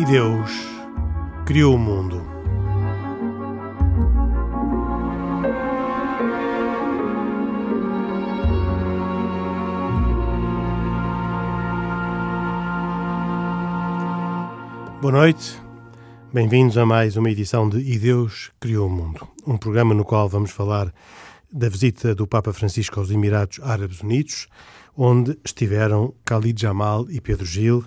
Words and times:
E 0.00 0.04
Deus 0.06 0.50
criou 1.44 1.74
o 1.74 1.78
mundo. 1.78 2.22
Boa 15.02 15.12
noite, 15.12 15.60
bem-vindos 16.32 16.78
a 16.78 16.86
mais 16.86 17.18
uma 17.18 17.30
edição 17.30 17.68
de 17.68 17.76
E 17.80 17.98
Deus 17.98 18.50
Criou 18.58 18.86
o 18.86 18.90
Mundo, 18.90 19.28
um 19.46 19.58
programa 19.58 19.92
no 19.92 20.06
qual 20.06 20.30
vamos 20.30 20.50
falar 20.50 20.90
da 21.52 21.68
visita 21.68 22.14
do 22.14 22.26
Papa 22.26 22.54
Francisco 22.54 22.98
aos 22.98 23.10
Emirados 23.10 23.60
Árabes 23.62 24.00
Unidos, 24.00 24.48
onde 24.96 25.38
estiveram 25.44 26.14
Khalid 26.24 26.58
Jamal 26.58 27.04
e 27.10 27.20
Pedro 27.20 27.44
Gil 27.44 27.84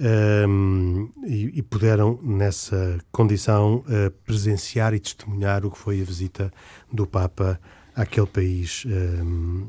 um, 0.00 1.10
e, 1.24 1.58
e, 1.58 1.62
puderam, 1.62 2.18
nessa 2.22 2.98
condição, 3.10 3.84
uh, 3.86 4.10
presenciar 4.24 4.94
e 4.94 5.00
testemunhar 5.00 5.64
o 5.64 5.70
que 5.70 5.78
foi 5.78 6.00
a 6.00 6.04
visita 6.04 6.52
do 6.92 7.06
Papa 7.06 7.60
àquele 7.94 8.26
país 8.26 8.84
um, 8.86 9.68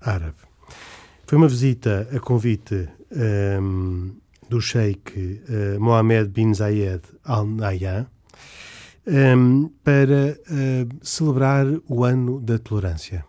árabe. 0.00 0.36
Foi 1.26 1.36
uma 1.38 1.48
visita 1.48 2.08
a 2.14 2.20
convite 2.20 2.88
um, 3.60 4.14
do 4.48 4.60
sheik 4.60 5.12
uh, 5.16 5.80
Mohammed 5.80 6.28
bin 6.28 6.54
Zayed 6.54 7.02
Al 7.24 7.46
Nahyan, 7.46 8.06
para 9.84 10.36
uh, 10.50 10.88
celebrar 11.00 11.66
o 11.88 12.04
ano 12.04 12.40
da 12.40 12.58
tolerância. 12.58 13.24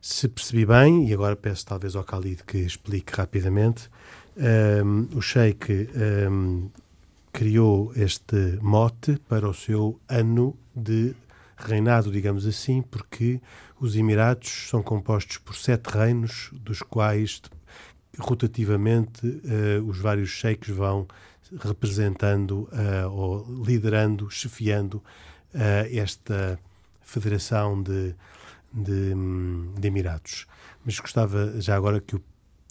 Se 0.00 0.28
percebi 0.28 0.64
bem, 0.64 1.08
e 1.08 1.12
agora 1.12 1.36
peço 1.36 1.66
talvez 1.66 1.94
ao 1.94 2.02
Khalid 2.02 2.44
que 2.44 2.58
explique 2.58 3.12
rapidamente, 3.14 3.90
um, 4.36 5.08
o 5.16 5.20
Sheikh 5.20 5.88
um, 6.30 6.70
criou 7.32 7.92
este 7.96 8.58
mote 8.60 9.20
para 9.28 9.48
o 9.48 9.54
seu 9.54 10.00
ano 10.08 10.56
de 10.74 11.14
reinado, 11.56 12.10
digamos 12.10 12.46
assim, 12.46 12.82
porque 12.82 13.40
os 13.78 13.96
Emirados 13.96 14.68
são 14.68 14.82
compostos 14.82 15.38
por 15.38 15.54
sete 15.54 15.86
reinos, 15.88 16.50
dos 16.52 16.82
quais 16.82 17.40
rotativamente 18.18 19.26
uh, 19.26 19.84
os 19.86 19.98
vários 19.98 20.30
sheiks 20.30 20.68
vão 20.68 21.06
representando 21.58 22.68
uh, 22.72 23.10
ou 23.10 23.64
liderando, 23.64 24.30
chefiando 24.30 24.94
uh, 25.54 25.88
esta 25.90 26.58
federação 27.02 27.82
de, 27.82 28.14
de, 28.72 29.14
de, 29.78 29.86
Emirados. 29.88 30.46
Mas 30.84 30.98
gostava 30.98 31.60
já 31.60 31.76
agora 31.76 32.00
que 32.00 32.16
o 32.16 32.22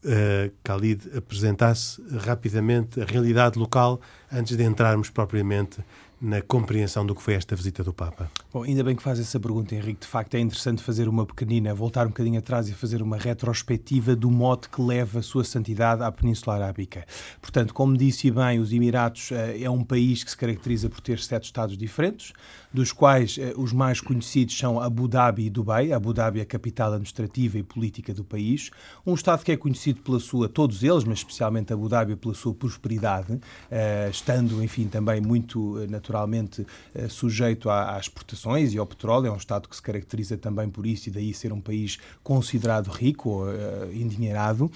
uh, 0.06 0.52
Khalid 0.64 1.16
apresentasse 1.16 2.02
rapidamente 2.12 3.02
a 3.02 3.06
realidade 3.06 3.58
local 3.58 4.00
antes 4.32 4.56
de 4.56 4.64
entrarmos 4.64 5.10
propriamente 5.10 5.84
na 6.22 6.42
compreensão 6.42 7.06
do 7.06 7.16
que 7.16 7.22
foi 7.22 7.34
esta 7.34 7.56
visita 7.56 7.84
do 7.84 7.94
Papa? 7.94 8.30
Bom, 8.52 8.64
ainda 8.64 8.84
bem 8.84 8.96
que 8.96 9.02
faz 9.02 9.20
essa 9.20 9.40
pergunta, 9.40 9.74
Henrique. 9.74 10.02
De 10.02 10.08
facto, 10.08 10.36
é 10.36 10.40
interessante 10.40 10.84
fazer 10.84 11.08
uma 11.08 11.26
pequenina, 11.26 11.74
voltar 11.74 12.06
um 12.06 12.10
bocadinho 12.10 12.40
atrás 12.40 12.68
e 12.68 12.74
fazer 12.74 13.02
uma 13.02 13.18
retrospectiva 13.18 14.16
do 14.16 14.30
mote 14.30 14.68
que 14.68 14.82
leva 14.82 15.20
a 15.20 15.22
sua 15.22 15.44
santidade 15.44 16.04
à 16.04 16.12
Península 16.12 16.56
Arábica. 16.56 17.06
Portanto, 17.42 17.74
como 17.74 17.96
disse 17.96 18.30
bem, 18.32 18.60
os 18.60 18.74
Emirados 18.74 19.32
eh, 19.32 19.64
é 19.64 19.70
um 19.70 19.84
país 19.84 20.24
que 20.24 20.32
se 20.32 20.38
caracteriza 20.38 20.90
por 20.90 21.00
ter 21.00 21.20
sete 21.20 21.46
estados 21.46 21.78
diferentes, 21.78 22.34
dos 22.74 22.92
quais 22.92 23.38
eh, 23.40 23.54
os 23.56 23.72
mais 23.72 24.02
conhecidos 24.02 24.58
são 24.58 24.80
Abu 24.80 25.08
Dhabi 25.08 25.46
e 25.46 25.50
Dubai. 25.50 25.94
Abu 25.94 26.14
Dhabi 26.14 26.40
é 26.40 26.44
a 26.44 26.46
capital 26.46 26.90
administrativa 26.90 27.58
e 27.58 27.64
política 27.64 28.14
do 28.14 28.26
país. 28.26 28.72
Um 29.06 29.14
estado 29.14 29.44
que 29.44 29.54
é 29.54 29.58
conhecido 29.58 30.02
pela 30.02 30.20
sua, 30.20 30.50
todos 30.50 30.84
eles, 30.84 31.06
mas 31.06 31.20
especialmente 31.20 31.72
Abu 31.72 31.88
Dhabi, 31.88 32.18
pela 32.18 32.34
sua 32.34 32.54
prosperidade, 32.54 33.40
eh, 33.72 34.10
estando, 34.12 34.62
enfim, 34.62 34.88
também 34.88 35.22
muito 35.22 35.76
naturalmente 35.88 36.09
naturalmente 36.10 36.66
eh, 36.96 37.08
sujeito 37.08 37.70
às 37.70 38.06
exportações 38.06 38.74
e 38.74 38.80
ao 38.80 38.86
petróleo, 38.86 39.28
é 39.28 39.32
um 39.32 39.38
Estado 39.38 39.70
que 39.70 39.76
se 39.76 39.82
caracteriza 39.82 40.38
também 40.38 40.68
por 40.68 40.86
isso 40.86 41.10
e 41.10 41.12
daí 41.12 41.34
ser 41.34 41.54
um 41.54 41.62
país 41.62 42.00
considerado 42.24 42.90
rico 42.90 43.44
uh, 43.44 43.94
endinheirado. 43.94 44.66
Uh, 44.66 44.72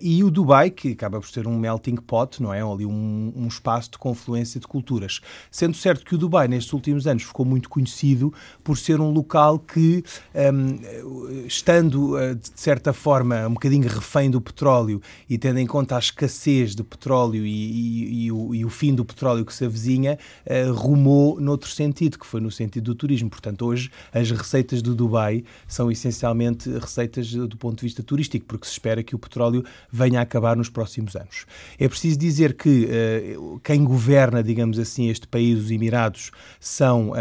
e 0.00 0.24
o 0.24 0.30
Dubai, 0.30 0.70
que 0.70 0.92
acaba 0.92 1.20
por 1.20 1.28
ser 1.28 1.46
um 1.46 1.56
melting 1.56 1.96
pot, 1.96 2.42
não 2.42 2.52
é? 2.52 2.60
Ali 2.60 2.84
um, 2.84 3.46
espaço 3.46 3.92
de 3.92 3.98
confluência 3.98 4.58
de 4.58 4.66
culturas. 4.66 5.20
Sendo 5.50 5.76
certo 5.76 6.04
que 6.04 6.14
o 6.14 6.18
Dubai, 6.18 6.48
nestes 6.48 6.72
últimos 6.72 7.06
anos, 7.06 7.22
ficou 7.22 7.46
muito 7.46 7.68
conhecido 7.68 8.32
por 8.64 8.76
ser 8.76 9.00
um 9.00 9.10
local 9.10 9.58
que, 9.58 10.02
um, 10.34 11.46
estando 11.46 12.16
de 12.34 12.60
certa 12.60 12.92
forma 12.92 13.46
um 13.46 13.54
bocadinho 13.54 13.88
refém 13.88 14.30
do 14.30 14.40
petróleo 14.40 15.00
e 15.28 15.38
tendo 15.38 15.60
em 15.60 15.66
conta 15.66 15.96
a 15.96 15.98
escassez 15.98 16.74
de 16.74 16.82
petróleo 16.82 17.46
e, 17.46 17.50
e, 17.50 18.24
e, 18.24 18.32
o, 18.32 18.54
e 18.54 18.64
o, 18.64 18.68
fim 18.68 18.94
do 18.94 19.04
petróleo 19.04 19.44
que 19.44 19.54
se 19.54 19.64
avizinha, 19.64 20.18
rumou 20.64 21.40
noutro 21.40 21.70
sentido, 21.70 22.18
que 22.18 22.26
foi 22.26 22.40
no 22.40 22.50
sentido 22.50 22.84
do 22.84 22.94
turismo. 22.94 23.30
Portanto, 23.30 23.64
hoje 23.66 23.90
as 24.12 24.30
receitas 24.30 24.82
do 24.82 24.94
Dubai 24.94 25.44
são 25.66 25.90
essencialmente 25.90 26.70
receitas 26.70 27.30
do 27.32 27.56
ponto 27.56 27.78
de 27.78 27.82
vista 27.82 28.02
turístico, 28.02 28.46
porque 28.46 28.66
se 28.66 28.72
espera 28.72 29.02
que 29.02 29.14
o 29.14 29.18
petróleo 29.18 29.64
venha 29.90 30.20
a 30.20 30.22
acabar 30.22 30.56
nos 30.56 30.68
próximos 30.68 31.16
anos. 31.16 31.46
É 31.78 31.88
preciso 31.88 32.18
dizer 32.18 32.54
que 32.54 32.88
uh, 33.36 33.60
quem 33.60 33.84
governa, 33.84 34.42
digamos 34.42 34.78
assim, 34.78 35.08
este 35.08 35.26
país, 35.26 35.58
os 35.58 35.70
Emirados, 35.70 36.30
são 36.60 37.10
uh, 37.10 37.14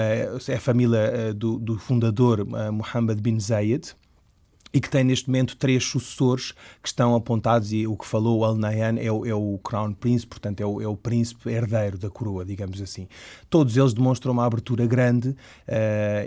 é 0.47 0.55
a 0.55 0.59
família 0.59 1.33
do, 1.33 1.57
do, 1.59 1.77
fundador 1.77 2.45
Mohammed 2.71 3.21
bin 3.21 3.39
Zayed 3.39 3.95
e 4.75 4.81
que 4.81 4.89
tem 4.89 5.05
neste 5.05 5.29
momento 5.29 5.55
três 5.55 5.85
sucessores 5.85 6.51
que 6.83 6.89
estão 6.89 7.15
apontados 7.15 7.71
e 7.71 7.87
o 7.87 7.95
que 7.95 8.05
falou 8.05 8.43
Al 8.43 8.57
Nahyan 8.57 8.97
é 8.99 9.09
o, 9.09 9.25
é 9.25 9.33
o 9.33 9.57
Crown 9.63 9.93
Prince, 9.93 10.27
portanto 10.27 10.59
é 10.59 10.65
o, 10.65 10.81
é 10.81 10.87
o, 10.87 10.97
príncipe 10.97 11.49
herdeiro 11.49 11.97
da 11.97 12.09
coroa, 12.09 12.43
digamos 12.43 12.81
assim. 12.81 13.07
Todos 13.49 13.77
eles 13.77 13.93
demonstram 13.93 14.33
uma 14.33 14.45
abertura 14.45 14.85
grande 14.85 15.29
uh, 15.29 15.35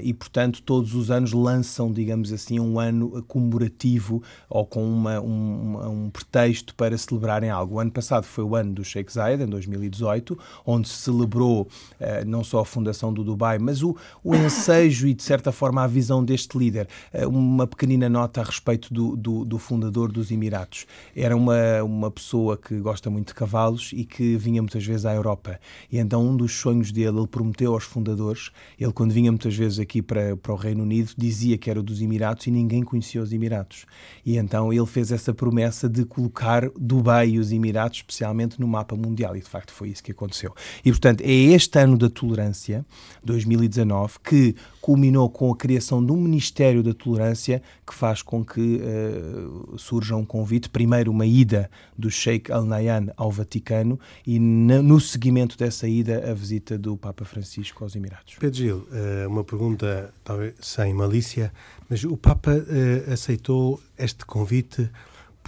e, 0.02 0.14
portanto, 0.14 0.62
todos 0.62 0.94
os 0.94 1.10
anos 1.10 1.34
lançam, 1.34 1.92
digamos 1.92 2.32
assim, 2.32 2.58
um 2.58 2.80
ano 2.80 3.22
comemorativo 3.24 4.22
ou 4.48 4.64
com 4.64 4.82
uma, 4.82 5.20
um, 5.20 6.04
um 6.04 6.10
pretexto 6.10 6.74
para 6.74 6.96
celebrarem 6.96 7.50
algo. 7.50 7.74
O 7.74 7.80
ano 7.80 7.90
passado 7.90 8.24
foi 8.24 8.44
o 8.44 8.56
ano 8.56 8.72
do 8.72 8.82
Sheikh 8.82 9.12
Zayed, 9.12 9.42
em 9.42 9.46
2018, 9.46 10.38
onde 10.64 10.88
se 10.88 10.94
celebrou 10.94 11.68
uh, 12.00 12.24
não 12.26 12.42
só 12.42 12.60
a 12.60 12.64
fundação 12.64 13.12
do 13.12 13.22
Dubai, 13.22 13.58
mas 13.58 13.82
o, 13.82 13.94
o 14.24 14.34
ensejo 14.34 15.06
e, 15.06 15.12
de 15.12 15.22
certa 15.22 15.52
forma, 15.52 15.82
a 15.82 15.86
visão 15.86 16.24
deste 16.24 16.56
líder. 16.56 16.88
Uh, 17.12 17.28
uma 17.28 17.66
pequenina 17.66 18.08
nota 18.08 18.37
a 18.40 18.44
respeito 18.44 18.92
do, 18.92 19.16
do, 19.16 19.44
do, 19.44 19.58
fundador 19.58 20.10
dos 20.12 20.30
Emirados. 20.30 20.86
Era 21.14 21.36
uma, 21.36 21.82
uma 21.82 22.10
pessoa 22.10 22.56
que 22.56 22.78
gosta 22.78 23.10
muito 23.10 23.28
de 23.28 23.34
cavalos 23.34 23.90
e 23.92 24.04
que 24.04 24.36
vinha 24.36 24.62
muitas 24.62 24.84
vezes 24.84 25.04
à 25.04 25.14
Europa. 25.14 25.60
E 25.90 25.98
então 25.98 26.26
um 26.26 26.36
dos 26.36 26.52
sonhos 26.52 26.92
dele, 26.92 27.18
ele 27.18 27.26
prometeu 27.26 27.74
aos 27.74 27.84
fundadores, 27.84 28.50
ele 28.78 28.92
quando 28.92 29.12
vinha 29.12 29.30
muitas 29.30 29.54
vezes 29.54 29.78
aqui 29.78 30.00
para, 30.00 30.36
para 30.36 30.52
o 30.52 30.56
Reino 30.56 30.82
Unido, 30.82 31.12
dizia 31.16 31.58
que 31.58 31.70
era 31.70 31.82
dos 31.82 32.00
Emirados 32.00 32.46
e 32.46 32.50
ninguém 32.50 32.82
conhecia 32.82 33.22
os 33.22 33.32
Emirados. 33.32 33.86
E 34.24 34.36
então 34.36 34.72
ele 34.72 34.86
fez 34.86 35.10
essa 35.12 35.34
promessa 35.34 35.88
de 35.88 36.04
colocar 36.04 36.68
Dubai 36.78 37.30
e 37.30 37.38
os 37.38 37.52
Emirados 37.52 37.98
especialmente 37.98 38.60
no 38.60 38.68
mapa 38.68 38.96
mundial. 38.96 39.36
E 39.36 39.40
de 39.40 39.48
facto 39.48 39.72
foi 39.72 39.88
isso 39.88 40.02
que 40.02 40.12
aconteceu. 40.12 40.54
E 40.84 40.90
portanto 40.90 41.22
é 41.22 41.32
este 41.32 41.78
ano 41.78 41.96
da 41.98 42.08
tolerância, 42.08 42.84
2019, 43.24 44.18
que 44.22 44.54
culminou 44.80 45.28
com 45.28 45.52
a 45.52 45.56
criação 45.56 46.04
de 46.04 46.12
um 46.12 46.16
Ministério 46.16 46.82
da 46.82 46.94
Tolerância 46.94 47.62
que 47.86 47.94
faz 47.94 48.17
com 48.22 48.44
que 48.44 48.80
uh, 48.80 49.78
surja 49.78 50.16
um 50.16 50.24
convite, 50.24 50.68
primeiro 50.68 51.10
uma 51.10 51.26
ida 51.26 51.70
do 51.96 52.10
Sheikh 52.10 52.50
Al 52.52 52.64
Nahyan 52.64 53.08
ao 53.16 53.30
Vaticano 53.30 53.98
e 54.26 54.38
no 54.38 55.00
seguimento 55.00 55.56
dessa 55.56 55.88
ida 55.88 56.30
a 56.30 56.34
visita 56.34 56.78
do 56.78 56.96
Papa 56.96 57.24
Francisco 57.24 57.84
aos 57.84 57.96
Emirados. 57.96 58.36
Pedro 58.38 58.56
Gil, 58.56 58.76
uh, 58.76 59.28
uma 59.28 59.44
pergunta 59.44 60.12
talvez 60.24 60.54
sem 60.60 60.92
malícia, 60.94 61.52
mas 61.88 62.04
o 62.04 62.16
Papa 62.16 62.52
uh, 62.52 63.12
aceitou 63.12 63.80
este 63.98 64.24
convite 64.24 64.90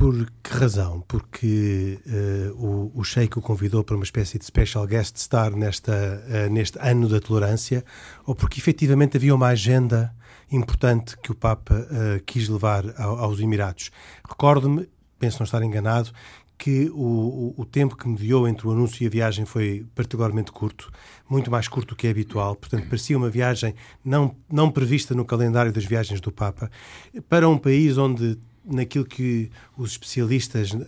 por 0.00 0.14
que 0.42 0.54
razão? 0.54 1.04
Porque 1.06 1.98
uh, 2.06 2.56
o, 2.56 3.00
o 3.00 3.04
Sheik 3.04 3.38
o 3.38 3.42
convidou 3.42 3.84
para 3.84 3.94
uma 3.94 4.02
espécie 4.02 4.38
de 4.38 4.46
special 4.46 4.86
guest 4.86 5.18
star 5.18 5.54
nesta, 5.54 5.92
uh, 5.92 6.50
neste 6.50 6.78
ano 6.78 7.06
da 7.06 7.20
tolerância, 7.20 7.84
ou 8.24 8.34
porque 8.34 8.58
efetivamente 8.58 9.18
havia 9.18 9.34
uma 9.34 9.48
agenda 9.48 10.10
importante 10.50 11.16
que 11.18 11.30
o 11.30 11.34
Papa 11.34 11.74
uh, 11.74 12.22
quis 12.24 12.48
levar 12.48 12.84
ao, 13.00 13.18
aos 13.18 13.40
Emirados? 13.40 13.90
Recordo-me, 14.28 14.88
penso 15.18 15.38
não 15.40 15.44
estar 15.44 15.62
enganado, 15.62 16.10
que 16.60 16.90
o, 16.92 17.54
o, 17.56 17.64
tempo 17.64 17.96
que 17.96 18.06
mediou 18.06 18.46
entre 18.46 18.68
o 18.68 18.70
anúncio 18.70 19.02
e 19.02 19.06
a 19.06 19.10
viagem 19.10 19.46
foi 19.46 19.86
particularmente 19.94 20.52
curto, 20.52 20.92
muito 21.26 21.50
mais 21.50 21.66
curto 21.66 21.94
do 21.94 21.96
que 21.96 22.06
é 22.06 22.10
habitual, 22.10 22.54
portanto 22.54 22.84
parecia 22.86 23.16
uma 23.16 23.30
viagem 23.30 23.74
não, 24.04 24.36
não 24.52 24.70
prevista 24.70 25.14
no 25.14 25.24
calendário 25.24 25.72
das 25.72 25.86
viagens 25.86 26.20
do 26.20 26.30
Papa, 26.30 26.70
para 27.30 27.48
um 27.48 27.56
país 27.56 27.96
onde 27.96 28.38
naquilo 28.62 29.06
que 29.06 29.50
os 29.74 29.92
especialistas 29.92 30.72
uh, 30.72 30.78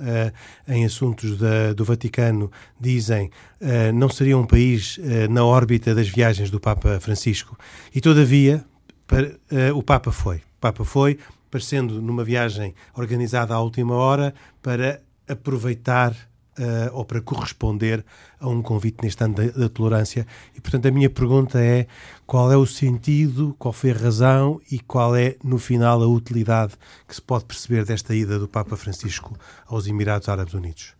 em 0.68 0.84
assuntos 0.84 1.38
da, 1.38 1.72
do 1.72 1.86
Vaticano 1.86 2.50
dizem, 2.78 3.30
uh, 3.60 3.92
não 3.94 4.10
seria 4.10 4.36
um 4.36 4.44
país 4.44 4.98
uh, 4.98 5.30
na 5.30 5.42
órbita 5.42 5.94
das 5.94 6.06
viagens 6.06 6.50
do 6.50 6.60
Papa 6.60 7.00
Francisco. 7.00 7.58
E, 7.94 8.00
todavia, 8.00 8.62
para, 9.06 9.38
o 9.74 9.82
Papa 9.82 10.10
foi. 10.10 10.36
O 10.36 10.60
Papa 10.60 10.84
foi, 10.84 11.18
parecendo 11.50 12.00
numa 12.00 12.24
viagem 12.24 12.74
organizada 12.94 13.54
à 13.54 13.60
última 13.60 13.94
hora, 13.94 14.34
para 14.62 15.00
aproveitar 15.28 16.14
uh, 16.58 16.94
ou 16.96 17.04
para 17.04 17.20
corresponder 17.20 18.04
a 18.40 18.48
um 18.48 18.62
convite 18.62 19.02
neste 19.02 19.22
ano 19.22 19.34
da, 19.34 19.46
da, 19.46 19.68
tolerância. 19.68 20.26
E, 20.54 20.60
portanto, 20.60 20.86
a 20.86 20.90
minha 20.90 21.08
pergunta 21.08 21.60
é 21.60 21.86
qual 22.26 22.50
é 22.52 22.56
o 22.56 22.66
sentido, 22.66 23.54
qual 23.58 23.72
foi 23.72 23.90
a 23.90 23.94
razão 23.94 24.60
e 24.70 24.78
qual 24.78 25.14
é, 25.16 25.36
no 25.42 25.58
final, 25.58 26.02
a 26.02 26.06
utilidade 26.06 26.74
que 27.06 27.14
se 27.14 27.22
pode 27.22 27.44
perceber 27.44 27.84
desta 27.84 28.14
ida 28.14 28.38
do 28.38 28.48
Papa 28.48 28.76
Francisco 28.76 29.36
aos 29.66 29.86
Emirados 29.86 30.28
Árabes 30.28 30.54
Unidos? 30.54 30.94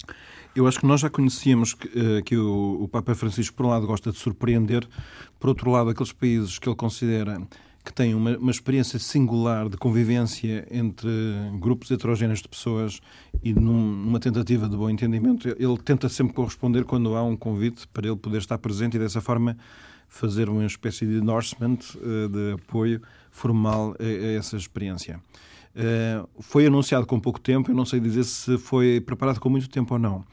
Eu 0.55 0.67
acho 0.67 0.79
que 0.79 0.87
nós 0.87 1.01
já 1.01 1.09
conhecíamos 1.09 1.73
que, 1.73 1.89
uh, 1.89 2.23
que 2.23 2.37
o, 2.37 2.83
o 2.83 2.89
Papa 2.89 3.15
Francisco, 3.15 3.57
por 3.57 3.67
um 3.67 3.71
lado, 3.71 3.87
gosta 3.87 4.13
de 4.13 4.19
surpreender, 4.19 4.87
por 5.41 5.49
outro 5.49 5.71
lado, 5.71 5.91
aqueles 5.91 6.13
países 6.13 6.59
que 6.59 6.69
ele 6.69 6.77
considera 6.77 7.41
que 7.85 7.93
têm 7.93 8.15
uma, 8.15 8.37
uma, 8.39 8.51
experiência 8.51 8.99
singular 8.99 9.69
de 9.69 9.77
convivência 9.77 10.67
entre 10.71 11.09
grupos 11.59 11.91
heterogéneos 11.91 12.41
de 12.41 12.49
pessoas 12.49 13.01
e 13.43 13.53
num, 13.53 13.97
numa 13.97 14.21
tentativa 14.21 14.69
de 14.69 14.77
bom 14.77 14.89
entendimento, 14.89 15.49
ele 15.49 15.79
tenta 15.85 16.09
sempre 16.09 16.33
corresponder 16.33 16.85
quando 16.85 17.17
há 17.17 17.23
um 17.23 17.37
convite 17.37 17.89
para 17.89 18.07
ele 18.07 18.17
poder 18.17 18.39
estar 18.39 18.57
presente 18.59 18.97
e 18.97 19.01
dessa 19.01 19.21
forma 19.21 19.57
fazer 20.09 20.49
uma 20.49 20.65
espécie 20.67 21.07
de 21.07 21.15
endorsement, 21.15 21.79
uh, 21.97 22.29
de 22.29 22.53
apoio 22.53 23.01
formal 23.31 23.97
a, 23.99 24.05
a 24.05 24.33
essa 24.35 24.57
experiência. 24.57 25.19
Uh, 25.75 26.29
foi 26.41 26.67
anunciado 26.67 27.07
com 27.07 27.19
pouco 27.19 27.41
tempo, 27.41 27.71
eu 27.71 27.75
não 27.75 27.87
sei 27.87 27.99
dizer 27.99 28.25
se 28.25 28.59
foi 28.59 29.01
preparado 29.01 29.41
com 29.41 29.49
muito 29.49 29.69
tempo 29.69 29.95
ou 29.95 29.99
não. 29.99 30.25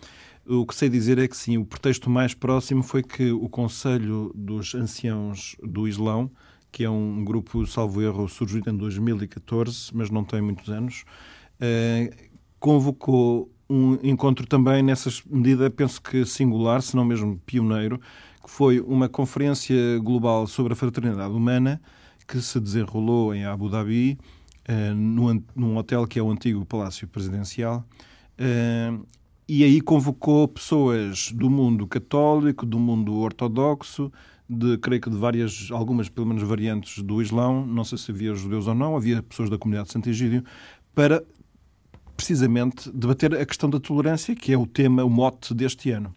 O 0.46 0.66
que 0.66 0.76
sei 0.76 0.90
dizer 0.90 1.18
é 1.18 1.28
que 1.28 1.38
sim, 1.38 1.58
o 1.58 1.66
pretexto 1.66 2.10
mais 2.10 2.34
próximo 2.34 2.84
foi 2.84 3.04
que 3.04 3.32
o 3.32 3.48
Conselho 3.48 4.32
dos 4.36 4.76
Anciãos 4.76 5.56
do 5.64 5.88
Islão, 5.88 6.30
que 6.72 6.84
é 6.84 6.90
um 6.90 7.24
grupo, 7.24 7.66
salvo 7.66 8.02
erro, 8.02 8.28
surgido 8.28 8.70
em 8.70 8.78
2014, 8.78 9.92
mas 9.94 10.10
não 10.10 10.24
tem 10.24 10.42
muitos 10.42 10.70
anos, 10.70 11.04
eh, 11.60 12.12
convocou 12.60 13.52
um 13.70 13.98
encontro 14.04 14.48
também 14.48 14.82
nessa 14.82 15.10
medida, 15.30 15.70
penso 15.70 16.02
que 16.02 16.26
singular, 16.26 16.82
se 16.82 16.96
não 16.96 17.06
mesmo 17.06 17.40
pioneiro, 17.46 18.00
que 18.44 18.50
foi 18.50 18.80
uma 18.80 19.08
conferência 19.08 20.00
global 20.00 20.48
sobre 20.48 20.74
a 20.74 20.76
fraternidade 20.76 21.34
humana 21.34 21.82
que 22.28 22.42
se 22.42 22.60
desenrolou 22.60 23.34
em 23.34 23.46
Abu 23.46 23.70
Dhabi, 23.70 24.18
eh, 24.66 24.94
num 24.94 25.78
hotel 25.78 26.06
que 26.06 26.20
é 26.20 26.22
o 26.22 26.30
antigo 26.30 26.66
Palácio 26.66 27.08
Presidencial, 27.08 27.84
eh, 28.38 28.94
e 29.48 29.64
aí 29.64 29.82
convocou 29.82 30.48
pessoas 30.48 31.32
do 31.32 31.50
mundo 31.50 31.88
católico, 31.88 32.68
do 32.68 32.78
mundo 32.78 33.16
ortodoxo, 33.16 34.12
de, 34.50 34.78
creio 34.80 35.02
que 35.02 35.10
de 35.10 35.18
várias, 35.18 35.70
algumas 35.72 36.10
pelo 36.10 36.26
menos 36.26 36.42
variantes 36.42 37.04
do 37.04 37.22
Islão, 37.22 37.66
não 37.66 37.84
sei 37.84 37.98
se 37.98 38.12
havia 38.12 38.34
judeus 38.34 38.66
ou 38.66 38.74
não, 38.74 38.96
havia 38.96 39.22
pessoas 39.22 39.50
da 39.50 39.58
comunidade 39.58 39.88
de 39.88 39.94
Santo 39.94 40.10
Egídio, 40.10 40.44
para 40.96 41.24
precisamente 42.18 42.90
debater 42.92 43.34
a 43.36 43.46
questão 43.46 43.70
da 43.70 43.80
tolerância, 43.80 44.36
que 44.36 44.52
é 44.52 44.58
o 44.58 44.66
tema, 44.66 45.06
o 45.06 45.10
mote 45.10 45.54
deste 45.54 45.92
ano. 45.92 46.14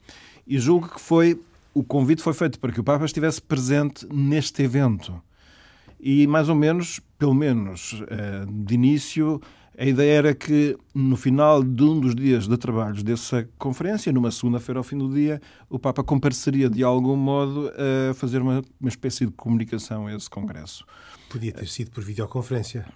E 0.47 0.59
julgo 0.59 0.89
que 0.89 1.01
foi, 1.01 1.39
o 1.75 1.85
convite 1.85 2.23
foi 2.23 2.33
feito 2.33 2.59
para 2.59 2.73
que 2.73 2.81
o 2.81 2.85
Papa 2.85 3.05
estivesse 3.05 3.41
presente 3.41 4.07
neste 4.13 4.63
evento. 4.63 5.23
E 6.01 6.27
mais 6.27 6.49
ou 6.49 6.57
menos, 6.57 7.01
pelo 7.17 7.35
menos 7.35 8.03
eh, 8.09 8.45
de 8.49 8.75
início, 8.75 9.41
a 9.77 9.87
ideia 9.87 10.19
era 10.19 10.35
que, 10.35 10.77
no 10.95 11.17
final 11.17 11.63
de 11.63 11.83
um 11.83 11.99
dos 11.99 12.15
dias 12.15 12.47
de 12.47 12.57
trabalhos 12.59 13.03
dessa 13.03 13.49
conferência, 13.59 14.13
numa 14.13 14.31
segunda-feira 14.31 14.79
ao 14.79 14.85
fim 14.85 14.99
do 14.99 15.13
dia, 15.13 15.41
o 15.69 15.79
Papa 15.79 16.05
compareceria 16.05 16.69
de 16.69 16.85
algum 16.85 17.17
modo 17.17 17.71
a 18.11 18.15
fazer 18.15 18.43
uma, 18.43 18.63
uma 18.81 18.89
espécie 18.89 19.25
de 19.25 19.33
comunicação 19.33 20.07
a 20.07 20.15
esse 20.15 20.29
congresso. 20.29 20.85
Podia 21.29 21.53
ter 21.53 21.67
sido 21.67 21.91
por 21.91 22.05
videoconferência. 22.05 22.87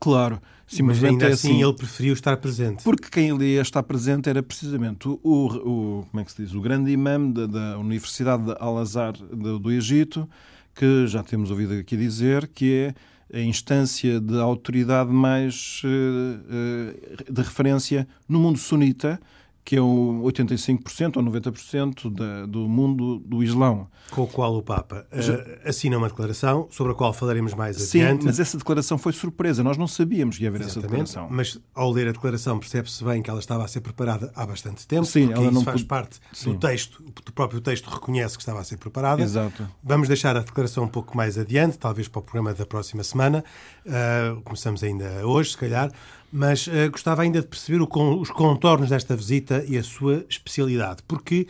Claro, 0.00 0.40
simplesmente 0.66 1.12
Mas 1.14 1.22
ainda 1.22 1.24
é 1.26 1.32
assim, 1.32 1.50
assim, 1.52 1.62
ele 1.62 1.72
preferiu 1.72 2.12
estar 2.12 2.36
presente. 2.36 2.84
Porque 2.84 3.08
quem 3.10 3.30
ele 3.30 3.44
ia 3.44 3.62
estar 3.62 3.82
presente 3.82 4.28
era 4.28 4.42
precisamente 4.42 5.08
o, 5.08 5.18
o 5.22 6.06
como 6.10 6.20
é 6.20 6.24
que 6.24 6.32
se 6.32 6.42
diz, 6.42 6.54
o 6.54 6.60
grande 6.60 6.90
imã 6.90 7.30
da, 7.30 7.46
da 7.46 7.78
Universidade 7.78 8.44
de 8.44 8.56
Al-Azhar 8.58 9.12
do, 9.12 9.58
do 9.58 9.72
Egito, 9.72 10.28
que 10.74 11.06
já 11.06 11.22
temos 11.22 11.50
ouvido 11.50 11.74
aqui 11.74 11.96
dizer 11.96 12.46
que 12.48 12.72
é 12.72 12.94
a 13.32 13.40
instância 13.40 14.20
de 14.20 14.38
autoridade 14.40 15.10
mais 15.10 15.82
uh, 15.84 17.32
de 17.32 17.42
referência 17.42 18.08
no 18.28 18.38
mundo 18.38 18.58
sunita, 18.58 19.20
que 19.68 19.76
é 19.76 19.82
o 19.82 20.22
85% 20.24 21.18
ou 21.18 21.22
90% 21.22 22.10
da, 22.10 22.46
do 22.46 22.66
mundo 22.66 23.18
do 23.18 23.44
Islão. 23.44 23.86
Com 24.10 24.22
o 24.22 24.26
qual 24.26 24.56
o 24.56 24.62
Papa 24.62 25.06
uh, 25.12 25.68
assina 25.68 25.98
uma 25.98 26.08
declaração, 26.08 26.66
sobre 26.70 26.94
a 26.94 26.94
qual 26.94 27.12
falaremos 27.12 27.52
mais 27.52 27.76
Sim, 27.76 28.00
adiante. 28.00 28.20
Sim, 28.22 28.26
mas 28.28 28.40
essa 28.40 28.56
declaração 28.56 28.96
foi 28.96 29.12
surpresa. 29.12 29.62
Nós 29.62 29.76
não 29.76 29.86
sabíamos 29.86 30.38
que 30.38 30.44
ia 30.44 30.48
haver 30.48 30.62
Exatamente, 30.62 31.10
essa 31.10 31.20
declaração. 31.20 31.28
Mas 31.30 31.60
ao 31.74 31.90
ler 31.90 32.08
a 32.08 32.12
declaração 32.12 32.58
percebe-se 32.58 33.04
bem 33.04 33.20
que 33.20 33.28
ela 33.28 33.40
estava 33.40 33.62
a 33.62 33.68
ser 33.68 33.82
preparada 33.82 34.32
há 34.34 34.46
bastante 34.46 34.86
tempo, 34.86 35.04
Sim, 35.04 35.34
ela 35.34 35.50
não 35.50 35.62
faz 35.62 35.82
parte 35.82 36.18
Sim. 36.32 36.52
do 36.52 36.58
texto, 36.58 37.04
o 37.06 37.32
próprio 37.32 37.60
texto 37.60 37.90
reconhece 37.90 38.38
que 38.38 38.42
estava 38.42 38.60
a 38.60 38.64
ser 38.64 38.78
preparada. 38.78 39.20
Exato. 39.20 39.68
Vamos 39.84 40.08
deixar 40.08 40.34
a 40.34 40.40
declaração 40.40 40.84
um 40.84 40.88
pouco 40.88 41.14
mais 41.14 41.36
adiante, 41.36 41.76
talvez 41.76 42.08
para 42.08 42.20
o 42.20 42.22
programa 42.22 42.54
da 42.54 42.64
próxima 42.64 43.04
semana. 43.04 43.44
Uh, 43.84 44.40
começamos 44.40 44.82
ainda 44.82 45.26
hoje, 45.26 45.50
se 45.50 45.58
calhar 45.58 45.92
mas 46.32 46.66
uh, 46.66 46.90
gostava 46.90 47.22
ainda 47.22 47.40
de 47.40 47.46
perceber 47.46 47.80
o, 47.80 47.88
os 48.20 48.30
contornos 48.30 48.90
desta 48.90 49.16
visita 49.16 49.64
e 49.66 49.78
a 49.78 49.82
sua 49.82 50.24
especialidade, 50.28 51.02
porque 51.06 51.46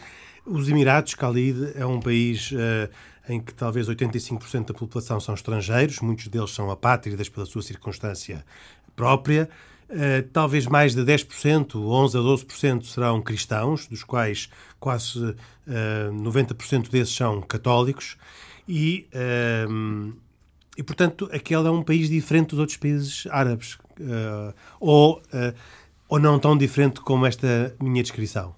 os 0.49 0.69
Emirados, 0.69 1.15
Khalid, 1.15 1.73
é 1.75 1.85
um 1.85 2.01
país 2.01 2.51
uh, 2.53 2.89
em 3.29 3.41
que 3.41 3.53
talvez 3.53 3.89
85% 3.89 4.67
da 4.67 4.75
população 4.75 5.21
são 5.21 5.35
estrangeiros, 5.35 6.01
muitos 6.01 6.29
deles 6.29 6.51
são 6.51 6.71
apátridas 6.71 7.29
pela 7.29 7.45
sua 7.45 7.63
circunstância 7.63 8.45
própria. 8.97 9.49
Uh, 9.91 10.23
talvez 10.33 10.67
mais 10.67 10.95
de 10.95 11.03
10%, 11.03 11.77
11 11.77 12.17
a 12.17 12.21
12% 12.21 12.85
serão 12.85 13.21
cristãos, 13.21 13.87
dos 13.87 14.03
quais 14.03 14.49
quase 14.79 15.19
uh, 15.19 15.35
90% 16.13 16.89
desses 16.91 17.15
são 17.15 17.41
católicos. 17.43 18.17
E, 18.71 19.09
e, 20.77 20.83
portanto, 20.83 21.27
aquele 21.33 21.67
é 21.67 21.71
um 21.71 21.83
país 21.83 22.11
diferente 22.11 22.51
dos 22.51 22.59
outros 22.59 22.77
países 22.77 23.27
árabes, 23.31 23.79
ou, 24.81 25.19
uh, 25.19 25.55
ou 26.09 26.19
não 26.19 26.39
tão 26.39 26.57
diferente 26.57 27.01
como 27.01 27.27
esta 27.27 27.75
minha 27.81 28.03
descrição? 28.03 28.55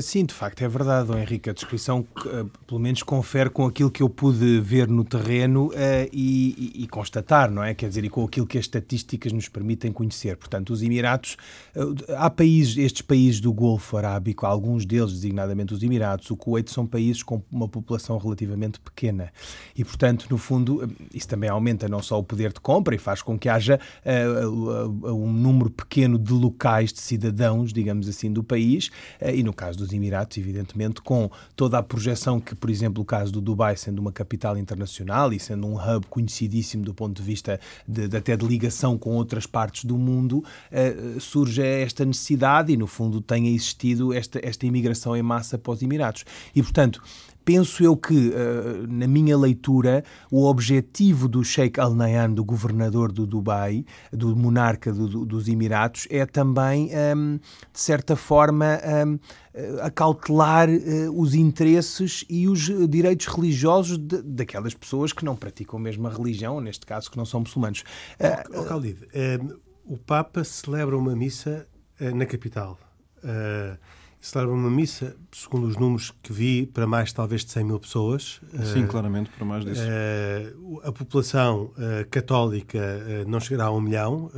Sim, 0.00 0.24
de 0.24 0.34
facto, 0.34 0.62
é 0.62 0.68
verdade, 0.68 1.06
Dom 1.06 1.16
Henrique. 1.16 1.48
A 1.48 1.52
descrição, 1.52 2.06
eh, 2.26 2.44
pelo 2.66 2.80
menos, 2.80 3.02
confere 3.02 3.48
com 3.48 3.66
aquilo 3.66 3.90
que 3.90 4.02
eu 4.02 4.08
pude 4.08 4.60
ver 4.60 4.88
no 4.88 5.04
terreno 5.04 5.68
uh, 5.68 5.72
e, 6.12 6.72
e, 6.76 6.82
e, 6.82 6.88
constatar, 6.88 7.50
não 7.50 7.62
é? 7.62 7.72
Quer 7.72 7.88
dizer, 7.88 8.04
e 8.04 8.08
com 8.08 8.24
aquilo 8.24 8.46
que 8.46 8.58
as 8.58 8.64
estatísticas 8.64 9.32
nos 9.32 9.48
permitem 9.48 9.92
conhecer. 9.92 10.36
Portanto, 10.36 10.70
os 10.70 10.82
Emiratos, 10.82 11.36
uh, 11.76 11.94
há 12.16 12.28
países, 12.28 12.76
estes 12.76 13.02
países 13.02 13.40
do 13.40 13.52
Golfo 13.52 13.96
Arábico, 13.96 14.44
alguns 14.44 14.84
deles, 14.84 15.12
designadamente 15.12 15.72
os 15.72 15.82
Emiratos, 15.82 16.30
o 16.30 16.36
Kuwait, 16.36 16.70
são 16.70 16.84
países 16.84 17.22
com 17.22 17.40
uma 17.50 17.68
população 17.68 18.18
relativamente 18.18 18.80
pequena. 18.80 19.32
E, 19.76 19.84
portanto, 19.84 20.26
no 20.28 20.36
fundo, 20.36 20.90
isso 21.14 21.28
também 21.28 21.48
aumenta 21.48 21.88
não 21.88 22.02
só 22.02 22.18
o 22.18 22.24
poder 22.24 22.52
de 22.52 22.60
compra 22.60 22.94
e 22.94 22.98
faz 22.98 23.22
com 23.22 23.38
que 23.38 23.48
haja 23.48 23.78
uh, 24.04 25.12
um 25.12 25.32
número 25.32 25.70
pequeno 25.70 26.18
de 26.18 26.32
locais, 26.32 26.92
de 26.92 27.00
cidadãos, 27.00 27.72
digamos 27.72 28.08
assim, 28.08 28.32
do 28.32 28.42
país, 28.42 28.90
e 29.34 29.42
no 29.42 29.52
caso 29.52 29.75
dos 29.76 29.92
Emiratos, 29.92 30.38
evidentemente, 30.38 31.00
com 31.00 31.30
toda 31.54 31.78
a 31.78 31.82
projeção 31.82 32.40
que, 32.40 32.54
por 32.54 32.70
exemplo, 32.70 33.02
o 33.02 33.04
caso 33.04 33.32
do 33.32 33.40
Dubai, 33.40 33.76
sendo 33.76 33.98
uma 33.98 34.12
capital 34.12 34.56
internacional 34.56 35.32
e 35.32 35.38
sendo 35.38 35.66
um 35.66 35.74
hub 35.74 36.06
conhecidíssimo 36.06 36.84
do 36.84 36.94
ponto 36.94 37.20
de 37.20 37.22
vista 37.22 37.60
de, 37.86 38.08
de 38.08 38.16
até 38.16 38.36
de 38.36 38.46
ligação 38.46 38.96
com 38.98 39.14
outras 39.14 39.46
partes 39.46 39.84
do 39.84 39.96
mundo, 39.96 40.38
uh, 40.38 41.20
surge 41.20 41.62
esta 41.62 42.04
necessidade 42.04 42.72
e, 42.72 42.76
no 42.76 42.86
fundo, 42.86 43.20
tem 43.20 43.48
existido 43.48 44.12
esta, 44.12 44.40
esta 44.42 44.66
imigração 44.66 45.16
em 45.16 45.22
massa 45.22 45.58
para 45.58 45.72
os 45.72 45.82
Emiratos. 45.82 46.24
E, 46.54 46.62
portanto, 46.62 47.02
penso 47.46 47.84
eu 47.84 47.96
que, 47.96 48.30
uh, 48.30 48.86
na 48.88 49.06
minha 49.06 49.38
leitura, 49.38 50.02
o 50.32 50.44
objetivo 50.46 51.28
do 51.28 51.44
Sheikh 51.44 51.78
Al 51.78 51.94
Nahyan, 51.94 52.32
do 52.32 52.44
governador 52.44 53.12
do 53.12 53.24
Dubai, 53.24 53.84
do 54.12 54.34
monarca 54.34 54.92
do, 54.92 55.08
do, 55.08 55.24
dos 55.24 55.46
Emiratos, 55.46 56.08
é 56.10 56.26
também, 56.26 56.90
ehm, 56.92 57.36
de 57.72 57.80
certa 57.80 58.16
forma, 58.16 58.66
um, 58.66 58.88
ehm, 58.88 59.18
eh, 59.54 59.78
acautelar 59.80 60.68
uh, 60.68 61.20
os 61.20 61.36
interesses 61.36 62.24
e 62.28 62.48
os 62.48 62.62
direitos 62.90 63.26
religiosos 63.26 63.96
de, 63.96 64.22
daquelas 64.22 64.74
pessoas 64.74 65.12
que 65.12 65.24
não 65.24 65.36
praticam 65.36 65.78
a 65.78 65.82
mesma 65.82 66.10
religião, 66.10 66.60
neste 66.60 66.84
caso, 66.84 67.08
que 67.08 67.16
não 67.16 67.24
são 67.24 67.40
muçulmanos. 67.40 67.84
Uh, 68.18 68.58
oh, 68.58 68.62
Khalid, 68.64 69.04
uh, 69.04 69.60
o 69.84 69.96
Papa 69.96 70.42
celebra 70.42 70.98
uma 70.98 71.14
missa 71.14 71.68
na 72.00 72.26
capital. 72.26 72.76
Uh, 73.22 73.78
celebra 74.20 74.54
uma 74.54 74.70
missa, 74.70 75.16
segundo 75.32 75.66
os 75.66 75.76
números 75.76 76.12
que 76.22 76.32
vi, 76.32 76.66
para 76.66 76.86
mais 76.86 77.12
talvez 77.12 77.44
de 77.44 77.50
100 77.52 77.64
mil 77.64 77.78
pessoas. 77.78 78.40
Sim, 78.72 78.84
uh, 78.84 78.88
claramente, 78.88 79.30
para 79.30 79.44
mais 79.44 79.64
disso. 79.64 79.82
Uh, 79.82 80.80
a 80.82 80.92
população 80.92 81.64
uh, 81.64 82.08
católica 82.10 82.78
não 83.26 83.40
chegará 83.40 83.66
a 83.66 83.70
um 83.70 83.80
milhão 83.80 84.30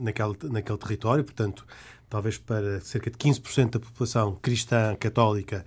naquele, 0.00 0.36
naquele 0.50 0.78
território, 0.78 1.24
portanto, 1.24 1.66
talvez 2.08 2.38
para 2.38 2.80
cerca 2.80 3.10
de 3.10 3.16
15% 3.16 3.70
da 3.70 3.80
população 3.80 4.36
cristã 4.40 4.94
católica. 4.96 5.64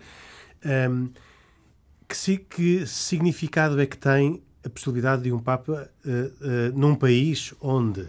Um, 0.63 0.69
ehm, 0.69 1.09
que, 2.07 2.37
que 2.37 2.87
significado 2.87 3.79
é 3.79 3.85
que 3.85 3.97
tem 3.97 4.41
a 4.65 4.69
possibilidade 4.69 5.23
de 5.23 5.31
um 5.31 5.39
Papa 5.39 5.89
num 6.73 6.95
país 6.95 7.53
onde, 7.61 8.07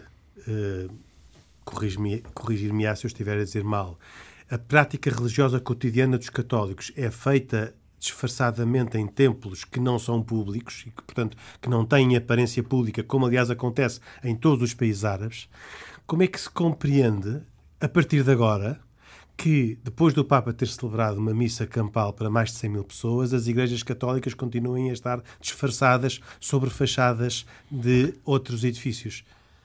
corrigir-me 1.65 2.97
se 2.97 3.07
eu 3.07 3.09
estiver 3.09 3.39
a 3.39 3.45
dizer 3.45 3.63
mal, 3.63 3.99
a 4.51 4.59
prática 4.59 5.09
religiosa 5.11 5.61
cotidiana 5.61 6.19
dos 6.19 6.29
católicos 6.29 6.91
é 6.97 7.09
feita 7.09 7.73
disfarçadamente 8.01 8.99
em 8.99 9.07
templos 9.07 9.65
que 9.65 9.79
não 9.79 9.97
são 9.97 10.21
públicos 10.21 10.83
e 10.87 10.91
que, 10.91 11.03
portanto, 11.03 11.37
que 11.61 11.69
não 11.69 11.87
têm 11.87 12.17
aparência 12.17 12.63
pública, 12.63 13.05
como 13.05 13.27
aliás 13.27 13.49
acontece 13.49 14.01
em 14.25 14.35
todos 14.35 14.63
os 14.65 14.75
países 14.75 15.05
árabes, 15.05 15.49
como 16.05 16.25
é 16.25 16.27
que 16.27 16.41
se 16.41 16.51
compreende, 16.51 17.43
a 17.81 17.89
partir 17.89 18.25
de 18.25 18.33
agora, 18.33 18.81
que 19.37 19.79
depois 19.85 20.13
do 20.13 20.25
Papa 20.25 20.53
ter 20.53 20.67
celebrado 20.67 21.19
uma 21.19 21.33
missa 21.33 21.65
campal 21.65 22.13
para 22.13 22.29
mais 22.29 22.51
de 22.51 22.57
100 22.57 22.71
mil 22.71 22.85
pessoas, 22.85 23.33
as 23.33 23.47
igrejas 23.47 23.85
católicas 23.85 24.35
continuem 24.35 24.91
a 24.91 24.93
estar 24.93 25.23
disfarçadas 25.41 26.21
sobre 26.41 26.71
fachadas 26.71 27.47
de 27.71 28.15
outros 28.25 28.65
edifícios? 28.65 29.23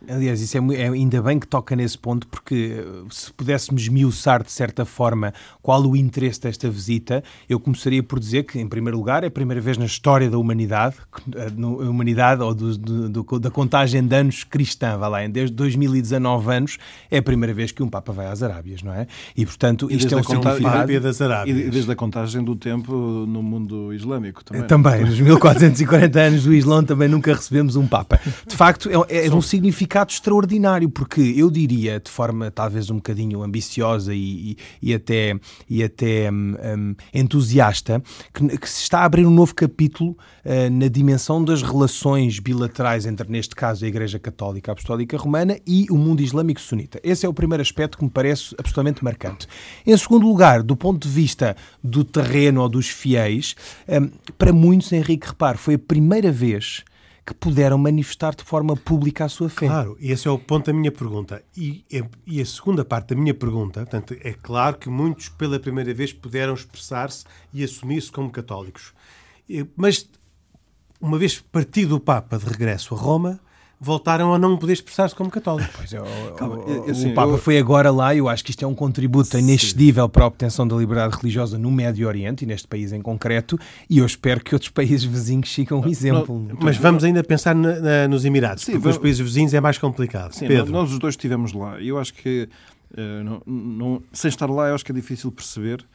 Aliás, 0.09 0.41
isso 0.41 0.57
é, 0.57 0.61
é, 0.75 0.87
ainda 0.87 1.21
bem 1.21 1.39
que 1.39 1.47
toca 1.47 1.75
nesse 1.75 1.97
ponto, 1.97 2.27
porque 2.27 2.75
eh, 2.77 3.03
se 3.09 3.31
pudéssemos 3.33 3.83
esmiuçar 3.83 4.43
de 4.43 4.51
certa 4.51 4.85
forma 4.85 5.33
qual 5.61 5.81
o 5.83 5.95
interesse 5.95 6.41
desta 6.41 6.69
visita, 6.69 7.23
eu 7.49 7.59
começaria 7.59 8.03
por 8.03 8.19
dizer 8.19 8.43
que, 8.43 8.59
em 8.59 8.67
primeiro 8.67 8.97
lugar, 8.97 9.23
é 9.23 9.27
a 9.27 9.31
primeira 9.31 9.61
vez 9.61 9.77
na 9.77 9.85
história 9.85 10.29
da 10.29 10.37
humanidade, 10.37 10.95
eh, 11.35 11.47
a 11.57 11.89
humanidade 11.89 12.41
ou 12.41 12.53
do, 12.53 12.77
do, 12.77 13.09
do, 13.23 13.39
da 13.39 13.49
contagem 13.49 14.05
de 14.05 14.15
anos 14.15 14.43
cristã, 14.43 14.97
vai 14.97 15.09
lá, 15.09 15.27
desde 15.27 15.55
2019 15.55 16.51
anos, 16.53 16.77
é 17.09 17.17
a 17.17 17.23
primeira 17.23 17.53
vez 17.53 17.71
que 17.71 17.81
um 17.81 17.89
Papa 17.89 18.11
vai 18.11 18.27
às 18.27 18.43
Arábias, 18.43 18.83
não 18.83 18.93
é? 18.93 19.07
E, 19.35 19.45
portanto, 19.45 19.87
e 19.89 19.95
isto 19.95 20.13
é 20.13 20.17
um 20.17 20.23
significado... 20.23 21.01
das 21.01 21.21
Arábias. 21.21 21.57
E 21.57 21.69
desde 21.69 21.91
a 21.91 21.95
contagem 21.95 22.43
do 22.43 22.55
tempo 22.55 22.93
no 22.93 23.41
mundo 23.41 23.93
islâmico 23.93 24.43
também. 24.43 24.63
É? 24.63 24.65
Também, 24.65 25.01
nos 25.05 25.19
1440 25.19 26.19
anos 26.19 26.43
do 26.43 26.53
Islão 26.53 26.83
também 26.83 27.07
nunca 27.07 27.33
recebemos 27.33 27.75
um 27.75 27.87
Papa. 27.87 28.19
De 28.47 28.55
facto, 28.55 28.89
é, 28.89 29.25
é 29.25 29.33
um 29.33 29.41
significado 29.41 29.94
significado 29.95 30.11
extraordinário, 30.11 30.89
porque 30.89 31.21
eu 31.21 31.49
diria, 31.49 31.99
de 31.99 32.11
forma 32.11 32.51
talvez 32.51 32.89
um 32.89 32.95
bocadinho 32.95 33.41
ambiciosa 33.41 34.13
e, 34.13 34.51
e, 34.51 34.57
e 34.81 34.93
até, 34.93 35.39
e 35.69 35.83
até 35.83 36.29
um, 36.29 36.55
um, 36.55 36.95
entusiasta, 37.13 38.03
que, 38.33 38.57
que, 38.57 38.69
se 38.69 38.83
está 38.83 38.99
a 38.99 39.05
abrir 39.05 39.25
um 39.25 39.31
novo 39.31 39.55
capítulo 39.55 40.11
uh, 40.11 40.69
na 40.69 40.87
dimensão 40.87 41.43
das 41.43 41.61
relações 41.61 42.39
bilaterais 42.39 43.05
entre, 43.05 43.31
neste 43.31 43.55
caso, 43.55 43.85
a 43.85 43.87
Igreja 43.87 44.19
Católica 44.19 44.73
Apostólica 44.73 45.17
Romana 45.17 45.57
e 45.65 45.85
o 45.89 45.97
mundo 45.97 46.21
islâmico 46.21 46.59
sunita. 46.59 46.99
Esse 47.03 47.25
é 47.25 47.29
o 47.29 47.33
primeiro 47.33 47.61
aspecto 47.61 47.97
que 47.97 48.03
me 48.03 48.09
parece 48.09 48.53
absolutamente 48.57 49.03
marcante. 49.03 49.47
Em 49.85 49.95
segundo 49.95 50.27
lugar, 50.27 50.61
do 50.61 50.75
ponto 50.75 51.07
de 51.07 51.13
vista 51.13 51.55
do 51.81 52.03
terreno 52.03 52.61
ou 52.61 52.67
dos 52.67 52.89
fiéis, 52.89 53.55
um, 53.87 54.09
para 54.37 54.51
muitos, 54.51 54.91
Henrique, 54.91 55.27
repare, 55.27 55.57
foi 55.57 55.75
a 55.75 55.79
primeira 55.79 56.31
vez 56.31 56.83
que 57.25 57.33
puderam 57.33 57.77
manifestar 57.77 58.35
de 58.35 58.43
forma 58.43 58.75
pública 58.75 59.25
a 59.25 59.29
sua 59.29 59.49
fé. 59.49 59.65
Claro, 59.65 59.97
esse 59.99 60.27
é 60.27 60.31
o 60.31 60.37
ponto 60.37 60.67
da 60.67 60.73
minha 60.73 60.91
pergunta. 60.91 61.43
E, 61.57 61.83
e 62.27 62.39
a 62.39 62.45
segunda 62.45 62.85
parte 62.85 63.15
da 63.15 63.19
minha 63.19 63.33
pergunta, 63.33 63.79
portanto, 63.81 64.15
é 64.21 64.33
claro 64.33 64.77
que 64.77 64.89
muitos 64.89 65.29
pela 65.29 65.59
primeira 65.59 65.91
vez 65.91 66.13
puderam 66.13 66.53
expressar-se 66.53 67.25
e 67.51 67.63
assumir-se 67.63 68.11
como 68.11 68.29
católicos. 68.29 68.93
Mas, 69.75 70.07
uma 71.01 71.17
vez 71.17 71.39
partido 71.39 71.95
o 71.95 71.99
Papa 71.99 72.37
de 72.37 72.45
regresso 72.45 72.93
a 72.93 72.97
Roma, 72.97 73.39
voltaram 73.79 74.33
a 74.33 74.39
não 74.39 74.57
poder 74.57 74.73
expressar-se 74.73 75.13
como 75.13 75.29
católicos. 75.29 75.73
Pois 75.75 75.93
é, 75.93 76.01
o, 76.01 76.33
Calma, 76.35 76.57
o, 76.57 76.89
assim, 76.89 77.11
o 77.11 77.13
Papa 77.13 77.31
eu... 77.31 77.37
foi 77.37 77.57
agora 77.57 77.91
lá 77.91 78.13
e 78.13 78.19
eu 78.19 78.29
acho 78.29 78.43
que 78.43 78.51
isto 78.51 78.63
é 78.63 78.67
um 78.67 78.75
contributo 78.75 79.37
inexcedível 79.37 80.07
para 80.07 80.23
a 80.23 80.27
obtenção 80.27 80.67
da 80.67 80.75
liberdade 80.75 81.15
religiosa 81.17 81.57
no 81.57 81.69
Médio 81.71 82.07
Oriente 82.07 82.43
e 82.43 82.47
neste 82.47 82.67
país 82.67 82.91
em 82.93 83.01
concreto 83.01 83.59
e 83.89 83.99
eu 83.99 84.05
espero 84.05 84.43
que 84.43 84.55
outros 84.55 84.71
países 84.75 85.03
vizinhos 85.03 85.51
sigam 85.51 85.81
um 85.81 85.87
exemplo. 85.87 86.39
Não, 86.39 86.57
mas 86.59 86.77
vamos 86.77 87.03
ainda 87.03 87.23
pensar 87.23 87.53
na, 87.53 87.79
na, 87.79 88.07
nos 88.07 88.25
Emirados, 88.25 88.63
Sim, 88.63 88.73
porque 88.73 88.83
vamos... 88.83 88.97
os 88.97 89.01
países 89.01 89.21
vizinhos 89.21 89.53
é 89.53 89.61
mais 89.61 89.77
complicado. 89.77 90.33
Sim, 90.33 90.47
Pedro. 90.47 90.71
nós 90.71 90.91
os 90.91 90.99
dois 90.99 91.13
estivemos 91.13 91.53
lá 91.53 91.79
e 91.79 91.89
eu 91.89 91.99
acho 91.99 92.13
que 92.13 92.49
uh, 92.93 93.23
não, 93.23 93.41
não, 93.45 94.03
sem 94.13 94.29
estar 94.29 94.49
lá 94.49 94.69
eu 94.69 94.75
acho 94.75 94.85
que 94.85 94.91
é 94.91 94.95
difícil 94.95 95.31
perceber 95.31 95.85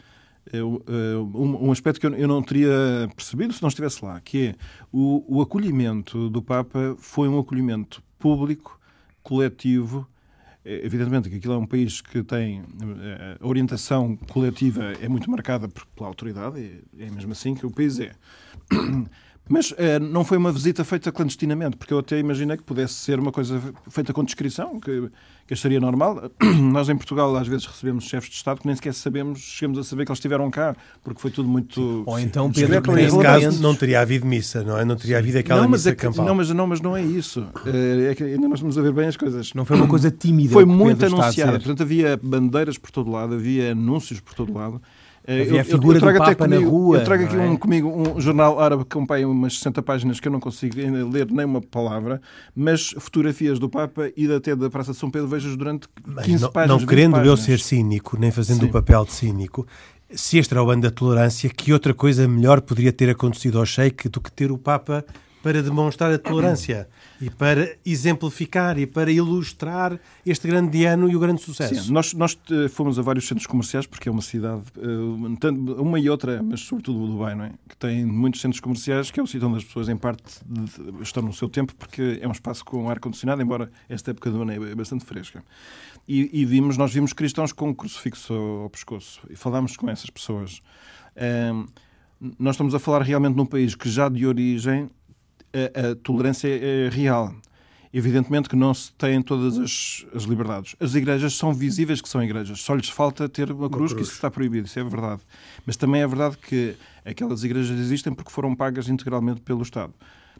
um 1.35 1.71
aspecto 1.71 2.01
que 2.01 2.07
eu 2.07 2.29
não 2.29 2.43
teria 2.43 2.71
percebido 3.15 3.53
se 3.53 3.63
não 3.63 3.69
estivesse 3.69 4.05
lá, 4.05 4.21
que 4.21 4.49
é 4.49 4.55
o, 4.93 5.25
o 5.29 5.43
acolhimento 5.43 6.29
do 6.31 6.43
Papa 6.43 6.97
foi 6.99 7.29
um 7.29 7.39
acolhimento 7.39 8.03
público, 8.19 8.81
coletivo, 9.23 10.07
é, 10.65 10.85
Evidentemente 10.85 11.31
que 11.31 11.37
aquilo 11.37 11.55
é 11.55 11.57
um 11.57 11.67
país 11.67 12.03
que 12.03 12.23
tem 12.23 12.61
eh, 12.61 13.39
a 13.41 13.47
orientação 13.47 14.15
coletiva 14.31 14.93
é 15.01 15.09
muito 15.09 15.31
marcada 15.31 15.69
pela 15.97 16.09
autoridade, 16.09 16.83
é 16.99 17.11
mesmo 17.11 17.33
assim 17.33 17.55
que 17.55 17.65
o 17.65 17.71
país 17.71 17.99
é. 17.99 18.13
Mas 19.51 19.75
eh, 19.77 19.99
não 19.99 20.25
foi 20.25 20.39
uma 20.39 20.53
visita 20.53 20.85
feita 20.85 21.11
clandestinamente, 21.11 21.77
porque 21.77 21.93
eu 21.93 21.99
até 21.99 22.17
imaginei 22.21 22.57
que 22.57 22.63
pudesse 22.63 22.95
ser 22.95 23.19
uma 23.19 23.33
coisa 23.33 23.61
feita 23.89 24.13
com 24.13 24.23
descrição, 24.23 24.79
que, 24.79 25.11
que 25.45 25.55
acharia 25.55 25.81
normal. 25.81 26.31
Nós 26.71 26.89
em 26.89 26.97
Portugal 26.97 27.35
às 27.35 27.49
vezes 27.49 27.67
recebemos 27.67 28.05
chefes 28.05 28.31
de 28.31 28.37
Estado 28.37 28.61
que 28.61 28.67
nem 28.69 28.77
sequer 28.77 28.95
sabemos, 28.95 29.41
chegamos 29.41 29.77
a 29.81 29.83
saber 29.83 30.05
que 30.05 30.13
eles 30.13 30.19
estiveram 30.19 30.49
cá, 30.53 30.77
porque 31.03 31.21
foi 31.21 31.33
tudo 31.33 31.49
muito. 31.49 32.05
Ou 32.07 32.21
então, 32.21 32.49
Pedro, 32.53 32.93
nesse 32.93 33.19
caso 33.19 33.61
não 33.61 33.75
teria 33.75 34.01
havido 34.01 34.25
missa, 34.25 34.63
não 34.63 34.79
é? 34.79 34.85
Não 34.85 34.95
teria 34.95 35.19
havido 35.19 35.39
aquela 35.39 35.63
não, 35.63 35.69
mas 35.69 35.81
missa 35.81 35.91
é 35.91 35.95
que, 35.97 36.17
não, 36.17 36.35
mas, 36.37 36.51
não, 36.51 36.67
mas 36.69 36.81
não 36.81 36.97
é 36.97 37.03
isso. 37.03 37.45
Eh, 37.67 38.13
é 38.13 38.15
que 38.15 38.23
ainda 38.23 38.47
nós 38.47 38.61
vamos 38.61 38.79
a 38.79 38.83
ver 38.83 38.93
bem 38.93 39.09
as 39.09 39.17
coisas. 39.17 39.53
Não 39.53 39.65
foi 39.65 39.77
uma 39.77 39.89
coisa 39.89 40.13
tímida. 40.13 40.53
Foi 40.53 40.65
muito 40.65 41.05
anunciada. 41.05 41.59
Portanto, 41.59 41.83
havia 41.83 42.17
bandeiras 42.23 42.79
por 42.79 42.93
todo 42.93 43.11
lado, 43.11 43.35
havia 43.35 43.73
anúncios 43.73 44.21
por 44.21 44.33
todo 44.33 44.55
lado. 44.55 44.81
Eh, 45.27 45.43
Havia 45.43 45.57
eu, 45.57 45.61
a 45.61 45.65
figura 45.65 45.99
eu, 45.99 46.07
eu 46.07 46.13
do 46.13 46.19
Papa 46.19 46.35
comigo, 46.35 46.63
na 46.63 46.69
rua. 46.69 46.99
Eu 46.99 47.05
trago 47.05 47.25
aqui 47.25 47.37
é? 47.37 47.41
um, 47.41 47.57
comigo 47.57 47.89
um 47.89 48.21
jornal 48.21 48.59
árabe 48.59 48.85
que 48.85 48.97
acompanha 48.97 49.29
umas 49.29 49.59
60 49.59 49.83
páginas 49.83 50.21
que 50.21 50.29
eu 50.29 50.33
não 50.33 50.41
consigo 50.41 50.77
ler 51.11 51.31
nem 51.31 51.45
uma 51.45 51.61
palavra, 51.61 52.21
mas 52.55 52.95
fotografias 52.99 53.59
do 53.59 53.69
Papa 53.69 54.11
e 54.17 54.33
até 54.33 54.57
da 54.57 54.71
Praça 54.71 54.93
de 54.93 54.99
São 54.99 55.11
Pedro 55.11 55.29
vejo 55.29 55.57
durante 55.57 55.89
15 56.25 56.43
não, 56.43 56.51
páginas. 56.51 56.81
Não 56.81 56.87
querendo 56.87 57.13
páginas. 57.13 57.39
eu 57.39 57.45
ser 57.45 57.61
cínico, 57.61 58.19
nem 58.19 58.31
fazendo 58.31 58.61
Sim. 58.61 58.67
o 58.67 58.73
papel 58.73 59.05
de 59.05 59.13
cínico, 59.13 59.67
se 60.11 60.39
este 60.39 60.55
era 60.55 60.63
o 60.63 60.71
ano 60.71 60.83
da 60.83 60.91
tolerância, 60.91 61.49
que 61.49 61.73
outra 61.73 61.95
coisa 61.95 62.27
melhor 62.27 62.61
poderia 62.61 62.93
ter 62.93 63.11
acontecido 63.11 63.59
ao 63.59 63.67
Sheik 63.67 64.09
do 64.09 64.21
que 64.21 64.33
ter 64.33 64.51
o 64.51 64.59
Papa 64.59 65.05
para 65.43 65.63
demonstrar 65.63 66.13
a 66.13 66.19
tolerância 66.19 66.89
e 67.21 67.31
para 67.31 67.77
exemplificar 67.85 68.79
e 68.79 68.87
para 68.87 69.11
ilustrar 69.11 69.99
este 70.25 70.47
grande 70.47 70.85
ano 70.85 71.09
e 71.09 71.17
o 71.17 71.21
grande 71.21 71.41
sucesso. 71.41 71.85
Sim, 71.85 71.93
nós, 71.93 72.13
nós 72.13 72.39
eh, 72.51 72.69
fomos 72.69 72.99
a 72.99 73.03
vários 73.03 73.27
centros 73.27 73.47
comerciais, 73.47 73.87
porque 73.87 74.09
é 74.09 74.13
uma 74.13 74.23
cidade, 74.23 74.63
eh, 74.79 75.49
uma 75.79 75.99
e 75.99 76.11
outra, 76.11 76.43
mas 76.43 76.61
sobretudo 76.61 77.07
Dubai, 77.07 77.35
não 77.35 77.45
é? 77.45 77.53
que 77.69 77.77
tem 77.77 78.05
muitos 78.05 78.41
centros 78.41 78.61
comerciais, 78.61 79.11
que 79.11 79.19
é 79.19 79.23
o 79.23 79.27
sítio 79.27 79.49
onde 79.49 79.59
as 79.59 79.65
pessoas, 79.65 79.89
em 79.89 79.97
parte, 79.97 80.23
estão 81.01 81.23
no 81.23 81.33
seu 81.33 81.49
tempo, 81.49 81.75
porque 81.75 82.19
é 82.21 82.29
um 82.29 82.33
espaço 82.33 82.65
com 82.65 82.89
ar-condicionado, 82.91 83.41
embora 83.41 83.71
esta 83.89 84.11
época 84.11 84.31
do 84.31 84.43
ano 84.43 84.53
é 84.53 84.75
bastante 84.75 85.05
fresca. 85.05 85.43
E, 86.07 86.41
e, 86.41 86.45
vimos, 86.45 86.77
nós 86.77 86.93
vimos 86.93 87.13
cristãos 87.13 87.53
com 87.53 87.69
um 87.69 87.75
crucifixo 87.75 88.35
ao 88.35 88.71
pescoço 88.71 89.21
e 89.31 89.37
falámos 89.37 89.77
com 89.77 89.89
essas 89.89 90.11
pessoas. 90.11 90.61
Um, 91.17 91.67
nós 92.39 92.55
estamos 92.55 92.75
a 92.75 92.79
falar 92.79 93.03
realmente 93.03 93.37
num 93.37 93.47
país 93.47 93.75
que 93.75 93.89
já 93.89 94.09
de 94.09 94.27
origem 94.27 94.91
a, 95.53 95.91
a 95.91 95.95
tolerância 95.97 96.49
é 96.49 96.89
real. 96.89 97.35
Evidentemente 97.93 98.49
que 98.49 98.55
não 98.55 98.73
se 98.73 98.93
têm 98.93 99.21
todas 99.21 99.59
as, 99.59 100.07
as, 100.15 100.23
liberdades. 100.23 100.77
As 100.79 100.95
igrejas 100.95 101.35
são 101.35 101.53
visíveis 101.53 102.01
que 102.01 102.09
são 102.09 102.23
igrejas. 102.23 102.61
Só 102.61 102.75
lhes 102.75 102.89
falta 102.89 103.29
ter 103.29 103.51
uma 103.51 103.69
cruz, 103.69 103.71
uma 103.71 103.89
cruz, 103.89 103.93
que 103.95 104.03
isso 104.03 104.13
está 104.13 104.31
proibido. 104.31 104.69
Isso 104.69 104.79
é 104.79 104.85
verdade. 104.85 105.23
Mas 105.67 105.77
também 105.77 106.01
é 106.01 106.07
verdade 106.07 106.39
que 106.39 106.77
aquelas 107.05 107.43
igrejas 107.43 107.77
existem 107.79 108.15
porque 108.15 108.31
foram 108.31 108.55
pagas 108.55 108.89
integralmente 108.89 109.41
pelo 109.41 109.63
Estado. 109.63 109.93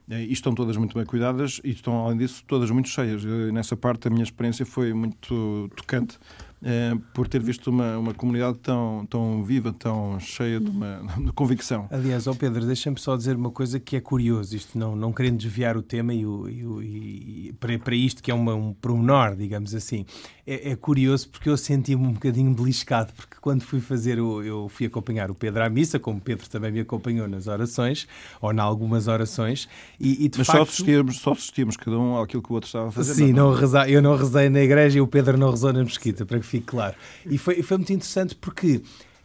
E 0.09 0.33
estão 0.33 0.55
todas 0.55 0.77
muito 0.77 0.97
bem 0.97 1.05
cuidadas 1.05 1.61
e 1.63 1.71
estão, 1.71 2.05
além 2.05 2.19
disso, 2.19 2.43
todas 2.47 2.71
muito 2.71 2.89
cheias. 2.89 3.25
Nessa 3.53 3.77
parte, 3.77 4.09
a 4.09 4.11
minha 4.11 4.25
experiência 4.25 4.65
foi 4.65 4.93
muito 4.93 5.71
tocante 5.77 6.19
é, 6.63 6.93
por 7.15 7.27
ter 7.27 7.43
visto 7.43 7.69
uma, 7.71 7.97
uma 7.97 8.15
comunidade 8.15 8.59
tão, 8.59 9.07
tão 9.09 9.43
viva, 9.43 9.73
tão 9.73 10.19
cheia 10.21 10.61
de 10.61 10.69
uma 10.69 11.03
de 11.19 11.33
convicção. 11.33 11.89
Aliás, 11.91 12.27
ó 12.27 12.35
Pedro, 12.35 12.67
deixa-me 12.67 12.99
só 12.99 13.17
dizer 13.17 13.37
uma 13.37 13.51
coisa 13.51 13.81
que 13.81 13.97
é 13.97 14.01
curioso, 14.01 14.55
isto 14.55 14.79
não, 14.79 14.95
não 14.95 15.13
querendo 15.13 15.39
desviar 15.39 15.77
o 15.77 15.83
tema 15.83 16.13
e, 16.13 16.27
o, 16.27 16.49
e, 16.49 16.67
o, 16.67 16.83
e 16.83 17.55
para, 17.59 17.79
para 17.79 17.95
isto 17.95 18.23
que 18.23 18.31
é 18.31 18.35
uma, 18.35 18.55
um 18.55 18.73
promenor, 18.75 19.35
digamos 19.37 19.75
assim. 19.75 20.05
É, 20.47 20.71
é, 20.71 20.77
curioso 20.77 21.29
porque 21.29 21.49
eu 21.49 21.57
senti-me 21.57 22.07
um 22.07 22.13
bocadinho 22.13 22.53
beliscado, 22.53 23.13
porque 23.15 23.37
quando 23.41 23.63
fui 23.63 23.81
fazer, 23.81 24.21
o, 24.21 24.43
eu 24.43 24.69
fui 24.69 24.87
acompanhar 24.87 25.31
o 25.31 25.35
Pedro 25.35 25.63
à 25.63 25.69
missa, 25.69 25.99
como 25.99 26.19
o 26.19 26.21
Pedro 26.21 26.49
também 26.51 26.73
me 26.73 26.81
acompanhou 26.81 27.29
nas 27.29 27.47
orações, 27.47 28.07
ou 28.41 28.53
em 28.53 28.59
algumas 28.59 29.07
orações, 29.07 29.69
e, 29.99 30.25
e 30.25 30.29
de 30.29 30.39
Mas 30.39 30.47
facto... 30.47 30.59
só 30.59 30.63
assistimos, 30.65 31.19
só 31.19 31.33
assistimos 31.33 31.77
cada 31.77 31.99
um 31.99 32.21
àquilo 32.21 32.43
que 32.43 32.51
o 32.51 32.55
outro 32.55 32.67
estava 32.67 32.89
a 32.89 32.91
fazer. 32.91 33.15
Sim, 33.15 33.33
não, 33.33 33.51
não 33.51 33.55
reza, 33.55 33.89
eu 33.89 34.03
não 34.03 34.17
rezei 34.17 34.49
na 34.49 34.61
igreja 34.61 34.99
e 34.99 35.01
o 35.01 35.07
Pedro 35.07 35.39
não 35.39 35.51
rezou 35.51 35.73
na 35.73 35.85
mesquita, 35.85 36.27
para 36.27 36.39
que 36.39 36.50
fique 36.51 36.67
claro. 36.67 36.97
E 37.25 37.39
foi, 37.39 37.63
foi 37.63 37.77
muito 37.77 37.93
interessante 37.93 38.35
porque 38.35 38.83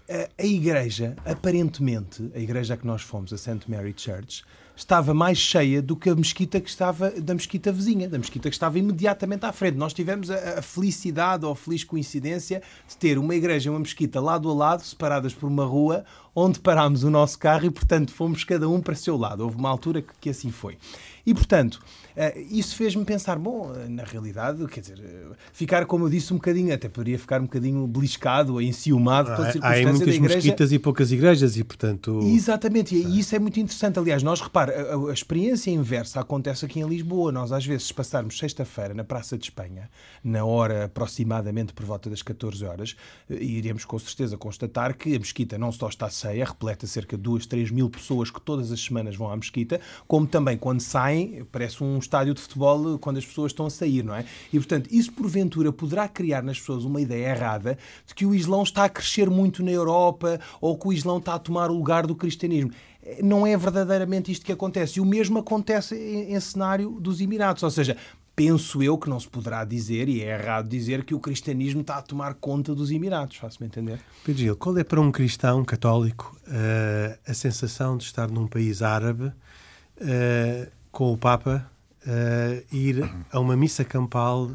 a, 0.09 0.41
a 0.41 0.45
igreja, 0.45 1.15
aparentemente, 1.25 2.31
a 2.35 2.39
igreja 2.39 2.75
a 2.75 2.77
que 2.77 2.85
nós 2.85 3.01
fomos, 3.01 3.33
a 3.33 3.37
St. 3.37 3.61
Mary 3.67 3.93
Church, 3.95 4.43
estava 4.75 5.13
mais 5.13 5.37
cheia 5.37 5.81
do 5.81 5.95
que 5.95 6.09
a 6.09 6.15
mesquita 6.15 6.59
que 6.59 6.69
estava 6.69 7.11
da 7.11 7.33
mesquita 7.33 7.71
vizinha, 7.71 8.09
da 8.09 8.17
mesquita 8.17 8.49
que 8.49 8.55
estava 8.55 8.77
imediatamente 8.77 9.45
à 9.45 9.51
frente. 9.51 9.77
Nós 9.77 9.93
tivemos 9.93 10.29
a, 10.29 10.59
a 10.59 10.61
felicidade 10.61 11.45
ou 11.45 11.51
a 11.51 11.55
feliz 11.55 11.83
coincidência 11.83 12.61
de 12.87 12.97
ter 12.97 13.17
uma 13.17 13.35
igreja 13.35 13.69
e 13.69 13.71
uma 13.71 13.79
mesquita 13.79 14.19
lado 14.19 14.49
a 14.49 14.53
lado, 14.53 14.83
separadas 14.83 15.33
por 15.33 15.47
uma 15.47 15.65
rua, 15.65 16.03
onde 16.35 16.59
parámos 16.59 17.03
o 17.03 17.09
nosso 17.09 17.39
carro 17.39 17.65
e, 17.65 17.71
portanto, 17.71 18.11
fomos 18.11 18.43
cada 18.43 18.67
um 18.67 18.81
para 18.81 18.93
o 18.93 18.97
seu 18.97 19.15
lado. 19.15 19.41
Houve 19.41 19.55
uma 19.55 19.69
altura 19.69 20.01
que, 20.01 20.13
que 20.19 20.29
assim 20.29 20.51
foi. 20.51 20.77
E, 21.25 21.33
portanto, 21.33 21.79
eh, 22.15 22.45
isso 22.51 22.75
fez-me 22.75 23.03
pensar, 23.03 23.39
bom, 23.39 23.73
eh, 23.73 23.87
na 23.87 24.03
realidade, 24.03 24.65
quer 24.67 24.81
dizer, 24.81 24.99
eh, 24.99 25.35
ficar, 25.53 25.85
como 25.85 26.05
eu 26.05 26.09
disse, 26.09 26.33
um 26.33 26.35
bocadinho, 26.35 26.73
até 26.73 26.87
poderia 26.87 27.17
ficar 27.17 27.39
um 27.39 27.45
bocadinho 27.45 27.87
beliscado 27.87 28.53
ou 28.53 28.61
enciumado 28.61 29.29
circunstância 29.29 29.61
há 29.67 29.81
muitas 29.81 29.99
da 29.99 30.13
igreja. 30.13 30.35
mosquitas 30.35 30.71
e 30.71 30.77
poucas 30.77 31.11
igrejas 31.11 31.57
e, 31.57 31.63
portanto... 31.63 32.19
Exatamente, 32.21 32.95
e 32.95 33.19
isso 33.19 33.35
é 33.35 33.39
muito 33.39 33.59
interessante. 33.59 33.97
Aliás, 33.97 34.21
nós, 34.21 34.39
repara, 34.39 34.64
a, 34.69 35.09
a 35.09 35.13
experiência 35.13 35.71
inversa 35.71 36.19
acontece 36.19 36.65
aqui 36.65 36.79
em 36.79 36.87
Lisboa. 36.87 37.31
Nós, 37.31 37.51
às 37.51 37.65
vezes, 37.65 37.91
passarmos 37.91 38.37
sexta-feira 38.37 38.93
na 38.93 39.03
Praça 39.03 39.37
de 39.37 39.45
Espanha, 39.45 39.89
na 40.23 40.45
hora 40.45 40.85
aproximadamente 40.85 41.73
por 41.73 41.85
volta 41.85 42.09
das 42.09 42.21
14 42.21 42.65
horas, 42.65 42.95
iremos 43.29 43.85
com 43.85 43.97
certeza 43.99 44.37
constatar 44.37 44.95
que 44.95 45.15
a 45.15 45.19
mesquita 45.19 45.57
não 45.57 45.71
só 45.71 45.87
está 45.87 46.09
cheia, 46.09 46.45
repleta 46.45 46.87
cerca 46.87 47.17
de 47.17 47.23
2, 47.23 47.45
3 47.45 47.71
mil 47.71 47.89
pessoas 47.89 48.29
que 48.29 48.41
todas 48.41 48.71
as 48.71 48.79
semanas 48.79 49.15
vão 49.15 49.29
à 49.29 49.35
mesquita, 49.35 49.79
como 50.07 50.27
também 50.27 50.57
quando 50.57 50.81
saem, 50.81 51.45
parece 51.51 51.83
um 51.83 51.97
estádio 51.97 52.33
de 52.33 52.41
futebol 52.41 52.97
quando 52.99 53.17
as 53.17 53.25
pessoas 53.25 53.51
estão 53.51 53.65
a 53.65 53.69
sair, 53.69 54.03
não 54.03 54.15
é? 54.15 54.25
E, 54.51 54.57
portanto, 54.57 54.89
isso 54.91 55.11
porventura 55.11 55.71
poderá 55.71 56.07
criar 56.07 56.43
nas 56.43 56.59
pessoas 56.59 56.85
uma 56.85 57.01
ideia 57.01 57.29
errada 57.29 57.77
de 58.05 58.13
que 58.13 58.25
o 58.25 58.33
Islão 58.33 58.63
está 58.63 58.85
a 58.85 58.89
crescer 58.89 59.29
muito 59.29 59.63
na 59.63 59.71
Europa 59.71 60.39
ou 60.61 60.77
que 60.77 60.87
o 60.87 60.93
Islão 60.93 61.17
está 61.17 61.35
a 61.35 61.39
tomar 61.39 61.69
o 61.71 61.73
lugar 61.73 62.05
do 62.05 62.15
cristianismo 62.15 62.71
não 63.21 63.45
é 63.45 63.55
verdadeiramente 63.55 64.31
isto 64.31 64.45
que 64.45 64.51
acontece. 64.51 64.99
E 64.99 65.01
o 65.01 65.05
mesmo 65.05 65.39
acontece 65.39 65.95
em, 65.95 66.33
em, 66.33 66.39
cenário 66.39 66.91
dos 66.99 67.21
Emirados. 67.21 67.63
Ou 67.63 67.69
seja, 67.69 67.95
penso 68.35 68.81
eu 68.81 68.97
que 68.97 69.09
não 69.09 69.19
se 69.19 69.27
poderá 69.27 69.63
dizer, 69.63 70.09
e 70.09 70.21
é 70.21 70.33
errado 70.33 70.67
dizer, 70.67 71.03
que 71.03 71.13
o 71.13 71.19
cristianismo 71.19 71.81
está 71.81 71.97
a 71.97 72.01
tomar 72.01 72.33
conta 72.35 72.73
dos 72.73 72.91
Emirados. 72.91 73.37
Faço-me 73.37 73.67
entender? 73.67 73.99
Pedro 74.23 74.41
Gil, 74.41 74.55
qual 74.57 74.77
é 74.77 74.83
para 74.83 74.99
um 74.99 75.11
cristão 75.11 75.63
católico 75.63 76.35
uh, 76.47 77.17
a 77.27 77.33
sensação 77.33 77.97
de 77.97 78.03
estar 78.03 78.29
num 78.29 78.47
país 78.47 78.81
árabe 78.81 79.25
uh, 79.25 80.71
com 80.91 81.13
o 81.13 81.17
Papa 81.17 81.69
uh, 82.05 82.75
ir 82.75 83.09
a 83.31 83.39
uma 83.39 83.55
missa 83.55 83.83
campal 83.83 84.51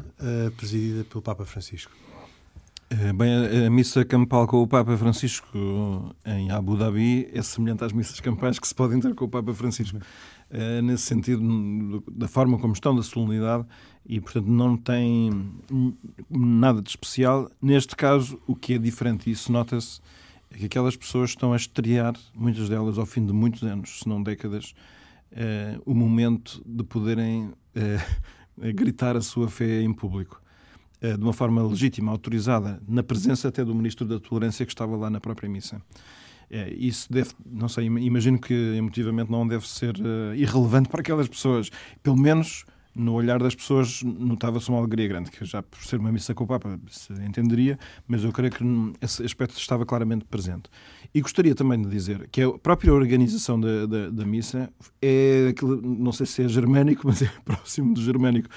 presidida 0.57 1.03
pelo 1.05 1.21
Papa 1.21 1.45
Francisco? 1.45 1.91
Eh, 2.91 3.13
bem, 3.13 3.65
a, 3.65 3.69
missa 3.69 4.03
campal 4.03 4.45
com 4.45 4.61
o 4.61 4.67
Papa 4.67 4.97
Francisco 4.97 6.13
em 6.25 6.51
Abu 6.51 6.75
Dhabi 6.75 7.29
é 7.31 7.41
semelhante 7.41 7.85
às 7.85 7.93
missas 7.93 8.19
campais 8.19 8.59
que 8.59 8.67
se 8.67 8.75
podem 8.75 8.99
ter 8.99 9.15
com 9.15 9.23
o 9.23 9.29
Papa 9.29 9.53
Francisco. 9.53 9.97
Uh, 9.97 10.81
nesse 10.81 11.03
sentido, 11.03 12.03
da 12.11 12.27
forma 12.27 12.59
como 12.59 12.73
estão, 12.73 12.93
da 12.93 13.01
solenidade, 13.01 13.65
e 14.05 14.19
portanto 14.19 14.47
não 14.47 14.75
tem 14.75 15.53
nada 16.29 16.81
de 16.81 16.89
especial. 16.89 17.49
Neste 17.61 17.95
caso, 17.95 18.37
o 18.45 18.53
que 18.53 18.73
é 18.73 18.77
diferente, 18.77 19.29
e 19.29 19.31
isso 19.31 19.49
nota-se, 19.53 20.01
é 20.53 20.57
que 20.57 20.65
aquelas 20.65 20.97
pessoas 20.97 21.29
estão 21.29 21.53
a 21.53 21.55
estrear, 21.55 22.13
muitas 22.35 22.67
delas 22.67 22.97
ao 22.97 23.05
fim 23.05 23.25
de 23.25 23.31
muitos 23.31 23.63
anos, 23.63 24.01
se 24.01 24.09
não 24.09 24.21
décadas, 24.21 24.73
uh, 25.31 25.81
o 25.85 25.95
momento 25.95 26.61
de 26.65 26.83
poderem 26.83 27.53
gritar 28.75 29.15
a 29.15 29.21
sua 29.21 29.47
fé 29.47 29.81
em 29.81 29.93
público. 29.93 30.41
Uh, 31.01 31.17
de 31.17 31.23
uma 31.23 31.33
forma 31.33 31.63
legítima, 31.63 32.11
autorizada, 32.11 32.81
na 32.87 33.01
presença 33.01 33.47
até 33.47 33.65
do 33.65 33.73
Ministro 33.73 34.05
da 34.05 34.19
Tolerância 34.19 34.65
que 34.65 34.71
estava 34.71 34.95
lá 34.95 35.09
na 35.09 35.19
própria 35.19 35.49
missa. 35.49 35.81
isso 36.77 37.11
deve, 37.11 37.31
não 37.45 37.67
sei, 37.67 37.85
imagino 37.85 38.39
que 38.39 38.53
emotivamente 38.53 39.31
não 39.31 39.47
deve 39.47 39.67
ser 39.67 39.95
irrelevante 40.35 40.89
para 40.89 41.01
aquelas 41.01 41.27
pessoas. 41.27 41.71
Pelo 42.03 42.17
menos 42.17 42.65
no 42.93 43.13
olhar 43.13 43.39
das 43.39 43.55
pessoas 43.55 44.03
notava-se 44.03 44.69
uma 44.69 44.79
alegria 44.79 45.07
grande, 45.07 45.31
que 45.31 45.43
já 45.45 45.61
por 45.61 45.81
ser 45.83 45.97
uma 45.99 46.11
missa 46.11 46.33
com 46.33 46.43
o 46.43 46.47
Papa 46.47 46.79
se 46.89 47.13
entenderia, 47.13 47.79
mas 48.07 48.23
eu 48.23 48.31
creio 48.31 48.51
que 48.51 48.63
esse 49.01 49.23
aspecto 49.23 49.57
estava 49.57 49.85
claramente 49.85 50.25
presente. 50.25 50.69
E 51.13 51.21
gostaria 51.21 51.55
também 51.55 51.81
de 51.81 51.89
dizer 51.89 52.27
que 52.29 52.41
a 52.41 52.51
própria 52.57 52.93
organização 52.93 53.59
da, 53.59 53.85
da, 53.85 54.09
da 54.09 54.25
missa 54.25 54.71
é 55.01 55.47
aquilo, 55.49 55.81
não 55.81 56.11
sei 56.11 56.25
se 56.25 56.43
é 56.43 56.47
germânico, 56.47 57.03
mas 57.07 57.21
é 57.21 57.31
próximo 57.45 57.93
do 57.93 58.01
germânico. 58.01 58.49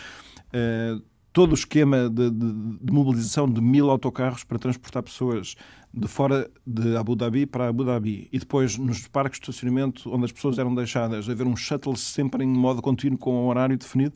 Uh, 0.48 1.02
todo 1.34 1.50
o 1.50 1.54
esquema 1.54 2.08
de, 2.08 2.30
de, 2.30 2.52
de, 2.80 2.92
mobilização 2.92 3.50
de 3.50 3.60
mil 3.60 3.90
autocarros 3.90 4.44
para 4.44 4.56
transportar 4.56 5.02
pessoas 5.02 5.56
de 5.92 6.06
fora 6.06 6.48
de 6.64 6.96
Abu 6.96 7.16
Dhabi 7.16 7.44
para 7.44 7.66
Abu 7.66 7.84
Dhabi. 7.84 8.28
E 8.32 8.38
depois 8.38 8.78
nos 8.78 9.08
parques 9.08 9.40
de 9.40 9.50
estacionamento 9.50 10.14
onde 10.14 10.26
as 10.26 10.32
pessoas 10.32 10.60
eram 10.60 10.72
deixadas, 10.72 11.28
haver 11.28 11.44
um 11.44 11.56
shuttle 11.56 11.96
sempre 11.96 12.44
em 12.44 12.48
modo 12.48 12.80
contínuo 12.80 13.18
com 13.18 13.34
um 13.34 13.48
horário 13.48 13.76
definido 13.76 14.14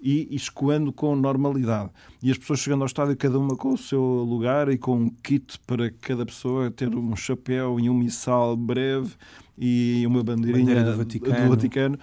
e 0.00 0.34
escoando 0.34 0.92
com 0.92 1.14
normalidade. 1.14 1.90
E 2.22 2.30
as 2.30 2.38
pessoas 2.38 2.60
chegando 2.60 2.80
ao 2.80 2.86
estádio, 2.86 3.16
cada 3.16 3.38
uma 3.38 3.56
com 3.56 3.74
o 3.74 3.78
seu 3.78 4.00
lugar 4.00 4.68
e 4.70 4.78
com 4.78 4.96
um 4.96 5.10
kit 5.10 5.58
para 5.66 5.90
cada 5.90 6.24
pessoa 6.24 6.70
ter 6.70 6.94
um 6.94 7.14
chapéu 7.14 7.78
e 7.78 7.90
um 7.90 7.94
missal 7.94 8.56
breve 8.56 9.12
e 9.58 10.02
uma 10.06 10.24
bandeirinha 10.24 10.64
Bandeira 10.64 10.90
do 10.90 10.96
Vaticano. 10.96 11.44
Do 11.44 11.50
Vaticano. 11.50 11.98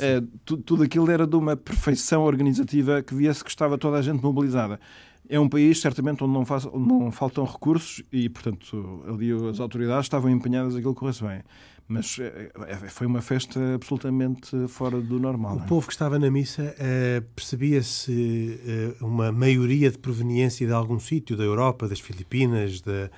É, 0.00 0.20
tudo 0.44 0.82
aquilo 0.82 1.08
era 1.08 1.24
de 1.24 1.36
uma 1.36 1.56
perfeição 1.56 2.24
organizativa 2.24 3.00
que 3.00 3.14
viesse 3.14 3.44
que 3.44 3.50
estava 3.50 3.78
toda 3.78 3.98
a 3.98 4.02
gente 4.02 4.20
mobilizada. 4.20 4.80
É 5.28 5.38
um 5.38 5.48
país, 5.48 5.80
certamente, 5.80 6.22
onde 6.22 6.32
não, 6.32 6.44
faz, 6.44 6.66
onde 6.66 6.88
não 6.88 7.10
faltam 7.10 7.44
recursos 7.44 8.02
e, 8.12 8.28
portanto, 8.28 9.04
ali 9.08 9.30
as 9.32 9.60
autoridades 9.60 10.06
estavam 10.06 10.30
empenhadas 10.30 10.72
a 10.72 10.74
que 10.74 10.78
aquilo 10.80 10.94
corresse 10.94 11.22
bem. 11.22 11.42
Mas 11.88 12.18
é, 12.18 12.50
é, 12.66 12.76
foi 12.88 13.06
uma 13.06 13.22
festa 13.22 13.60
absolutamente 13.74 14.66
fora 14.68 15.00
do 15.00 15.20
normal. 15.20 15.56
O 15.56 15.60
é? 15.60 15.66
povo 15.66 15.86
que 15.86 15.92
estava 15.92 16.18
na 16.18 16.30
missa 16.30 16.62
uh, 16.62 17.22
percebia-se 17.34 18.96
uh, 19.00 19.06
uma 19.06 19.30
maioria 19.30 19.90
de 19.90 19.98
proveniência 19.98 20.66
de 20.66 20.72
algum 20.72 20.98
sítio, 20.98 21.36
da 21.36 21.44
Europa, 21.44 21.86
das 21.86 22.00
Filipinas, 22.00 22.80
da, 22.80 23.08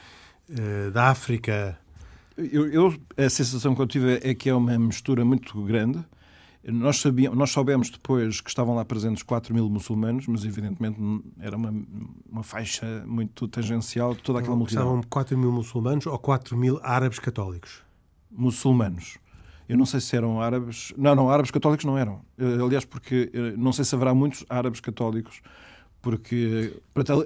uh, 0.51 0.91
da 0.91 1.09
África? 1.09 1.79
Eu, 2.37 2.69
eu, 2.71 2.95
a 3.17 3.31
sensação 3.31 3.75
que 3.75 3.81
eu 3.81 3.87
tive 3.87 4.21
é 4.23 4.35
que 4.35 4.51
é 4.51 4.55
uma 4.55 4.79
mistura 4.79 5.25
muito 5.25 5.61
grande. 5.63 6.05
Nós, 6.63 7.01
sabíamos, 7.01 7.39
nós 7.39 7.51
soubemos 7.51 7.89
depois 7.89 8.43
que 8.43 8.51
estavam 8.51 8.75
lá 8.75 8.85
presentes 8.85 9.23
4 9.23 9.55
mil 9.55 9.71
muçulmanos, 9.71 10.27
mas 10.27 10.45
evidentemente 10.45 10.99
era 11.41 11.57
uma, 11.57 11.73
uma 12.31 12.43
faixa 12.43 13.03
muito 13.07 13.49
tangencial 13.49 14.15
de 14.15 14.23
toda 14.23 14.41
aquela 14.41 14.57
multidão. 14.57 14.83
Estavam 14.83 15.03
4 15.09 15.39
mil 15.39 15.51
muçulmanos 15.51 16.05
ou 16.05 16.19
4 16.19 16.57
mil 16.57 16.79
árabes 16.83 17.19
católicos? 17.19 17.88
Muçulmanos. 18.31 19.19
Eu 19.69 19.77
não 19.77 19.85
sei 19.85 20.01
se 20.01 20.17
eram 20.17 20.41
árabes. 20.41 20.93
Não, 20.97 21.15
não, 21.15 21.31
árabes 21.31 21.51
católicos 21.51 21.85
não 21.85 21.99
eram. 21.99 22.23
Eh, 22.39 22.63
aliás, 22.63 22.85
porque 22.85 23.31
eh, 23.33 23.55
não 23.57 23.73
sei 23.73 23.85
se 23.85 23.95
haverá 23.95 24.15
muitos 24.15 24.45
árabes 24.49 24.81
católicos, 24.81 25.43
porque 26.01 26.73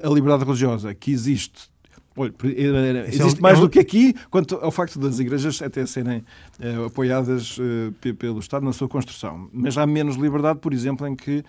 a 0.03 0.09
liberdade 0.09 0.45
religiosa 0.45 0.93
que 0.95 1.13
existe 1.13 1.71
Olha, 2.15 2.35
é 2.45 3.09
existe 3.09 3.41
mais 3.41 3.59
do 3.59 3.71
que 3.71 3.79
aqui, 3.79 4.15
quanto 4.31 4.57
ao 4.57 4.71
facto 4.71 4.99
das 4.99 5.19
igrejas 5.19 5.63
até 5.63 5.87
serem 5.87 6.19
uh, 6.61 6.85
apoiadas 6.85 7.57
pelo 8.19 8.39
Estado 8.39 8.65
na 8.67 8.73
sua 8.73 8.87
construção. 8.87 9.49
Mas 9.51 9.79
há 9.79 9.87
menos 9.87 10.17
liberdade, 10.17 10.59
por 10.59 10.75
exemplo, 10.75 11.07
em 11.07 11.17
que 11.17 11.43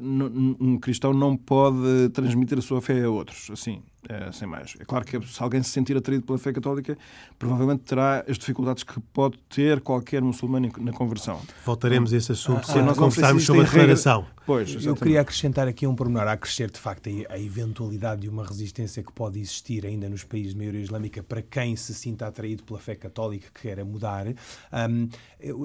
um 0.00 0.78
cristão 0.78 1.12
não 1.12 1.36
pode 1.36 2.08
transmitir 2.12 2.58
a 2.58 2.62
sua 2.62 2.80
fé 2.80 3.04
a 3.04 3.10
outros. 3.10 3.50
Assim, 3.50 3.82
é, 4.08 4.30
sem 4.32 4.46
mais. 4.46 4.74
É 4.78 4.84
claro 4.84 5.04
que 5.04 5.20
se 5.26 5.42
alguém 5.42 5.62
se 5.62 5.70
sentir 5.70 5.96
atraído 5.96 6.24
pela 6.24 6.38
fé 6.38 6.52
católica, 6.52 6.96
provavelmente 7.38 7.82
terá 7.82 8.24
as 8.28 8.38
dificuldades 8.38 8.82
que 8.82 8.98
pode 9.12 9.38
ter 9.48 9.80
qualquer 9.80 10.22
muçulmano 10.22 10.70
na 10.78 10.92
conversão. 10.92 11.40
Voltaremos 11.64 12.12
a 12.12 12.16
esse 12.16 12.32
assunto 12.32 12.64
ah, 12.68 12.72
quando 12.72 12.94
conversarmos 12.94 13.44
sobre 13.44 13.62
a 13.62 13.64
declaração. 13.64 14.26
Pois, 14.46 14.82
Eu 14.82 14.96
queria 14.96 15.20
acrescentar 15.20 15.68
aqui 15.68 15.86
um 15.86 15.94
pormenor. 15.94 16.26
Há 16.26 16.34
crescer, 16.34 16.70
de 16.70 16.78
facto, 16.80 17.10
a 17.28 17.38
eventualidade 17.38 18.22
de 18.22 18.30
uma 18.30 18.46
resistência 18.46 19.02
que 19.02 19.12
pode 19.12 19.38
existir 19.38 19.84
ainda 19.84 20.08
nos 20.08 20.24
países 20.24 20.52
de 20.52 20.58
maioria 20.58 20.80
islâmica 20.80 21.22
para 21.22 21.42
quem 21.42 21.76
se 21.76 21.92
sinta 21.92 22.26
atraído 22.26 22.62
pela 22.62 22.78
fé 22.78 22.94
católica 22.94 23.48
que 23.52 23.60
queira 23.60 23.84
mudar. 23.84 24.26
Um, 24.26 25.08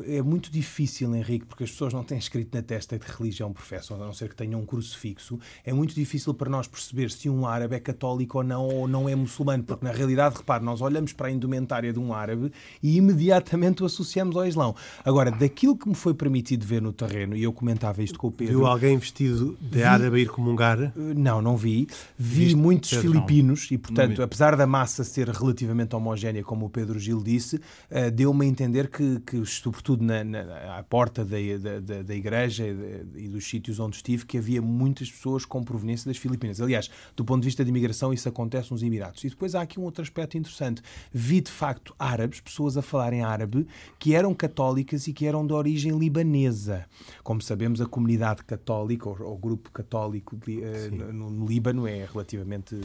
é, 0.06 0.22
muito 0.22 0.52
difícil, 0.52 1.16
Henrique, 1.16 1.46
porque 1.46 1.64
as 1.64 1.72
pessoas 1.72 1.94
não 1.94 2.04
têm 2.04 2.18
escrito 2.18 2.54
na 2.54 2.62
testa 2.62 3.00
de 3.00 3.06
religião 3.10 3.54
professam, 3.64 3.96
a 3.96 4.06
não 4.06 4.14
ser 4.14 4.30
que 4.30 4.36
tenham 4.36 4.60
um 4.60 4.66
crucifixo. 4.66 5.40
É 5.66 5.72
muito 5.72 5.96
difícil 5.96 6.34
para 6.34 6.50
nós 6.50 6.68
perceber 6.68 7.10
se 7.10 7.30
um 7.30 7.48
árabe 7.48 7.76
é 7.76 7.80
católico 7.80 8.40
ou 8.40 8.44
não, 8.44 8.68
ou 8.68 8.88
não 8.88 9.08
é 9.08 9.16
muçulmano, 9.16 9.64
porque 9.64 9.86
na 9.86 9.92
realidade, 9.92 10.36
repare, 10.36 10.64
nós 10.64 10.82
olhamos 10.82 11.14
para 11.14 11.28
a 11.28 11.32
indumentária 11.32 11.94
de 11.94 12.00
um 12.00 12.14
árabe 12.14 12.52
e 12.82 12.98
imediatamente 12.98 13.82
o 13.82 13.86
associamos 13.86 14.36
ao 14.36 14.46
Islão. 14.46 14.76
Agora, 15.06 15.32
daquilo 15.32 15.78
que 15.78 15.88
me 15.88 15.96
foi 15.96 16.14
permitido 16.14 16.66
ver 16.66 16.82
no 16.82 16.92
terreno, 16.92 17.36
e 17.36 17.44
eu 17.44 17.54
comentava 17.54 18.04
isto 18.04 18.20
com 18.20 18.28
o 18.28 18.32
Pedro. 18.32 18.58
Viu 18.58 18.66
alguém 18.66 18.98
vestido 18.98 19.58
de 19.62 19.78
vi, 19.78 19.84
árabe 19.84 20.22
ir 20.22 20.30
comungar? 20.30 20.82
Eh, 20.82 20.92
não, 21.16 21.42
não 21.42 21.56
vi. 21.56 21.88
Vi 22.18 22.44
Viste, 22.44 22.56
muitos 22.56 22.90
Pedro, 22.90 23.12
filipinos 23.12 23.70
não. 23.70 23.76
e, 23.76 23.78
portanto, 23.78 24.22
apesar 24.22 24.58
da 24.58 24.68
massa 24.68 25.04
ser 25.04 25.30
relativamente 25.30 25.96
homogénea, 25.96 26.44
como 26.44 26.66
o 26.66 26.70
Pedro 26.70 27.00
Gil 27.00 27.24
disse, 27.24 27.56
uh, 27.56 28.12
deu-me 28.14 28.46
a 28.46 28.50
entender 28.50 28.90
que, 28.90 29.22
que 29.22 29.46
sobretudo 29.46 30.04
na, 30.04 30.24
na, 30.24 30.78
à 30.78 30.84
porta 30.84 31.24
da, 31.24 31.38
da, 31.80 32.02
da 32.02 32.16
igreja 32.16 32.66
e, 32.66 33.26
e 33.26 33.28
dos 33.30 33.53
sítios 33.54 33.80
onde 33.80 33.98
estive, 33.98 34.26
que 34.26 34.38
havia 34.38 34.62
muitas 34.62 35.12
pessoas 35.12 35.46
com 35.46 35.64
proveniência 35.64 36.10
das 36.10 36.18
Filipinas. 36.18 36.60
Aliás, 36.60 36.90
do 37.16 37.24
ponto 37.24 37.42
de 37.42 37.46
vista 37.46 37.64
de 37.64 37.70
imigração, 37.70 38.12
isso 38.12 38.28
acontece 38.28 38.72
nos 38.72 38.82
Emirados. 38.82 39.24
E 39.24 39.30
depois 39.30 39.54
há 39.54 39.62
aqui 39.62 39.80
um 39.80 39.84
outro 39.84 40.02
aspecto 40.02 40.38
interessante. 40.38 40.82
Vi, 41.12 41.42
de 41.42 41.52
facto, 41.52 41.96
árabes, 42.00 42.40
pessoas 42.40 42.76
a 42.78 42.82
falarem 42.82 43.22
árabe, 43.22 43.68
que 44.00 44.16
eram 44.16 44.34
católicas 44.34 45.08
e 45.08 45.14
que 45.14 45.26
eram 45.26 45.46
de 45.46 45.54
origem 45.54 45.98
libanesa. 45.98 46.86
Como 47.24 47.42
sabemos, 47.42 47.80
a 47.80 47.86
comunidade 47.86 48.44
católica, 48.44 49.08
ou, 49.08 49.34
o 49.34 49.38
grupo 49.38 49.72
católico 49.72 50.36
de, 50.36 50.58
uh, 50.58 51.14
no, 51.14 51.30
no, 51.30 51.46
Líbano, 51.46 51.88
é 51.88 52.06
relativamente 52.12 52.80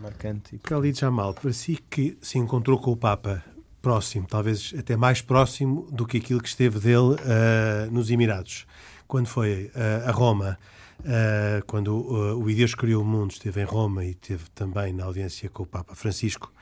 marcante. 0.00 0.60
Khalid 0.62 0.98
Jamal, 0.98 1.34
para 1.34 1.52
si 1.52 1.78
que 1.90 2.16
se 2.20 2.38
encontrou 2.38 2.78
com 2.78 2.92
o 2.92 2.96
Papa 2.96 3.44
próximo, 3.82 4.26
talvez 4.26 4.72
até 4.78 4.96
mais 4.96 5.20
próximo 5.20 5.86
do 5.92 6.06
que 6.06 6.16
aquilo 6.16 6.40
que 6.40 6.48
esteve 6.48 6.78
dele 6.78 7.14
uh, 7.14 7.90
nos 7.90 8.10
Emirados. 8.10 8.66
Quando 9.06 9.26
foi 9.26 9.70
uh, 9.74 10.08
a 10.08 10.10
Roma, 10.10 10.58
uh, 11.00 11.64
quando 11.66 11.94
o 11.94 12.44
Deus 12.46 12.74
criou 12.74 13.02
o 13.02 13.06
mundo, 13.06 13.32
esteve 13.32 13.60
em 13.60 13.64
Roma 13.64 14.04
e 14.04 14.10
esteve 14.10 14.44
também 14.54 14.92
na 14.92 15.04
audiência 15.04 15.48
com 15.48 15.62
o 15.62 15.66
Papa 15.66 15.94
Francisco. 15.94 16.52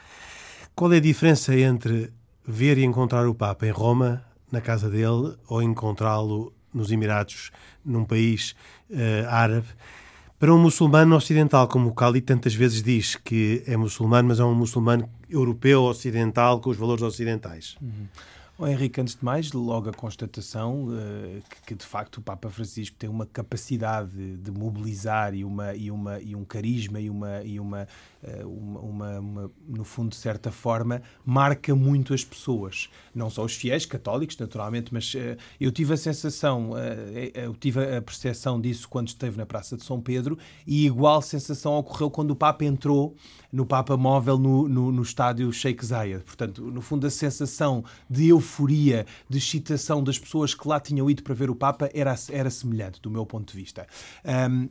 Qual 0.75 0.93
é 0.93 0.97
a 0.97 1.01
diferença 1.01 1.55
entre 1.55 2.13
ver 2.47 2.79
e 2.79 2.85
encontrar 2.85 3.27
o 3.29 3.35
Papa 3.35 3.67
em 3.67 3.71
Roma, 3.71 4.25
na 4.51 4.61
casa 4.61 4.89
dele, 4.91 5.37
ou 5.49 5.63
encontrá-lo 5.63 6.53
nos 6.73 6.91
Emirados, 6.91 7.51
num 7.85 8.05
país 8.05 8.55
árabe? 9.29 9.69
Para 10.39 10.53
um 10.53 10.59
muçulmano 10.59 11.15
ocidental, 11.15 11.69
como 11.69 11.91
o 11.91 11.93
Khalid 11.93 12.27
tantas 12.27 12.53
vezes 12.53 12.83
diz 12.83 13.15
que 13.15 13.63
é 13.65 13.77
muçulmano, 13.77 14.29
mas 14.29 14.41
é 14.41 14.45
um 14.45 14.55
muçulmano 14.55 15.09
europeu 15.31 15.83
ocidental 15.85 16.61
com 16.61 16.71
os 16.71 16.77
valores 16.77 17.03
ocidentais. 17.03 17.77
Uhum. 17.81 18.09
Oh, 18.59 18.67
Henrique, 18.67 19.01
antes 19.01 19.15
de 19.15 19.25
mais, 19.25 19.51
logo 19.53 19.89
a 19.89 19.93
constatação 19.93 20.85
uh, 20.85 21.43
que, 21.49 21.63
que, 21.69 21.75
de 21.75 21.85
facto 21.85 22.19
o 22.19 22.23
Papa 22.23 22.51
Francisco 22.51 22.95
tem 22.99 23.09
uma 23.09 23.25
capacidade 23.25 24.37
de, 24.37 24.51
mobilizar 24.51 25.35
e, 25.35 25.43
uma, 25.43 25.75
e, 25.75 25.91
uma, 25.91 26.21
e 26.21 26.37
um 26.37 26.45
carisma 26.45 27.01
e 27.01 27.09
uma, 27.09 27.43
e 27.43 27.59
uma, 27.59 27.89
uma, 28.45 28.81
uma, 28.81 29.19
uma, 29.21 29.51
no 29.67 29.85
fundo, 29.85 30.11
de 30.11 30.17
certa 30.17 30.51
forma, 30.51 31.03
marca 31.25 31.75
muito 31.75 32.15
as 32.15 32.25
pessoas. 32.25 32.89
Não 33.15 33.29
só 33.29 33.45
os 33.45 33.55
fiéis, 33.55 33.85
católicos, 33.85 34.37
naturalmente, 34.39 34.93
mas 34.93 35.13
uh, 35.15 35.37
eu 35.61 35.73
tive 35.73 35.95
a 35.95 35.97
sensação, 35.97 36.73
eu 37.35 37.55
tive 37.55 37.97
a 37.97 38.03
percepção 38.03 38.61
disso 38.61 38.89
quando 38.89 39.09
esteve 39.09 39.37
na 39.37 39.47
Praça 39.47 39.77
de 39.77 39.85
São 39.85 40.01
Pedro 40.01 40.39
e 40.67 40.87
igual 40.87 41.23
sensação 41.23 41.75
ocorreu 41.75 42.11
quando 42.11 42.31
o 42.31 42.37
Papa 42.37 42.65
entrou 42.65 43.17
no 43.53 43.67
Papa 43.67 43.97
Móvel 43.97 44.39
no, 44.39 44.69
no, 44.69 44.93
no 44.93 45.03
estádio 45.03 45.53
Sheikh 45.53 45.85
Zayed. 45.85 46.25
Portanto, 46.25 46.63
no 46.63 46.81
fundo, 46.81 47.07
a 47.07 47.11
sensação 47.11 47.85
de 48.09 48.29
euforia, 48.29 49.07
de 49.29 49.39
excitação 49.39 50.03
das 50.03 50.19
pessoas 50.19 50.55
que 50.55 50.67
lá 50.67 50.81
tinham 50.81 51.11
ido 51.11 51.23
para 51.23 51.35
ver 51.35 51.51
o 51.51 51.55
Papa 51.55 51.91
era, 51.93 52.15
era 52.31 52.51
semelhante, 52.51 53.01
do 53.01 53.11
meu 53.11 53.27
ponto 53.27 53.53
de 53.53 53.59
vista. 53.59 53.87
Um, 54.25 54.69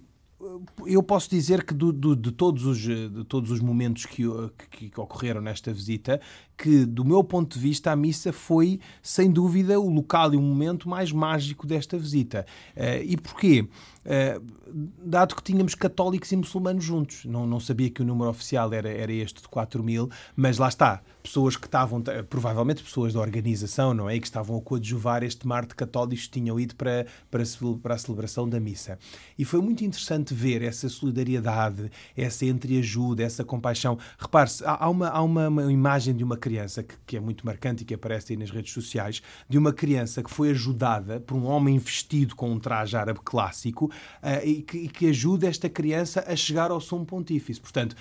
eu 0.86 1.04
posso 1.04 1.30
dizer 1.30 1.64
que 1.64 1.74
do, 1.74 1.92
do, 1.92 2.16
de, 2.16 2.32
todos 2.32 2.66
os, 2.66 2.80
de 2.80 3.24
todos 3.26 3.52
os 3.52 3.60
momentos 3.60 4.06
que, 4.06 4.24
que, 4.70 4.90
que, 4.90 5.00
ocorreram 5.00 5.42
nesta 5.42 5.72
visita, 5.72 6.20
que 6.62 6.86
do 6.86 7.04
meu 7.04 7.24
ponto 7.24 7.56
de 7.56 7.60
vista 7.60 7.92
a 7.92 7.96
missa 7.96 8.32
foi, 8.32 8.80
sem 9.02 9.32
dúvida, 9.32 9.80
o 9.80 9.90
local 9.90 10.32
e 10.36 10.38
o 10.38 10.42
momento 10.42 10.88
mais 10.88 11.12
mágico 11.12 11.66
desta 11.66 11.98
visita. 11.98 12.46
Uh, 12.78 13.04
e 13.04 13.18
porquê? 13.18 13.68
Uh, 14.06 14.62
dado 15.04 15.36
que 15.36 15.44
tínhamos 15.44 15.76
católicos 15.76 16.32
e 16.32 16.36
muçulmanos 16.36 16.84
juntos. 16.84 17.26
Não, 17.26 17.46
não 17.46 17.60
sabia 17.60 17.90
que 17.90 18.02
o 18.02 18.06
número 18.06 18.30
oficial 18.30 18.72
era, 18.74 18.90
era 18.90 19.12
este 19.12 19.42
de 19.42 19.48
4 19.48 19.84
mil, 19.84 20.10
mas 20.36 20.58
lá 20.58 20.68
está. 20.68 21.02
Pessoas 21.22 21.56
que 21.56 21.68
estavam, 21.68 22.02
provavelmente 22.30 22.82
pessoas 22.82 23.14
da 23.14 23.20
organização, 23.20 23.94
não 23.94 24.10
é? 24.10 24.16
E 24.16 24.20
que 24.20 24.26
estavam 24.26 24.58
a 24.58 24.62
coadjuvar 24.62 25.24
este 25.24 25.48
mar 25.48 25.66
de 25.66 25.76
católicos 25.76 26.26
que 26.26 26.32
tinham 26.32 26.60
ido 26.60 26.76
para, 26.76 27.06
para, 27.30 27.44
para 27.82 27.96
a 27.96 27.98
celebração 27.98 28.50
da 28.50 28.60
missa. 28.60 28.98
E 29.38 29.46
foi 29.46 29.62
muito 29.62 29.84
interessante 29.84 30.34
ver 30.34 30.64
essa 30.64 30.90
solidariedade, 30.90 31.92
essa 32.18 32.46
entreajuda, 32.46 33.24
essa 33.24 33.44
compaixão. 33.44 34.00
Repare-se, 34.18 34.64
há, 34.66 34.90
uma, 34.90 35.10
há 35.10 35.22
uma, 35.22 35.48
uma, 35.48 35.72
imagem 35.72 36.16
de 36.16 36.24
uma 36.24 36.38
criança 36.38 36.51
que, 36.84 36.96
que 37.06 37.18
é 37.18 37.20
muito 37.20 37.46
marcante 37.46 37.84
e 37.84 37.86
que 37.86 37.94
aparece 37.94 38.34
aí 38.34 38.38
nas 38.38 38.50
redes 38.50 38.74
sociais, 38.74 39.22
de 39.48 39.58
uma 39.58 39.74
criança 39.74 40.24
que 40.24 40.30
foi 40.30 40.52
ajudada 40.52 41.20
por 41.20 41.36
um 41.36 41.46
homem 41.46 41.78
vestido 41.78 42.36
com 42.36 42.52
um 42.52 42.60
traje 42.60 42.96
árabe 42.96 43.20
clássico 43.24 43.86
uh, 43.86 44.46
e, 44.46 44.62
que, 44.62 44.78
e 44.78 44.88
que 44.88 45.08
ajuda 45.08 45.48
esta 45.48 45.70
criança 45.70 46.24
a 46.28 46.36
chegar 46.36 46.72
ao 46.72 46.82
som 46.82 47.06
pontífice. 47.06 47.60
Portanto, 47.60 47.96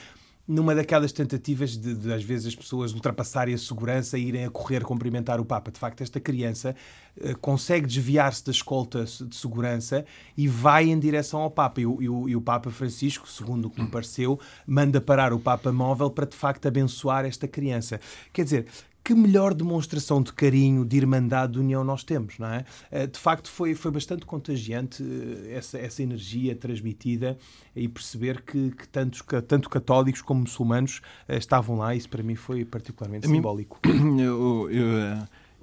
numa 0.51 0.75
daquelas 0.75 1.13
tentativas 1.13 1.77
de, 1.77 1.95
de, 1.95 2.13
às 2.13 2.25
vezes, 2.25 2.49
as 2.49 2.57
pessoas 2.57 2.93
ultrapassarem 2.93 3.55
a 3.55 3.59
segurança 3.59 4.19
e 4.19 4.27
irem 4.27 4.45
a 4.45 4.51
correr 4.51 4.83
cumprimentar 4.83 5.41
o 5.41 5.45
Papa. 5.45 5.71
De 5.71 5.79
facto, 5.79 6.01
esta 6.01 6.19
criança 6.19 6.75
uh, 7.17 7.39
consegue 7.39 7.87
desviar-se 7.87 8.45
da 8.45 8.51
escolta 8.51 9.05
de 9.05 9.37
segurança 9.37 10.05
e 10.37 10.49
vai 10.49 10.89
em 10.89 10.99
direção 10.99 11.41
ao 11.41 11.51
Papa. 11.53 11.81
E 11.81 11.85
e, 11.85 12.05
e 12.05 12.37
o, 12.37 12.41
Papa 12.41 12.69
Francisco, 12.69 13.29
segundo 13.29 13.67
o 13.67 13.71
que 13.71 13.81
me 13.81 13.89
pareceu, 13.89 14.41
manda 14.67 15.01
parar 15.01 15.33
o 15.33 15.39
Papa 15.39 15.71
móvel 15.71 16.11
para, 16.11 16.27
de 16.27 16.37
facto, 16.37 16.67
abençoar 16.67 17.25
esta 17.25 17.47
criança. 17.47 18.01
Quer 18.33 18.43
dizer, 18.43 18.67
que 19.03 19.15
melhor 19.15 19.55
demonstração 19.55 20.23
de 20.23 20.33
carinho, 20.33 20.85
de 20.85 20.97
irmandade, 20.97 21.55
de 21.55 21.59
união 21.59 21.83
nós 21.83 22.05
temos, 22.05 22.39
não 22.39 22.49
é? 22.49 22.65
Eh, 22.91 23.07
de 23.07 23.19
facto, 23.19 23.51
foi, 23.51 23.75
foi 23.75 23.91
bastante 23.91 24.27
contagiante 24.27 25.03
eh, 25.03 25.55
essa, 25.55 25.79
essa 25.79 26.03
energia 26.03 26.55
transmitida 26.55 27.39
e 27.75 27.89
perceber 27.89 28.43
que, 28.43 28.71
que 28.71 28.89
tantos, 28.89 29.23
tanto 29.49 29.69
católicos 29.71 30.21
como 30.23 30.43
muçulmanos 30.43 31.01
eh, 31.27 31.39
estavam 31.39 31.79
lá. 31.79 31.95
Isso 31.95 32.09
para 32.09 32.23
mim 32.23 32.35
foi 32.35 32.65
particularmente 32.65 33.27
a 33.27 33.31
simbólico. 33.31 33.81
Mim, 33.87 34.21
eu, 34.21 34.69
eu, 34.71 34.87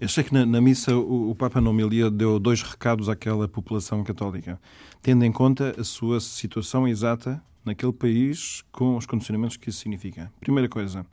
eu 0.02 0.10
sei 0.10 0.24
que 0.24 0.34
na, 0.34 0.46
na 0.46 0.60
missa 0.60 0.96
o, 0.96 1.30
o 1.32 1.36
Papa 1.36 1.62
na 1.62 1.70
homilia 1.70 2.10
deu 2.10 2.40
dois 2.40 2.62
recados 2.62 3.08
àquela 3.08 3.48
população 3.48 4.04
católica, 4.04 4.60
tendo 5.02 5.24
em 5.24 5.32
conta 5.32 5.76
a 5.80 5.84
sua 5.84 6.20
situação 6.20 6.88
exata 6.88 7.42
naquele 7.64 7.94
país 7.94 8.64
com 8.72 8.98
os 8.98 9.06
condicionamentos 9.06 9.58
que 9.58 9.70
isso 9.70 9.80
significa. 9.80 10.32
Primeira 10.40 10.68
coisa 10.68 11.06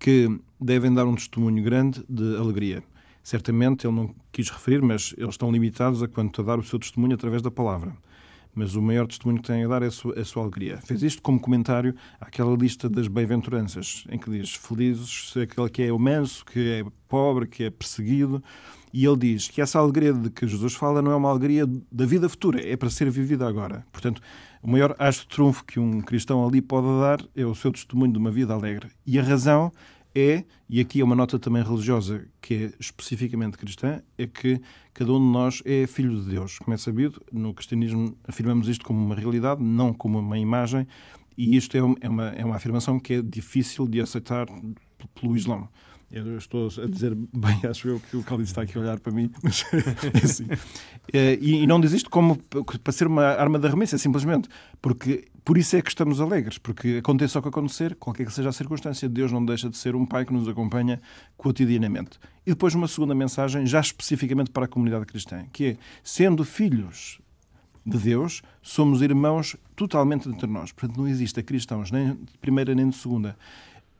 que 0.00 0.40
devem 0.58 0.92
dar 0.92 1.06
um 1.06 1.14
testemunho 1.14 1.62
grande 1.62 2.02
de 2.08 2.36
alegria. 2.36 2.82
Certamente 3.22 3.86
ele 3.86 3.94
não 3.94 4.14
quis 4.32 4.48
referir, 4.48 4.82
mas 4.82 5.14
eles 5.16 5.34
estão 5.34 5.52
limitados 5.52 6.02
a 6.02 6.08
quanto 6.08 6.40
a 6.40 6.44
dar 6.44 6.58
o 6.58 6.62
seu 6.62 6.78
testemunho 6.78 7.14
através 7.14 7.42
da 7.42 7.50
palavra. 7.50 7.94
Mas 8.54 8.74
o 8.74 8.82
maior 8.82 9.06
testemunho 9.06 9.40
que 9.40 9.46
têm 9.46 9.64
a 9.64 9.68
dar 9.68 9.82
é 9.82 9.86
a 9.86 9.90
sua, 9.90 10.18
a 10.18 10.24
sua 10.24 10.42
alegria. 10.42 10.78
Fez 10.78 11.02
isto 11.02 11.22
como 11.22 11.40
comentário 11.40 11.94
àquela 12.20 12.54
lista 12.56 12.88
das 12.88 13.08
bem-aventuranças, 13.08 14.04
em 14.10 14.18
que 14.18 14.30
diz: 14.30 14.54
Felizes 14.54 15.34
aquele 15.36 15.68
que 15.68 15.82
é 15.82 15.92
manso, 15.92 16.44
que 16.44 16.80
é 16.80 16.84
pobre, 17.08 17.46
que 17.46 17.64
é 17.64 17.70
perseguido. 17.70 18.42
E 18.92 19.04
ele 19.04 19.16
diz 19.16 19.48
que 19.48 19.60
essa 19.60 19.78
alegria 19.78 20.12
de 20.12 20.30
que 20.30 20.48
Jesus 20.48 20.74
fala 20.74 21.00
não 21.00 21.12
é 21.12 21.16
uma 21.16 21.30
alegria 21.30 21.64
da 21.92 22.04
vida 22.04 22.28
futura, 22.28 22.60
é 22.60 22.76
para 22.76 22.90
ser 22.90 23.08
vivida 23.08 23.46
agora. 23.46 23.86
Portanto, 23.92 24.20
o 24.62 24.68
maior 24.68 24.96
acho 24.98 25.20
de 25.20 25.28
trunfo 25.28 25.64
que 25.64 25.78
um 25.78 26.00
cristão 26.00 26.46
ali 26.46 26.60
pode 26.60 26.86
dar 27.00 27.24
é 27.36 27.46
o 27.46 27.54
seu 27.54 27.70
testemunho 27.70 28.12
de 28.12 28.18
uma 28.18 28.30
vida 28.30 28.52
alegre. 28.52 28.88
E 29.06 29.18
a 29.18 29.22
razão 29.22 29.70
é, 30.14 30.44
e 30.68 30.80
aqui 30.80 31.00
é 31.00 31.04
uma 31.04 31.14
nota 31.14 31.38
também 31.38 31.62
religiosa 31.62 32.26
que 32.40 32.54
é 32.54 32.72
especificamente 32.80 33.56
cristã, 33.56 34.02
é 34.18 34.26
que 34.26 34.60
cada 34.92 35.12
um 35.12 35.18
de 35.18 35.32
nós 35.32 35.62
é 35.64 35.86
filho 35.86 36.20
de 36.20 36.30
Deus. 36.30 36.58
Como 36.58 36.74
é 36.74 36.76
sabido, 36.76 37.22
no 37.32 37.54
cristianismo 37.54 38.16
afirmamos 38.26 38.68
isto 38.68 38.84
como 38.84 39.04
uma 39.04 39.14
realidade, 39.14 39.62
não 39.62 39.92
como 39.92 40.18
uma 40.18 40.38
imagem, 40.38 40.86
e 41.36 41.56
isto 41.56 41.76
é 41.76 42.08
uma, 42.08 42.28
é 42.30 42.44
uma 42.44 42.56
afirmação 42.56 42.98
que 42.98 43.14
é 43.14 43.22
difícil 43.22 43.86
de 43.86 44.00
aceitar 44.00 44.46
pelo 45.14 45.36
Islão. 45.36 45.68
Eu 46.12 46.36
estou 46.36 46.66
a 46.66 46.86
dizer 46.86 47.14
bem, 47.14 47.60
acho 47.70 47.88
eu 47.88 48.00
que 48.00 48.16
o 48.16 48.22
Cláudio 48.24 48.44
está 48.44 48.62
aqui 48.62 48.76
a 48.76 48.80
olhar 48.80 48.98
para 48.98 49.12
mim, 49.12 49.30
mas 49.42 49.64
é 49.72 50.24
assim. 50.24 50.46
Eh, 51.12 51.38
e, 51.40 51.66
não 51.68 51.80
diz 51.80 51.92
isto 51.92 52.10
como 52.10 52.36
para 52.36 52.92
ser 52.92 53.06
uma 53.06 53.24
arma 53.24 53.60
de 53.60 53.68
arremesso, 53.68 53.94
é 53.94 53.98
simplesmente 53.98 54.48
porque 54.82 55.26
por 55.44 55.56
isso 55.56 55.76
é 55.76 55.82
que 55.82 55.88
estamos 55.88 56.20
alegres, 56.20 56.58
porque 56.58 56.98
aconteça 56.98 57.38
o 57.38 57.42
que 57.42 57.48
acontecer, 57.48 57.94
qualquer 57.94 58.26
que 58.26 58.32
seja 58.32 58.50
a 58.50 58.52
circunstância, 58.52 59.08
Deus 59.08 59.32
não 59.32 59.44
deixa 59.44 59.68
de 59.68 59.76
ser 59.76 59.94
um 59.96 60.04
Pai 60.04 60.24
que 60.24 60.32
nos 60.32 60.46
acompanha 60.46 61.00
cotidianamente. 61.36 62.18
E 62.46 62.50
depois 62.50 62.74
uma 62.74 62.88
segunda 62.88 63.14
mensagem, 63.14 63.66
já 63.66 63.80
especificamente 63.80 64.50
para 64.50 64.66
a 64.66 64.68
comunidade 64.68 65.06
cristã, 65.06 65.44
que 65.52 65.64
é, 65.64 65.76
sendo 66.02 66.44
filhos 66.44 67.20
de 67.84 67.98
Deus, 67.98 68.42
somos 68.60 69.00
irmãos 69.02 69.56
totalmente 69.74 70.28
entre 70.28 70.46
nós. 70.46 70.72
Portanto, 70.72 70.98
não 70.98 71.08
existe 71.08 71.42
cristãos 71.42 71.90
nem 71.90 72.14
de 72.14 72.38
primeira 72.40 72.74
nem 72.74 72.88
de 72.88 72.96
segunda. 72.96 73.36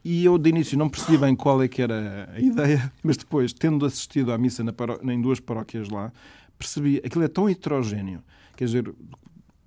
E 0.04 0.24
eu, 0.24 0.38
de 0.38 0.48
início, 0.48 0.78
não 0.78 0.88
percebi 0.88 1.18
bem 1.18 1.36
qual 1.36 1.62
é 1.62 1.68
que 1.68 1.82
era 1.82 2.30
a 2.34 2.40
ideia, 2.40 2.92
mas 3.02 3.16
depois, 3.16 3.52
tendo 3.52 3.84
assistido 3.84 4.32
à 4.32 4.38
missa 4.38 4.64
na 4.64 4.72
em 5.12 5.20
duas 5.20 5.40
paróquias 5.40 5.88
lá, 5.88 6.12
percebi 6.58 7.00
aquilo 7.04 7.24
é 7.24 7.28
tão 7.28 7.48
heterogéneo. 7.48 8.22
Quer 8.56 8.64
dizer, 8.64 8.94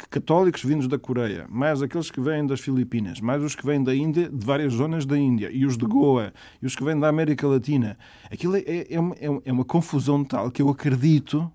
católicos 0.10 0.64
vindos 0.64 0.88
da 0.88 0.98
Coreia, 0.98 1.46
mais 1.50 1.82
aqueles 1.82 2.10
que 2.10 2.22
vêm 2.22 2.46
das 2.46 2.60
Filipinas, 2.60 3.20
mais 3.20 3.42
os 3.44 3.56
que 3.56 3.66
vêm 3.66 3.84
da 3.84 3.96
Índia, 3.96 4.30
de 4.30 4.46
várias 4.46 4.74
zonas 4.74 5.06
da 5.06 5.18
Índia, 5.18 5.50
e 5.52 5.66
os 5.66 5.78
de 5.78 5.86
Goa, 5.86 6.34
e 6.62 6.66
os 6.66 6.76
que 6.76 6.84
vêm 6.84 7.00
da 7.00 7.08
América 7.08 7.48
Latina. 7.48 7.98
Aquilo 8.32 8.56
é, 8.56 8.62
é, 8.66 8.94
é 8.96 9.00
uma, 9.00 9.16
é 9.46 9.52
uma 9.52 9.66
confusão 9.66 10.24
tal 10.24 10.52
que 10.52 10.62
eu 10.62 10.70
acredito 10.70 11.52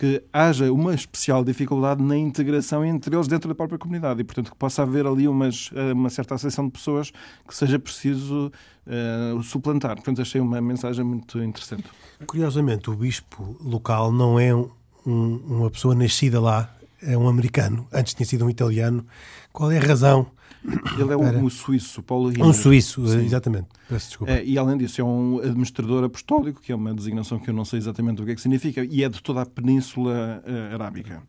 que 0.00 0.24
haja 0.32 0.72
uma 0.72 0.94
especial 0.94 1.44
dificuldade 1.44 2.02
na 2.02 2.16
integração 2.16 2.82
entre 2.82 3.14
eles 3.14 3.28
dentro 3.28 3.50
da 3.50 3.54
própria 3.54 3.78
comunidade 3.78 4.18
e, 4.22 4.24
portanto, 4.24 4.50
que 4.50 4.56
possa 4.56 4.82
haver 4.82 5.06
ali 5.06 5.28
umas, 5.28 5.68
eh, 5.74 5.92
uma 5.92 6.08
certa 6.08 6.36
acessão 6.36 6.64
de 6.64 6.70
pessoas 6.70 7.12
que 7.46 7.54
seja 7.54 7.78
preciso 7.78 8.50
uh, 8.86 9.42
suplantar. 9.42 9.96
Portanto, 9.96 10.22
achei 10.22 10.40
uma 10.40 10.58
mensagem 10.58 11.04
muito 11.04 11.38
interessante. 11.42 11.84
Curiosamente, 12.26 12.88
o 12.88 12.94
bispo 12.94 13.58
local 13.60 14.10
não 14.10 14.40
é 14.40 14.54
um, 14.54 14.70
uma 15.06 15.70
pessoa 15.70 15.94
nascida 15.94 16.40
lá, 16.40 16.74
é 17.02 17.16
um 17.16 17.28
americano, 17.28 17.86
antes 17.92 18.14
tinha 18.14 18.26
sido 18.26 18.44
um 18.44 18.50
italiano. 18.50 19.06
Qual 19.52 19.70
é 19.70 19.78
a 19.78 19.82
razão 19.82 20.30
ele 20.62 21.12
é 21.12 21.16
um, 21.16 21.40
para... 21.40 21.50
suíço, 21.50 22.02
Paulo 22.02 22.30
Um 22.38 22.52
suíço, 22.52 23.06
Sim. 23.06 23.24
exatamente. 23.24 23.68
Peço 23.88 24.08
desculpa. 24.08 24.32
É, 24.32 24.44
e 24.44 24.58
além 24.58 24.76
disso, 24.76 25.00
é 25.00 25.04
um 25.04 25.38
administrador 25.38 26.04
apostólico, 26.04 26.60
que 26.60 26.70
é 26.70 26.74
uma 26.74 26.92
designação 26.92 27.38
que 27.38 27.48
eu 27.48 27.54
não 27.54 27.64
sei 27.64 27.78
exatamente 27.78 28.20
o 28.20 28.24
que 28.26 28.32
é 28.32 28.34
que 28.34 28.40
significa, 28.40 28.84
e 28.84 29.02
é 29.02 29.08
de 29.08 29.22
toda 29.22 29.40
a 29.40 29.46
Península 29.46 30.42
uh, 30.46 30.74
Arábica. 30.74 31.22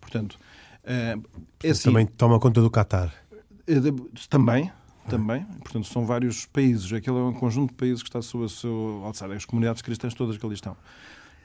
Portanto, 0.00 0.38
uh, 0.84 1.22
é 1.62 1.70
assim, 1.70 1.84
também 1.84 2.06
toma 2.06 2.40
conta 2.40 2.62
do 2.62 2.70
Qatar. 2.70 3.12
Uh, 3.68 4.08
também, 4.30 4.72
também. 5.08 5.44
Portanto, 5.62 5.86
são 5.86 6.06
vários 6.06 6.46
países. 6.46 6.90
Aquele 6.90 7.18
é 7.18 7.20
um 7.20 7.34
conjunto 7.34 7.70
de 7.70 7.76
países 7.76 8.02
que 8.02 8.08
está 8.08 8.22
sob 8.22 8.44
o 8.44 8.48
seu 8.48 9.02
alçar. 9.04 9.30
As 9.30 9.44
comunidades 9.44 9.82
cristãs 9.82 10.14
todas 10.14 10.38
que 10.38 10.46
ali 10.46 10.54
estão. 10.54 10.74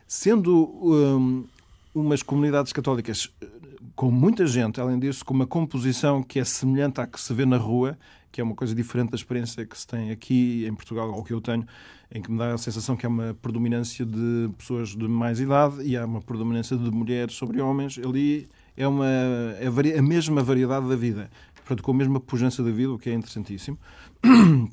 Sendo 0.07 0.65
um, 0.81 1.45
umas 1.93 2.23
comunidades 2.23 2.71
católicas 2.71 3.31
eh, 3.41 3.47
com 3.95 4.10
muita 4.10 4.47
gente, 4.47 4.82
além 4.82 4.99
disso, 4.99 5.23
com 5.23 5.34
uma 5.34 5.45
composição 5.45 6.23
que 6.23 6.39
é 6.39 6.43
semelhante 6.43 6.99
à 6.99 7.08
que 7.08 7.19
se 7.19 7.34
vê 7.34 7.45
na 7.45 7.58
rua, 7.58 7.97
que 8.32 8.41
é 8.41 8.43
uma 8.43 8.56
coisa 8.56 8.73
diferente 8.73 9.12
da 9.12 9.15
experiência 9.15 9.63
que 9.65 9.77
se 9.77 9.86
tem 9.86 10.10
aqui 10.10 10.65
em 10.65 10.73
Portugal, 10.73 11.12
ou 11.12 11.23
que 11.23 11.32
eu 11.32 11.39
tenho, 11.39 11.65
em 12.12 12.21
que 12.21 12.32
me 12.32 12.38
dá 12.38 12.53
a 12.53 12.58
sensação 12.58 12.95
que 12.95 13.06
há 13.06 13.10
uma 13.10 13.36
predominância 13.39 14.03
de 14.06 14.49
pessoas 14.58 14.89
de 14.89 15.08
mais 15.08 15.39
idade 15.39 15.84
e 15.84 15.95
há 15.95 16.06
uma 16.06 16.21
predominância 16.21 16.75
de 16.75 16.89
mulheres 16.89 17.36
sobre 17.36 17.62
homens. 17.62 17.99
Ali 17.99 18.47
é, 18.75 18.88
uma, 18.88 19.08
é 19.08 19.67
a 19.67 20.01
mesma 20.01 20.41
variedade 20.41 20.89
da 20.89 20.95
vida, 20.95 21.29
portanto, 21.56 21.84
com 21.84 21.91
a 21.91 21.95
mesma 21.95 22.19
pujança 22.19 22.63
da 22.63 22.71
vida, 22.71 22.91
o 22.91 22.97
que 22.97 23.12
é 23.12 23.13
interessantíssimo. 23.13 23.77
Uh, 24.25 24.69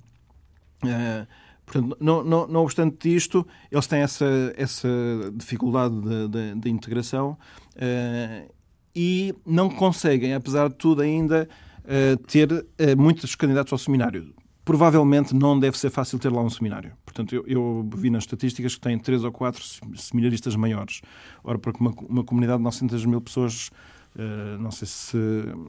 portanto, 1.66 1.96
não, 2.00 2.24
não, 2.24 2.46
não 2.46 2.62
obstante 2.62 3.14
isto, 3.14 3.46
eles 3.70 3.86
têm 3.86 4.00
essa, 4.00 4.54
essa 4.56 4.88
dificuldade 5.34 6.00
de, 6.00 6.28
de, 6.28 6.54
de 6.60 6.70
integração 6.70 7.36
uh, 7.76 8.59
e 8.94 9.34
não 9.46 9.68
conseguem, 9.68 10.34
apesar 10.34 10.68
de 10.68 10.74
tudo, 10.74 11.02
ainda 11.02 11.48
uh, 11.84 12.16
ter 12.26 12.50
uh, 12.52 12.66
muitos 12.96 13.34
candidatos 13.34 13.72
ao 13.72 13.78
seminário. 13.78 14.34
Provavelmente 14.64 15.34
não 15.34 15.58
deve 15.58 15.78
ser 15.78 15.90
fácil 15.90 16.18
ter 16.18 16.30
lá 16.30 16.42
um 16.42 16.50
seminário. 16.50 16.92
Portanto, 17.04 17.34
eu, 17.34 17.44
eu 17.46 17.88
vi 17.96 18.10
nas 18.10 18.24
estatísticas 18.24 18.74
que 18.74 18.80
tem 18.80 18.98
três 18.98 19.24
ou 19.24 19.32
quatro 19.32 19.64
seminaristas 19.96 20.54
maiores. 20.54 21.00
Ora, 21.42 21.58
para 21.58 21.72
uma, 21.80 21.90
uma 22.08 22.24
comunidade 22.24 22.58
de 22.58 22.64
900 22.64 23.04
mil 23.06 23.20
pessoas 23.20 23.70
Uh, 24.12 24.60
não 24.60 24.72
sei 24.72 24.88
se, 24.88 25.16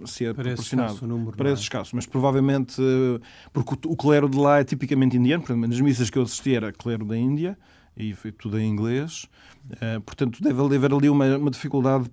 se 0.05 0.25
é 0.25 0.33
Parece 0.33 0.55
proporcionado. 0.55 0.93
Escasso, 0.93 1.07
número, 1.07 1.37
Parece 1.37 1.61
é? 1.61 1.63
escasso, 1.63 1.95
mas 1.95 2.07
provavelmente 2.07 2.81
uh, 2.81 3.21
porque 3.53 3.87
o, 3.87 3.91
o, 3.91 3.95
clero 3.95 4.27
de 4.27 4.35
lá 4.35 4.59
é 4.59 4.63
tipicamente 4.63 5.15
indiano, 5.15 5.43
portanto, 5.43 5.67
nas 5.67 5.79
missas 5.79 6.09
que 6.09 6.17
eu 6.17 6.23
assisti 6.23 6.55
era 6.55 6.71
clero 6.71 7.05
da 7.05 7.15
Índia 7.15 7.55
e 7.95 8.15
foi 8.15 8.31
tudo 8.31 8.59
em 8.59 8.67
inglês. 8.67 9.27
Uh, 9.73 10.01
portanto, 10.01 10.41
deve 10.41 10.59
haver 10.59 10.91
ali 10.91 11.07
uma, 11.07 11.37
uma 11.37 11.51
dificuldade 11.51 12.09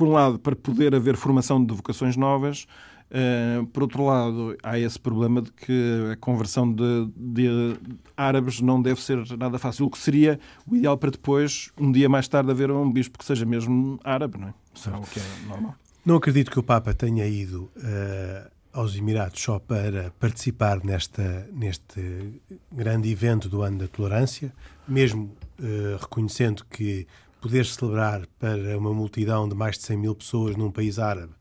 por 0.00 0.08
um 0.08 0.12
lado, 0.12 0.38
para 0.38 0.56
poder 0.56 0.94
haver 0.94 1.14
formação 1.14 1.62
de 1.62 1.74
vocações 1.74 2.16
novas, 2.16 2.66
Uh, 3.12 3.66
por 3.66 3.82
outro 3.82 4.06
lado, 4.06 4.56
há 4.62 4.78
esse 4.78 4.96
problema 4.96 5.42
de 5.42 5.50
que 5.50 6.12
a 6.12 6.16
conversão 6.18 6.72
de, 6.72 7.10
de, 7.16 7.76
árabes 8.16 8.60
não 8.60 8.80
deve 8.80 9.02
ser 9.02 9.18
nada 9.36 9.58
fácil, 9.58 9.86
o 9.86 9.90
que 9.90 9.98
seria 9.98 10.38
o 10.64 10.76
ideal 10.76 10.96
para 10.96 11.10
depois, 11.10 11.72
um 11.76 11.90
dia 11.90 12.08
mais 12.08 12.28
tarde, 12.28 12.52
haver 12.52 12.70
um 12.70 12.88
bispo 12.88 13.18
que 13.18 13.24
seja 13.24 13.44
mesmo 13.44 13.98
árabe, 14.04 14.38
não 14.38 14.46
é? 14.46 14.54
É 14.86 14.96
o 14.96 15.00
que 15.00 15.18
é 15.18 15.48
normal. 15.48 15.74
Não 16.06 16.14
acredito 16.14 16.52
que 16.52 16.58
o 16.60 16.62
Papa 16.62 16.94
tenha 16.94 17.26
ido 17.26 17.68
uh, 17.78 18.48
aos 18.72 18.94
Emirados 18.94 19.42
só 19.42 19.58
para 19.58 20.12
participar 20.20 20.78
nesta, 20.84 21.48
neste 21.52 22.40
grande 22.70 23.10
evento 23.10 23.48
do 23.48 23.62
Ano 23.62 23.78
da 23.78 23.88
Tolerância, 23.88 24.52
mesmo 24.86 25.36
uh, 25.58 25.96
reconhecendo 26.00 26.64
que 26.70 27.08
poder 27.40 27.66
celebrar 27.66 28.26
para 28.38 28.78
uma 28.78 28.92
multidão 28.92 29.48
de 29.48 29.54
mais 29.54 29.76
de 29.76 29.84
100 29.84 29.96
mil 29.96 30.14
pessoas 30.14 30.56
num 30.56 30.70
país 30.70 30.98
árabe 30.98 31.32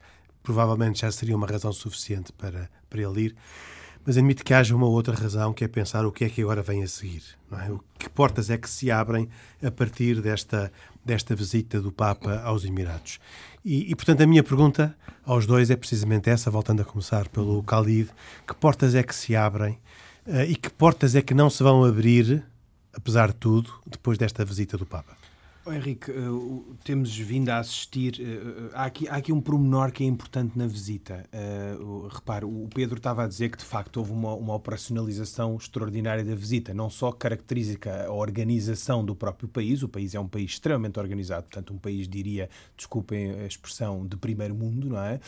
provavelmente 0.49 1.01
já 1.01 1.11
seria 1.11 1.35
uma 1.35 1.45
razão 1.45 1.71
suficiente 1.71 2.31
para, 2.33 2.69
para 2.89 3.01
ele 3.01 3.21
ir. 3.25 3.35
Mas 4.05 4.17
admito 4.17 4.43
que 4.43 4.53
haja 4.53 4.75
uma 4.75 4.87
outra 4.87 5.13
razão, 5.13 5.53
que 5.53 5.63
é 5.63 5.67
pensar 5.67 6.05
o 6.05 6.11
que 6.11 6.25
é 6.25 6.29
que 6.29 6.41
agora 6.41 6.63
vem 6.63 6.81
a 6.81 6.87
seguir. 6.87 7.21
Não 7.51 7.59
é? 7.59 7.71
Que 7.99 8.09
portas 8.09 8.49
é 8.49 8.57
que 8.57 8.67
se 8.67 8.89
abrem 8.89 9.29
a 9.61 9.69
partir 9.69 10.21
desta, 10.21 10.71
desta 11.05 11.35
visita 11.35 11.79
do 11.79 11.91
Papa 11.91 12.41
aos 12.43 12.65
Emirados? 12.65 13.19
E, 13.63 13.91
e, 13.91 13.95
portanto, 13.95 14.21
a 14.21 14.25
minha 14.25 14.41
pergunta 14.41 14.97
aos 15.23 15.45
dois 15.45 15.69
é 15.69 15.75
precisamente 15.75 16.29
essa, 16.29 16.49
voltando 16.49 16.81
a 16.81 16.85
começar 16.85 17.27
pelo 17.27 17.61
Khalid: 17.61 18.09
que 18.47 18.55
portas 18.55 18.95
é 18.95 19.03
que 19.03 19.13
se 19.13 19.35
abrem 19.35 19.77
uh, 20.25 20.41
e 20.47 20.55
que 20.55 20.69
portas 20.71 21.13
é 21.13 21.21
que 21.21 21.35
não 21.35 21.49
se 21.49 21.61
vão 21.61 21.83
abrir, 21.83 22.43
apesar 22.93 23.27
de 23.27 23.35
tudo, 23.35 23.71
depois 23.85 24.17
desta 24.17 24.43
visita 24.43 24.77
do 24.77 24.85
Papa? 24.85 25.18
Henrique, 25.71 26.11
uh, 26.11 26.77
temos 26.83 27.15
vindo 27.17 27.49
a 27.49 27.59
assistir. 27.59 28.19
Uh, 28.19 28.69
há, 28.73 28.85
aqui, 28.85 29.07
há 29.07 29.15
aqui 29.15 29.31
um 29.31 29.41
promenor 29.41 29.91
que 29.91 30.03
é 30.03 30.07
importante 30.07 30.57
na 30.57 30.67
visita. 30.67 31.27
Repare, 32.09 32.45
o 32.45 32.67
Pedro 32.73 32.97
estava 32.97 33.23
a 33.23 33.27
dizer 33.27 33.49
que 33.49 33.57
de 33.57 33.65
facto 33.65 33.97
houve 33.97 34.11
uma, 34.11 34.33
uma 34.33 34.55
operacionalização 34.55 35.55
extraordinária 35.55 36.23
da 36.23 36.33
visita. 36.35 36.73
Não 36.73 36.89
só 36.89 37.11
caracteriza 37.11 37.77
a 38.07 38.11
organização 38.11 39.03
do 39.03 39.15
próprio 39.15 39.47
país, 39.47 39.83
o 39.83 39.89
país 39.89 40.15
é 40.15 40.19
um 40.19 40.27
país 40.27 40.51
extremamente 40.51 40.99
organizado, 40.99 41.43
portanto, 41.43 41.73
um 41.73 41.77
país, 41.77 42.07
diria, 42.07 42.49
desculpem 42.75 43.31
a 43.31 43.45
expressão, 43.45 44.05
de 44.05 44.17
primeiro 44.17 44.55
mundo, 44.55 44.89
não 44.89 44.99
é? 44.99 45.19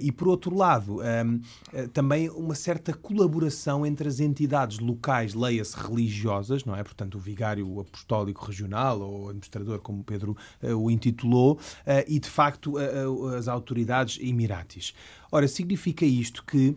e 0.00 0.10
por 0.10 0.28
outro 0.28 0.56
lado, 0.56 1.00
um, 1.00 1.40
também 1.92 2.28
uma 2.30 2.54
certa 2.54 2.92
colaboração 2.92 3.86
entre 3.86 4.08
as 4.08 4.20
entidades 4.20 4.78
locais, 4.78 5.34
leia-se 5.34 5.76
religiosas, 5.76 6.64
não 6.64 6.74
é? 6.74 6.82
Portanto, 6.82 7.16
o 7.16 7.20
vigário 7.20 7.80
apostólico 7.80 8.44
regional 8.44 9.00
ou 9.00 9.28
administrador 9.28 9.78
como 9.84 10.02
Pedro 10.02 10.36
uh, 10.62 10.74
o 10.74 10.90
intitulou, 10.90 11.52
uh, 11.54 11.60
e 12.08 12.18
de 12.18 12.28
facto 12.28 12.72
uh, 12.72 13.28
as 13.36 13.46
autoridades 13.46 14.18
emiratis. 14.20 14.92
Ora, 15.30 15.46
significa 15.46 16.04
isto 16.04 16.44
que 16.44 16.76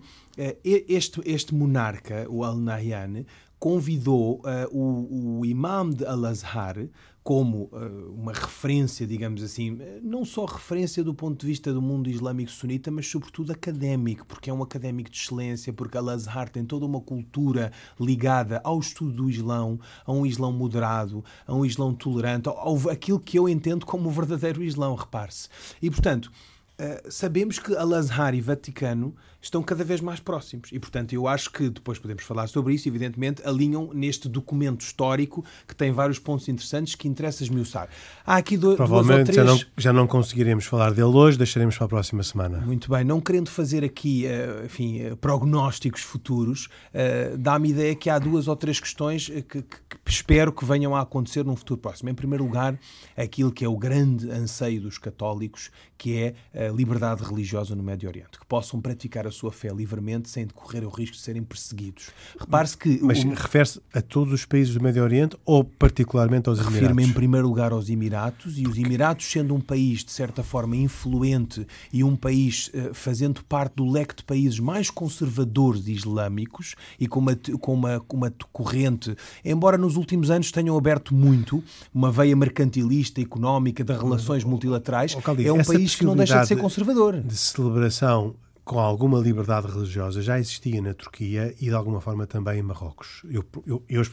este, 0.64 1.20
este 1.26 1.56
monarca, 1.56 2.28
o 2.30 2.44
Al-Nahyan, 2.44 3.26
convidou 3.60 4.42
o, 4.72 5.40
o 5.40 5.46
imam 5.46 5.90
de 5.90 6.06
Al-Azhar 6.06 6.88
como 7.28 7.70
uh, 7.74 8.14
uma 8.16 8.32
referência, 8.32 9.06
digamos 9.06 9.44
assim, 9.44 9.78
não 10.02 10.24
só 10.24 10.46
referência 10.46 11.04
do 11.04 11.14
ponto 11.14 11.42
de 11.42 11.46
vista 11.46 11.74
do 11.74 11.82
mundo 11.82 12.10
islâmico 12.10 12.50
sunita, 12.50 12.90
mas 12.90 13.06
sobretudo 13.06 13.52
académico, 13.52 14.26
porque 14.26 14.50
é 14.50 14.54
um 14.54 14.64
académico 14.64 15.10
de 15.10 15.18
excelência, 15.18 15.74
porque 15.74 15.98
Al-Azhar 15.98 16.48
tem 16.48 16.64
toda 16.64 16.86
uma 16.86 17.02
cultura 17.02 17.74
ligada 18.00 18.62
ao 18.64 18.80
estudo 18.80 19.12
do 19.12 19.30
Islão, 19.30 19.78
a 20.06 20.14
um 20.14 20.26
Islão 20.26 20.54
moderado, 20.54 21.22
a 21.46 21.54
um 21.54 21.66
Islão 21.66 21.94
tolerante, 21.94 22.48
ao, 22.48 22.78
aquilo 22.90 23.20
que 23.20 23.38
eu 23.38 23.50
entendo 23.50 23.86
como 23.86 24.08
o 24.08 24.12
verdadeiro 24.12 24.64
Islão, 24.64 24.96
repare-se. 24.96 25.50
E, 25.82 25.92
portanto, 25.92 26.32
uh, 26.80 27.12
sabemos 27.12 27.60
que 27.60 27.76
Al-Azhar 27.76 28.36
e 28.36 28.40
Vaticano 28.40 29.14
estão 29.42 29.62
cada 29.62 29.84
vez 29.84 30.02
mais 30.02 30.20
próximos. 30.20 30.70
E, 30.72 30.80
portanto, 30.80 31.14
eu 31.14 31.28
acho 31.28 31.52
que 31.52 31.70
depois 31.70 32.00
podemos 32.00 32.24
falar 32.24 32.48
sobre 32.48 32.74
isso, 32.74 32.88
evidentemente, 32.88 33.42
alinham 33.46 33.92
neste 33.94 34.28
documento 34.28 34.82
histórico 34.82 35.44
que 35.68 35.76
tem 35.76 35.92
vários 35.92 36.20
pontos 36.20 36.48
interessantes 36.48 36.96
que 36.96 37.08
interessa 37.08 37.44
esmiuçar. 37.44 37.90
Há 38.26 38.38
aqui 38.38 38.58
do, 38.58 38.76
Provavelmente 38.76 39.32
duas 39.32 39.38
ou 39.38 39.46
três... 39.46 39.62
já, 39.62 39.66
não, 39.66 39.72
já 39.78 39.94
não 39.94 40.08
conseguiremos 40.08 40.66
falar 40.66 40.92
dele 40.92 41.04
hoje, 41.04 41.38
deixaremos 41.38 41.78
para 41.78 41.86
a 41.86 41.90
próxima 41.90 42.24
semana. 42.24 42.60
Muito 42.60 42.90
bem, 42.90 43.04
não 43.04 43.22
querendo 43.22 43.50
fazer 43.50 43.84
aqui, 43.84 44.26
eh, 44.26 44.64
enfim, 44.66 45.00
eh, 45.02 45.16
prognósticos 45.16 46.02
futuros, 46.02 46.68
eh, 46.94 47.36
dá-me 47.38 47.70
ideia 47.70 47.96
que 47.96 48.10
há 48.10 48.20
duas 48.20 48.48
ou 48.48 48.56
três 48.56 48.80
questões 48.80 49.28
que, 49.28 49.62
que, 49.62 49.62
que 49.62 50.12
espero 50.12 50.52
que 50.52 50.66
venham 50.66 50.96
a 50.96 51.02
acontecer 51.02 51.46
num 51.46 51.56
futuro 51.56 51.80
próximo. 51.80 52.10
Em 52.10 52.16
primeiro 52.16 52.44
lugar, 52.44 52.78
aquilo 53.16 53.52
que 53.52 53.64
é 53.64 53.70
o 53.70 53.78
grande 53.78 54.30
anseio 54.30 54.82
dos 54.82 54.98
católicos, 54.98 55.70
que 55.98 56.16
é 56.54 56.68
a 56.68 56.72
liberdade 56.72 57.24
religiosa 57.24 57.76
no 57.76 57.84
Médio 57.84 58.10
Oriente, 58.10 58.40
que 58.40 58.46
possam 58.46 58.80
praticar 58.82 59.27
a 59.28 59.32
sua 59.32 59.52
fé 59.52 59.70
livremente 59.70 60.30
sem 60.30 60.46
decorrer 60.46 60.84
o 60.84 60.90
risco 60.90 61.16
de 61.16 61.22
serem 61.22 61.44
perseguidos. 61.44 62.10
Repare-se 62.40 62.78
que. 62.78 63.00
Mas 63.02 63.24
o... 63.24 63.30
refere-se 63.30 63.82
a 63.94 64.02
todos 64.02 64.34
os 64.34 64.46
países 64.46 64.74
do 64.74 64.82
Médio 64.82 65.04
Oriente 65.04 65.38
ou 65.46 65.64
particularmente 65.64 66.50
aos? 66.50 66.60
Refiro-me 66.60 67.04
em 67.04 67.14
primeiro 67.14 67.48
lugar 67.48 67.72
aos 67.72 67.90
Emiratos 67.90 68.58
e 68.58 68.68
os 68.68 68.78
Emiratos, 68.78 69.26
sendo 69.26 69.54
um 69.54 69.62
país 69.62 70.04
de 70.04 70.12
certa 70.12 70.44
forma 70.44 70.76
influente 70.76 71.66
e 71.92 72.04
um 72.04 72.16
país 72.16 72.70
uh, 72.70 72.94
fazendo 72.94 73.44
parte 73.44 73.76
do 73.76 73.90
leque 73.90 74.16
de 74.16 74.24
países 74.24 74.60
mais 74.60 74.90
conservadores 74.90 75.88
islâmicos 75.88 76.76
e 77.00 77.08
com 77.08 77.20
uma, 77.20 77.36
com 77.36 77.74
uma, 77.74 78.02
uma 78.12 78.34
corrente, 78.52 79.16
embora 79.44 79.78
nos 79.78 79.96
últimos 79.96 80.30
anos 80.30 80.52
tenham 80.52 80.78
aberto 80.78 81.14
muito 81.14 81.64
uma 81.94 82.12
veia 82.12 82.36
mercantilista, 82.36 83.22
económica, 83.22 83.84
de 83.84 83.94
relações 83.94 84.44
multilaterais, 84.44 85.16
é 85.44 85.52
um 85.52 85.64
país 85.64 85.96
que 85.96 86.06
não 86.06 86.16
deixa 86.16 86.42
de 86.42 86.48
ser 86.48 86.58
conservador. 86.58 87.22
De 87.22 87.36
celebração 87.36 88.36
com 88.68 88.80
alguma 88.80 89.18
liberdade 89.18 89.66
religiosa 89.66 90.22
já 90.22 90.38
existia 90.38 90.82
na 90.82 90.94
Turquia 90.94 91.56
e 91.60 91.66
de 91.66 91.74
alguma 91.74 92.02
forma 92.02 92.28
também 92.28 92.60
em 92.60 92.62
Marrocos. 92.62 93.24
Eu, 93.32 93.44
eu, 93.66 93.82
eu 93.88 94.04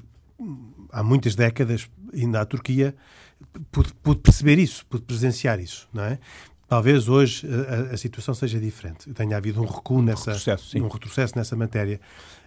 há 0.93 1.03
muitas 1.03 1.35
décadas, 1.35 1.90
ainda 2.12 2.40
à 2.40 2.47
Turquia, 2.47 2.95
pude, 3.73 3.93
pude, 3.95 4.21
perceber 4.21 4.61
isso, 4.61 4.87
pude 4.87 5.03
presenciar 5.03 5.59
isso, 5.59 5.88
não 5.93 6.05
é? 6.05 6.21
Talvez 6.69 7.09
hoje 7.09 7.47
a, 7.47 7.95
a 7.95 7.97
situação 7.97 8.33
seja 8.33 8.61
diferente. 8.61 9.12
Tenha 9.12 9.37
havido 9.37 9.61
um 9.61 9.67
recuo 9.67 10.01
nessa, 10.01 10.31
um 10.31 10.35
retrocesso, 10.35 10.79
um 10.79 10.88
retrocesso 10.88 11.37
nessa 11.37 11.57
matéria. 11.57 12.01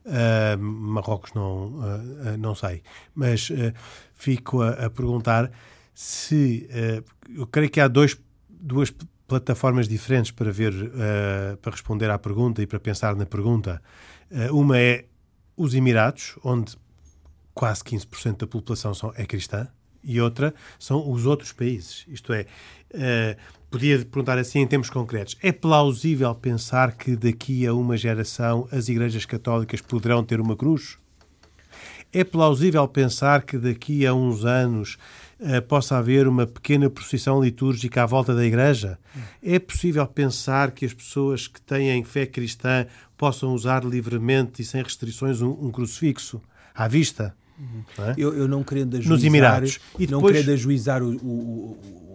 Uh, 0.06 0.58
Marrocos 0.58 1.34
não, 1.34 1.68
uh, 1.68 2.38
não 2.40 2.56
sei. 2.56 2.84
Mas 3.14 3.50
uh, 3.50 3.74
fico 4.14 4.62
a, 4.62 4.70
a, 4.86 4.90
perguntar 4.90 5.52
se. 5.94 6.68
eu 7.36 7.46
creio 7.48 7.70
que 7.70 7.82
há 7.82 7.88
dois, 7.88 8.18
duas 8.50 8.92
plataformas 9.28 9.88
diferentes 9.88 10.32
para 10.32 10.52
ver, 10.52 10.74
uh, 10.74 11.58
para 11.58 11.72
responder 11.72 12.10
à 12.10 12.18
pergunta 12.18 12.62
e 12.62 12.68
para 12.68 12.80
pensar 12.80 13.16
na 13.16 13.26
pergunta. 13.26 13.82
Uh, 14.32 14.56
uma 14.56 14.80
é 14.80 15.06
os 15.56 15.74
Emirados, 15.74 16.38
onde 16.44 16.78
quase 17.54 17.84
15% 17.84 18.38
da 18.38 18.48
população 18.48 18.94
são, 18.94 19.12
é 19.16 19.26
cristã, 19.26 19.68
e 20.04 20.22
outra 20.22 20.54
são 20.80 21.12
os 21.12 21.26
outros 21.26 21.52
países. 21.52 22.06
Isto 22.08 22.32
é, 22.32 22.46
uh, 22.94 23.38
podia 23.70 23.98
perguntar 24.00 24.38
assim 24.38 24.60
em 24.60 24.68
termos 24.68 24.90
concretos: 24.90 25.36
é 25.42 25.52
plausível 25.52 26.34
pensar 26.34 26.94
que 26.94 27.16
daqui 27.16 27.68
a 27.68 27.74
uma 27.74 27.98
geração 27.98 28.68
as 28.72 28.88
igrejas 28.88 29.26
católicas 29.26 29.82
poderão 29.82 30.24
ter 30.24 30.40
uma 30.40 30.56
cruz? 30.56 30.98
É 32.14 32.24
plausível 32.24 32.88
pensar 32.88 33.42
que 33.42 33.58
daqui 33.58 34.06
a 34.06 34.14
uns 34.14 34.46
anos 34.46 34.98
possa 35.68 35.98
haver 35.98 36.28
uma 36.28 36.48
pequena 36.48 36.90
procissão 36.90 37.42
litúrgica 37.42 38.04
à 38.04 38.06
volta 38.06 38.34
da 38.34 38.46
igreja? 38.46 38.98
É 39.42 39.60
possível 39.60 40.06
pensar 40.08 40.72
que 40.72 40.86
as 40.86 40.94
pessoas 40.94 41.48
que 41.48 41.62
têm 41.62 42.04
fé 42.04 42.26
cristã 42.26 42.86
possam 43.16 43.54
usar 43.54 43.84
livremente 43.84 44.62
e 44.62 44.66
sem 44.66 44.82
restrições 44.82 45.42
um, 45.42 45.50
um 45.50 45.72
crucifixo 45.72 46.42
à 46.74 46.88
vista? 46.88 47.36
Uhum. 47.60 47.84
Não 47.98 48.06
é? 48.06 48.14
eu, 48.18 48.34
eu, 48.36 48.48
não 48.48 48.64
querendo 48.64 48.96
ajuizar, 48.96 49.14
Nos 49.14 49.24
Emirados. 49.24 49.80
E 49.98 50.06
depois... 50.06 50.12
não 50.12 50.22
querendo 50.22 50.52
ajuizar 50.52 51.02
o, 51.02 51.16
o 51.16 52.07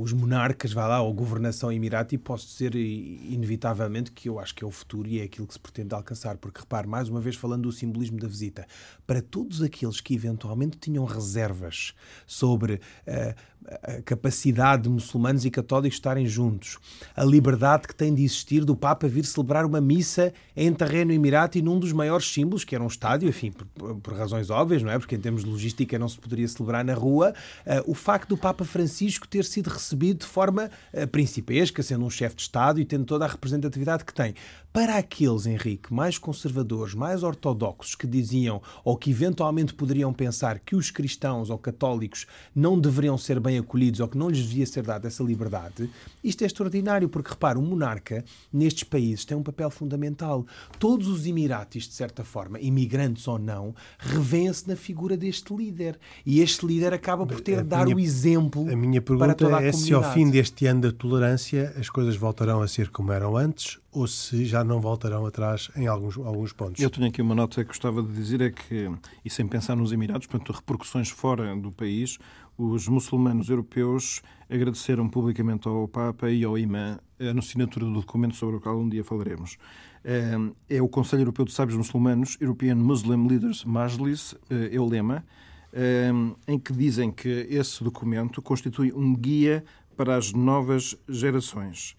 os 0.00 0.12
monarcas, 0.12 0.72
vai 0.72 0.88
lá, 0.88 1.00
ou 1.02 1.10
a 1.10 1.14
governação 1.14 1.72
emirati, 1.72 2.18
posso 2.18 2.46
dizer 2.46 2.74
inevitavelmente 2.74 4.12
que 4.12 4.28
eu 4.28 4.38
acho 4.38 4.54
que 4.54 4.64
é 4.64 4.66
o 4.66 4.70
futuro 4.70 5.08
e 5.08 5.20
é 5.20 5.24
aquilo 5.24 5.46
que 5.46 5.54
se 5.54 5.60
pretende 5.60 5.94
alcançar. 5.94 6.36
Porque 6.36 6.60
repare, 6.60 6.86
mais 6.86 7.08
uma 7.08 7.20
vez 7.20 7.36
falando 7.36 7.62
do 7.62 7.72
simbolismo 7.72 8.18
da 8.18 8.28
visita, 8.28 8.66
para 9.06 9.22
todos 9.22 9.62
aqueles 9.62 10.00
que 10.00 10.14
eventualmente 10.14 10.78
tinham 10.78 11.04
reservas 11.04 11.94
sobre 12.26 12.74
uh, 12.74 13.34
a 13.82 14.02
capacidade 14.02 14.82
de 14.82 14.88
muçulmanos 14.88 15.44
e 15.44 15.50
católicos 15.50 15.96
estarem 15.96 16.26
juntos, 16.26 16.78
a 17.16 17.24
liberdade 17.24 17.88
que 17.88 17.94
tem 17.94 18.14
de 18.14 18.22
existir 18.22 18.64
do 18.64 18.76
Papa 18.76 19.08
vir 19.08 19.24
celebrar 19.24 19.64
uma 19.64 19.80
missa 19.80 20.32
em 20.56 20.72
terreno 20.72 21.12
emirati 21.12 21.62
num 21.62 21.78
dos 21.78 21.92
maiores 21.92 22.30
símbolos, 22.30 22.64
que 22.64 22.74
era 22.74 22.84
um 22.84 22.88
estádio, 22.88 23.28
enfim, 23.28 23.52
por, 23.52 23.96
por 23.96 24.14
razões 24.14 24.50
óbvias, 24.50 24.82
não 24.82 24.90
é? 24.90 24.98
Porque 24.98 25.14
em 25.14 25.20
termos 25.20 25.44
de 25.44 25.50
logística 25.50 25.98
não 25.98 26.08
se 26.08 26.18
poderia 26.18 26.46
celebrar 26.46 26.84
na 26.84 26.94
rua. 26.94 27.34
Uh, 27.66 27.90
o 27.90 27.94
facto 27.94 28.30
do 28.30 28.36
Papa 28.36 28.64
Francisco 28.64 29.26
ter 29.26 29.44
sido 29.44 29.68
recebido 29.68 30.20
de 30.20 30.26
forma 30.26 30.70
uh, 30.92 31.06
principesca, 31.08 31.82
sendo 31.82 32.04
um 32.04 32.10
chefe 32.10 32.36
de 32.36 32.42
Estado 32.42 32.80
e 32.80 32.84
tendo 32.84 33.04
toda 33.04 33.24
a 33.24 33.28
representatividade 33.28 34.04
que 34.04 34.12
tem. 34.12 34.34
Para 34.74 34.98
aqueles, 34.98 35.46
Henrique, 35.46 35.94
mais 35.94 36.18
conservadores, 36.18 36.94
mais 36.94 37.22
ortodoxos, 37.22 37.94
que 37.94 38.08
diziam 38.08 38.60
ou 38.84 38.96
que 38.96 39.10
eventualmente 39.10 39.72
poderiam 39.72 40.12
pensar 40.12 40.58
que 40.58 40.74
os 40.74 40.90
cristãos 40.90 41.48
ou 41.48 41.56
católicos 41.56 42.26
não 42.52 42.76
deveriam 42.80 43.16
ser 43.16 43.38
bem 43.38 43.53
acolhidos 43.58 44.00
ou 44.00 44.08
que 44.08 44.18
não 44.18 44.28
lhes 44.28 44.46
devia 44.46 44.66
ser 44.66 44.82
dada 44.82 45.08
essa 45.08 45.22
liberdade, 45.22 45.90
isto 46.22 46.42
é 46.42 46.46
extraordinário, 46.46 47.08
porque 47.08 47.30
repara, 47.30 47.58
o 47.58 47.62
monarca 47.62 48.24
nestes 48.52 48.84
países 48.84 49.24
tem 49.24 49.36
um 49.36 49.42
papel 49.42 49.70
fundamental. 49.70 50.46
Todos 50.78 51.08
os 51.08 51.26
Emiratis, 51.26 51.84
de 51.84 51.94
certa 51.94 52.24
forma, 52.24 52.60
imigrantes 52.60 53.26
ou 53.28 53.38
não, 53.38 53.74
revêem-se 53.98 54.68
na 54.68 54.76
figura 54.76 55.16
deste 55.16 55.54
líder. 55.54 55.98
E 56.24 56.40
este 56.40 56.66
líder 56.66 56.92
acaba 56.92 57.26
por 57.26 57.40
ter 57.40 57.62
de 57.62 57.68
dar 57.68 57.84
minha, 57.84 57.96
o 57.96 58.00
exemplo. 58.00 58.70
A 58.70 58.76
minha 58.76 59.00
pergunta 59.00 59.46
é 59.62 59.72
se 59.72 59.92
ao 59.92 60.02
fim 60.12 60.30
deste 60.30 60.66
ano 60.66 60.82
da 60.82 60.92
tolerância 60.92 61.74
as 61.78 61.88
coisas 61.88 62.16
voltarão 62.16 62.62
a 62.62 62.68
ser 62.68 62.90
como 62.90 63.12
eram 63.12 63.36
antes 63.36 63.78
ou 63.94 64.08
se 64.08 64.44
já 64.44 64.64
não 64.64 64.80
voltarão 64.80 65.24
atrás 65.24 65.70
em 65.76 65.86
alguns, 65.86 66.18
alguns 66.18 66.52
pontos. 66.52 66.82
Eu 66.82 66.90
tenho 66.90 67.06
aqui 67.06 67.22
uma 67.22 67.34
nota 67.34 67.62
que 67.62 67.68
gostava 67.68 68.02
de 68.02 68.12
dizer, 68.12 68.40
é 68.40 68.50
que, 68.50 68.90
e 69.24 69.30
sem 69.30 69.46
pensar 69.46 69.76
nos 69.76 69.92
Emirados, 69.92 70.26
portanto, 70.26 70.52
repercussões 70.52 71.08
fora 71.08 71.54
do 71.54 71.70
país, 71.70 72.18
os 72.56 72.88
muçulmanos 72.88 73.48
europeus 73.48 74.22
agradeceram 74.48 75.08
publicamente 75.08 75.66
ao 75.66 75.88
Papa 75.88 76.30
e 76.30 76.44
ao 76.44 76.56
imã 76.56 76.98
a 77.20 77.38
assinatura 77.38 77.86
do 77.86 77.94
documento 77.94 78.36
sobre 78.36 78.56
o 78.56 78.60
qual 78.60 78.78
um 78.78 78.88
dia 78.88 79.02
falaremos. 79.02 79.56
É, 80.04 80.34
é 80.68 80.82
o 80.82 80.88
Conselho 80.88 81.22
Europeu 81.22 81.44
de 81.44 81.52
Sábios 81.52 81.76
Muçulmanos, 81.76 82.36
European 82.40 82.76
Muslim 82.76 83.26
Leaders 83.26 83.64
Majlis, 83.64 84.34
é 84.50 84.78
o 84.78 84.86
lema, 84.86 85.24
é, 85.72 86.10
em 86.46 86.58
que 86.58 86.72
dizem 86.72 87.10
que 87.10 87.46
esse 87.50 87.82
documento 87.82 88.40
constitui 88.40 88.92
um 88.92 89.14
guia 89.14 89.64
para 89.96 90.16
as 90.16 90.32
novas 90.32 90.96
gerações. 91.08 91.96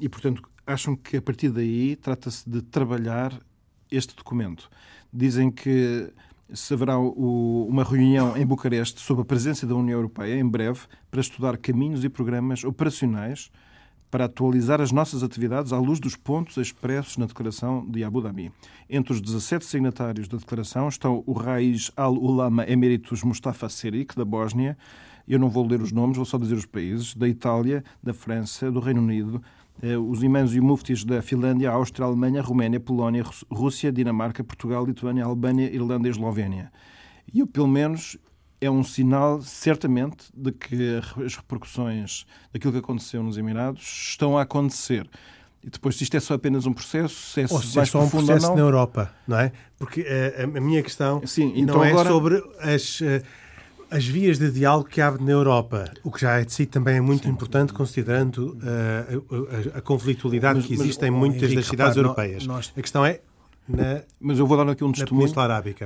E, 0.00 0.08
portanto, 0.08 0.42
acham 0.66 0.94
que 0.94 1.16
a 1.16 1.22
partir 1.22 1.50
daí 1.50 1.96
trata-se 1.96 2.48
de 2.48 2.62
trabalhar 2.62 3.38
este 3.90 4.14
documento. 4.14 4.70
Dizem 5.12 5.50
que 5.50 6.12
se 6.52 6.74
haverá 6.74 6.98
o, 6.98 7.66
uma 7.68 7.84
reunião 7.84 8.36
em 8.36 8.46
Bucareste 8.46 9.00
sob 9.00 9.22
a 9.22 9.24
presença 9.24 9.66
da 9.66 9.74
União 9.74 9.98
Europeia 9.98 10.38
em 10.38 10.48
breve 10.48 10.80
para 11.10 11.20
estudar 11.20 11.56
caminhos 11.56 12.04
e 12.04 12.08
programas 12.08 12.64
operacionais 12.64 13.50
para 14.10 14.26
atualizar 14.26 14.78
as 14.78 14.92
nossas 14.92 15.22
atividades 15.22 15.72
à 15.72 15.78
luz 15.78 15.98
dos 15.98 16.14
pontos 16.14 16.58
expressos 16.58 17.16
na 17.16 17.24
Declaração 17.24 17.86
de 17.88 18.04
Abu 18.04 18.20
Dhabi. 18.20 18.52
Entre 18.88 19.14
os 19.14 19.22
17 19.22 19.64
signatários 19.64 20.28
da 20.28 20.36
Declaração 20.36 20.86
estão 20.86 21.24
o 21.26 21.32
Raiz 21.32 21.90
al-Ulama 21.96 22.68
Emeritus 22.68 23.22
Mustafa 23.22 23.70
Serik, 23.70 24.14
da 24.14 24.24
Bósnia, 24.24 24.76
eu 25.26 25.38
não 25.38 25.48
vou 25.48 25.66
ler 25.66 25.80
os 25.80 25.92
nomes, 25.92 26.16
vou 26.16 26.26
só 26.26 26.36
dizer 26.36 26.56
os 26.56 26.66
países, 26.66 27.14
da 27.14 27.26
Itália, 27.26 27.82
da 28.02 28.12
França, 28.12 28.70
do 28.70 28.80
Reino 28.80 29.00
Unido, 29.00 29.42
os 30.08 30.22
imãs 30.22 30.54
e 30.54 30.60
muftis 30.60 31.04
da 31.04 31.20
Finlândia, 31.20 31.70
Áustria, 31.70 32.06
Alemanha, 32.06 32.40
Roménia, 32.40 32.78
Polónia, 32.78 33.24
Rússia, 33.50 33.90
Dinamarca, 33.90 34.44
Portugal, 34.44 34.84
Lituânia, 34.84 35.24
Albânia, 35.24 35.72
Irlanda 35.72 36.06
e 36.06 36.10
Eslovénia. 36.10 36.72
E 37.32 37.40
eu, 37.40 37.46
pelo 37.46 37.66
menos, 37.66 38.16
é 38.60 38.70
um 38.70 38.84
sinal, 38.84 39.42
certamente, 39.42 40.26
de 40.32 40.52
que 40.52 41.00
as 41.24 41.34
repercussões 41.34 42.24
daquilo 42.52 42.72
que 42.72 42.78
aconteceu 42.78 43.22
nos 43.22 43.36
Emirados 43.36 43.82
estão 44.10 44.38
a 44.38 44.42
acontecer. 44.42 45.08
E 45.64 45.70
depois, 45.70 45.96
se 45.96 46.04
isto 46.04 46.16
é 46.16 46.20
só 46.20 46.34
apenas 46.34 46.66
um 46.66 46.72
processo, 46.72 47.14
se 47.14 47.40
é, 47.40 47.46
ou 47.48 47.62
se 47.62 47.78
é 47.78 47.84
só 47.84 48.02
um 48.02 48.08
processo 48.08 48.52
na 48.54 48.60
Europa, 48.60 49.12
não 49.26 49.38
é? 49.38 49.52
Porque 49.78 50.00
a, 50.00 50.04
eh, 50.04 50.42
a 50.42 50.60
minha 50.60 50.82
questão 50.82 51.24
Sim, 51.24 51.52
então 51.56 51.76
não 51.76 51.84
é 51.84 51.90
agora... 51.90 52.08
sobre 52.08 52.42
as 52.60 53.00
eh, 53.00 53.22
as 53.92 54.06
vias 54.06 54.38
de 54.38 54.50
diálogo 54.50 54.88
que 54.88 55.00
abre 55.00 55.22
na 55.22 55.32
Europa, 55.32 55.92
o 56.02 56.10
que 56.10 56.20
já 56.20 56.40
é 56.40 56.44
de 56.44 56.52
si 56.52 56.64
também 56.64 56.96
é 56.96 57.00
muito 57.00 57.24
Sim. 57.24 57.30
importante, 57.30 57.72
considerando 57.74 58.56
uh, 58.56 59.74
a, 59.74 59.78
a, 59.78 59.80
conflitualidade 59.82 60.60
mas, 60.60 60.66
que 60.66 60.72
existe 60.72 61.00
mas, 61.00 61.08
em 61.08 61.10
muitas 61.10 61.42
Henrique, 61.42 61.56
das 61.56 61.66
cidades 61.66 61.96
repare, 61.96 62.08
europeias. 62.08 62.46
Nós... 62.46 62.72
A 62.74 62.80
questão 62.80 63.04
é 63.04 63.20
na, 63.68 64.02
Mas 64.20 64.38
eu 64.38 64.46
vou 64.46 64.56
dar 64.56 64.68
aqui 64.68 64.82
um 64.82 64.90
testemunho 64.90 65.32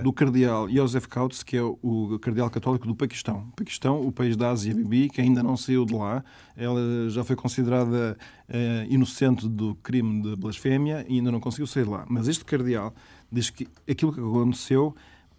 do 0.03 0.13
cardeal 0.13 0.69
Joseph 0.69 1.07
Kauts, 1.07 1.43
que 1.43 1.57
é 1.57 1.63
o 1.63 2.19
cardeal 2.21 2.49
católico 2.49 2.87
do 2.87 2.95
Paquistão. 2.95 3.49
O 3.53 3.57
Paquistão, 3.57 4.01
o 4.07 4.11
país 4.11 4.37
da 4.37 4.51
Ásia 4.51 4.75
Bibi, 4.75 5.11
que 5.11 5.21
ainda 5.21 5.43
não 5.43 5.57
saiu 5.57 5.85
de 5.85 5.95
lá, 5.95 6.25
ela 6.57 6.81
já 7.11 7.23
foi 7.23 7.37
considerada 7.37 8.17
uh, 8.49 8.93
inocente 8.93 9.47
do 9.49 9.75
crime 9.77 10.23
de 10.23 10.37
blasfémia 10.37 11.05
e 11.09 11.19
ainda 11.19 11.31
não 11.31 11.41
conseguiu 11.41 11.67
sair 11.67 11.85
de 11.85 11.91
lá. 11.91 12.07
Mas 12.09 12.29
este 12.29 12.45
cardeal 12.45 12.95
diz 13.31 13.51
que 13.51 13.69
aquilo 13.89 14.13
que 14.13 14.21
aconteceu 14.21 14.95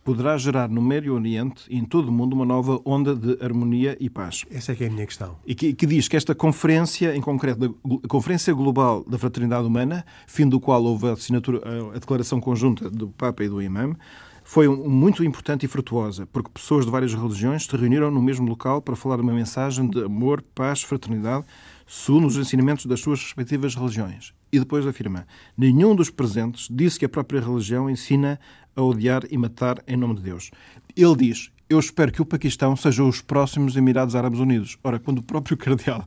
poderá 0.07 0.37
gerar 0.37 0.69
no 0.69 0.81
Médio 0.81 1.13
Oriente 1.13 1.65
e 1.69 1.77
em 1.77 1.83
todo 1.83 2.07
o 2.07 2.11
mundo 2.13 2.31
uma 2.31 2.45
nova 2.45 2.79
onda 2.85 3.13
de 3.13 3.37
harmonia 3.43 3.97
e 3.99 4.09
paz. 4.09 4.45
Essa 4.49 4.71
é 4.71 4.75
que 4.75 4.85
é 4.85 4.87
a 4.87 4.89
minha 4.89 5.05
questão. 5.05 5.35
E 5.45 5.53
que, 5.53 5.73
que 5.73 5.85
diz 5.85 6.07
que 6.07 6.15
esta 6.15 6.33
conferência, 6.33 7.13
em 7.13 7.19
concreto, 7.19 7.77
a 8.05 8.07
Conferência 8.07 8.53
Global 8.53 9.03
da 9.03 9.17
Fraternidade 9.17 9.67
Humana, 9.67 10.05
fim 10.25 10.47
do 10.47 10.61
qual 10.61 10.81
houve 10.81 11.07
a 11.07 11.11
assinatura, 11.11 11.61
a 11.93 11.99
declaração 11.99 12.39
conjunta 12.39 12.89
do 12.89 13.09
Papa 13.09 13.43
e 13.43 13.49
do 13.49 13.61
Imam, 13.61 13.97
foi 14.45 14.69
muito 14.69 15.25
importante 15.25 15.65
e 15.65 15.67
frutuosa, 15.67 16.25
porque 16.25 16.51
pessoas 16.53 16.85
de 16.85 16.91
várias 16.91 17.13
religiões 17.13 17.65
se 17.65 17.75
reuniram 17.75 18.09
no 18.09 18.21
mesmo 18.21 18.47
local 18.47 18.81
para 18.81 18.95
falar 18.95 19.17
de 19.17 19.23
uma 19.23 19.33
mensagem 19.33 19.89
de 19.89 20.05
amor, 20.05 20.41
paz, 20.55 20.83
fraternidade, 20.83 21.43
segundo 21.85 22.27
os 22.27 22.37
ensinamentos 22.37 22.85
das 22.85 23.01
suas 23.01 23.21
respectivas 23.21 23.75
religiões. 23.75 24.36
E 24.51 24.59
depois 24.59 24.85
afirma: 24.85 25.25
nenhum 25.57 25.95
dos 25.95 26.09
presentes 26.09 26.67
disse 26.71 26.99
que 26.99 27.05
a 27.05 27.09
própria 27.09 27.41
religião 27.41 27.89
ensina 27.89 28.39
a 28.75 28.81
odiar 28.81 29.23
e 29.29 29.37
matar 29.37 29.81
em 29.87 29.97
nome 29.97 30.15
de 30.15 30.21
Deus. 30.21 30.51
Ele 30.95 31.15
diz: 31.15 31.51
Eu 31.69 31.79
espero 31.79 32.11
que 32.11 32.21
o 32.21 32.25
Paquistão 32.25 32.75
seja 32.75 33.03
os 33.03 33.21
próximos 33.21 33.75
Emirados 33.75 34.15
Árabes 34.15 34.39
Unidos. 34.39 34.77
Ora, 34.83 34.99
quando 34.99 35.19
o 35.19 35.23
próprio 35.23 35.57
cardeal 35.57 36.05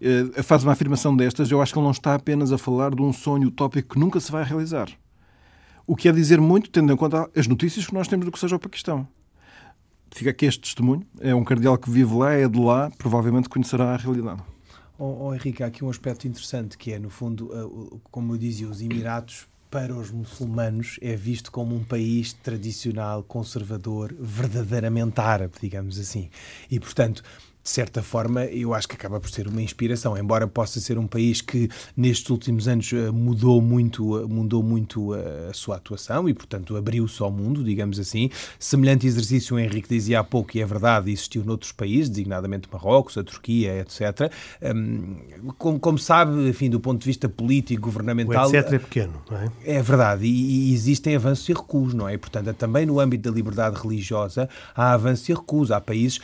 eh, 0.00 0.42
faz 0.42 0.62
uma 0.62 0.72
afirmação 0.72 1.14
destas, 1.16 1.50
eu 1.50 1.60
acho 1.60 1.72
que 1.72 1.78
ele 1.78 1.84
não 1.84 1.92
está 1.92 2.14
apenas 2.14 2.52
a 2.52 2.58
falar 2.58 2.94
de 2.94 3.02
um 3.02 3.12
sonho 3.12 3.48
utópico 3.48 3.94
que 3.94 4.00
nunca 4.00 4.20
se 4.20 4.32
vai 4.32 4.44
realizar. 4.44 4.88
O 5.86 5.94
que 5.94 6.08
é 6.08 6.12
dizer 6.12 6.40
muito, 6.40 6.70
tendo 6.70 6.92
em 6.92 6.96
conta 6.96 7.28
as 7.36 7.46
notícias 7.46 7.86
que 7.86 7.92
nós 7.92 8.08
temos 8.08 8.24
do 8.24 8.32
que 8.32 8.38
seja 8.38 8.56
o 8.56 8.58
Paquistão. 8.58 9.06
Fica 10.10 10.30
aqui 10.30 10.46
este 10.46 10.60
testemunho. 10.60 11.04
É 11.20 11.34
um 11.34 11.44
cardeal 11.44 11.76
que 11.76 11.90
vive 11.90 12.14
lá, 12.14 12.32
é 12.32 12.48
de 12.48 12.58
lá, 12.58 12.90
provavelmente 12.96 13.48
conhecerá 13.48 13.92
a 13.92 13.96
realidade. 13.96 14.40
Oh, 14.96 15.26
oh, 15.26 15.34
Henrique, 15.34 15.62
há 15.62 15.66
aqui 15.66 15.84
um 15.84 15.90
aspecto 15.90 16.28
interessante 16.28 16.78
que 16.78 16.92
é, 16.92 16.98
no 17.00 17.10
fundo, 17.10 17.46
uh, 17.46 18.00
como 18.12 18.34
eu 18.34 18.38
dizia, 18.38 18.68
os 18.68 18.80
Emiratos 18.80 19.48
para 19.68 19.92
os 19.92 20.12
muçulmanos 20.12 21.00
é 21.02 21.16
visto 21.16 21.50
como 21.50 21.74
um 21.74 21.82
país 21.82 22.32
tradicional, 22.32 23.24
conservador, 23.24 24.14
verdadeiramente 24.16 25.20
árabe, 25.20 25.54
digamos 25.60 25.98
assim. 25.98 26.30
E, 26.70 26.78
portanto, 26.78 27.24
de 27.64 27.70
certa 27.70 28.02
forma, 28.02 28.44
eu 28.44 28.74
acho 28.74 28.86
que 28.86 28.94
acaba 28.94 29.18
por 29.18 29.30
ser 29.30 29.48
uma 29.48 29.62
inspiração, 29.62 30.18
embora 30.18 30.46
possa 30.46 30.78
ser 30.80 30.98
um 30.98 31.06
país 31.06 31.40
que 31.40 31.70
nestes 31.96 32.28
últimos 32.28 32.68
anos 32.68 32.92
eh, 32.92 33.10
mudou 33.10 33.62
muito, 33.62 34.20
eh, 34.20 34.26
mudou 34.26 34.62
muito 34.62 35.14
eh, 35.14 35.48
a 35.48 35.54
sua 35.54 35.76
atuação 35.76 36.28
e, 36.28 36.34
portanto, 36.34 36.76
abriu-se 36.76 37.22
ao 37.22 37.30
mundo, 37.30 37.64
digamos 37.64 37.98
assim. 37.98 38.28
Semelhante 38.58 39.06
exercício, 39.06 39.56
o 39.56 39.58
Henrique 39.58 39.88
dizia 39.88 40.20
há 40.20 40.24
pouco, 40.24 40.54
e 40.54 40.60
é 40.60 40.66
verdade, 40.66 41.10
existiu 41.10 41.42
noutros 41.42 41.72
países, 41.72 42.10
designadamente 42.10 42.68
Marrocos, 42.70 43.16
a 43.16 43.24
Turquia, 43.24 43.80
etc. 43.80 44.30
Hum, 44.62 45.16
como, 45.56 45.80
como 45.80 45.98
sabe, 45.98 46.46
enfim, 46.46 46.68
do 46.68 46.78
ponto 46.78 47.00
de 47.00 47.06
vista 47.06 47.30
político, 47.30 47.80
governamental... 47.80 48.50
O 48.50 48.54
etc 48.54 48.72
é 48.74 48.78
pequeno, 48.78 49.22
não 49.30 49.38
é? 49.38 49.50
É 49.64 49.82
verdade, 49.82 50.26
e, 50.26 50.70
e 50.70 50.74
existem 50.74 51.16
avanços 51.16 51.48
e 51.48 51.54
recuos, 51.54 51.94
não 51.94 52.06
é? 52.06 52.18
Portanto, 52.18 52.52
também 52.52 52.84
no 52.84 53.00
âmbito 53.00 53.30
da 53.30 53.34
liberdade 53.34 53.80
religiosa 53.80 54.50
há 54.76 54.92
avanços 54.92 55.26
e 55.30 55.32
recuos. 55.32 55.70
Há 55.70 55.80
países, 55.80 56.20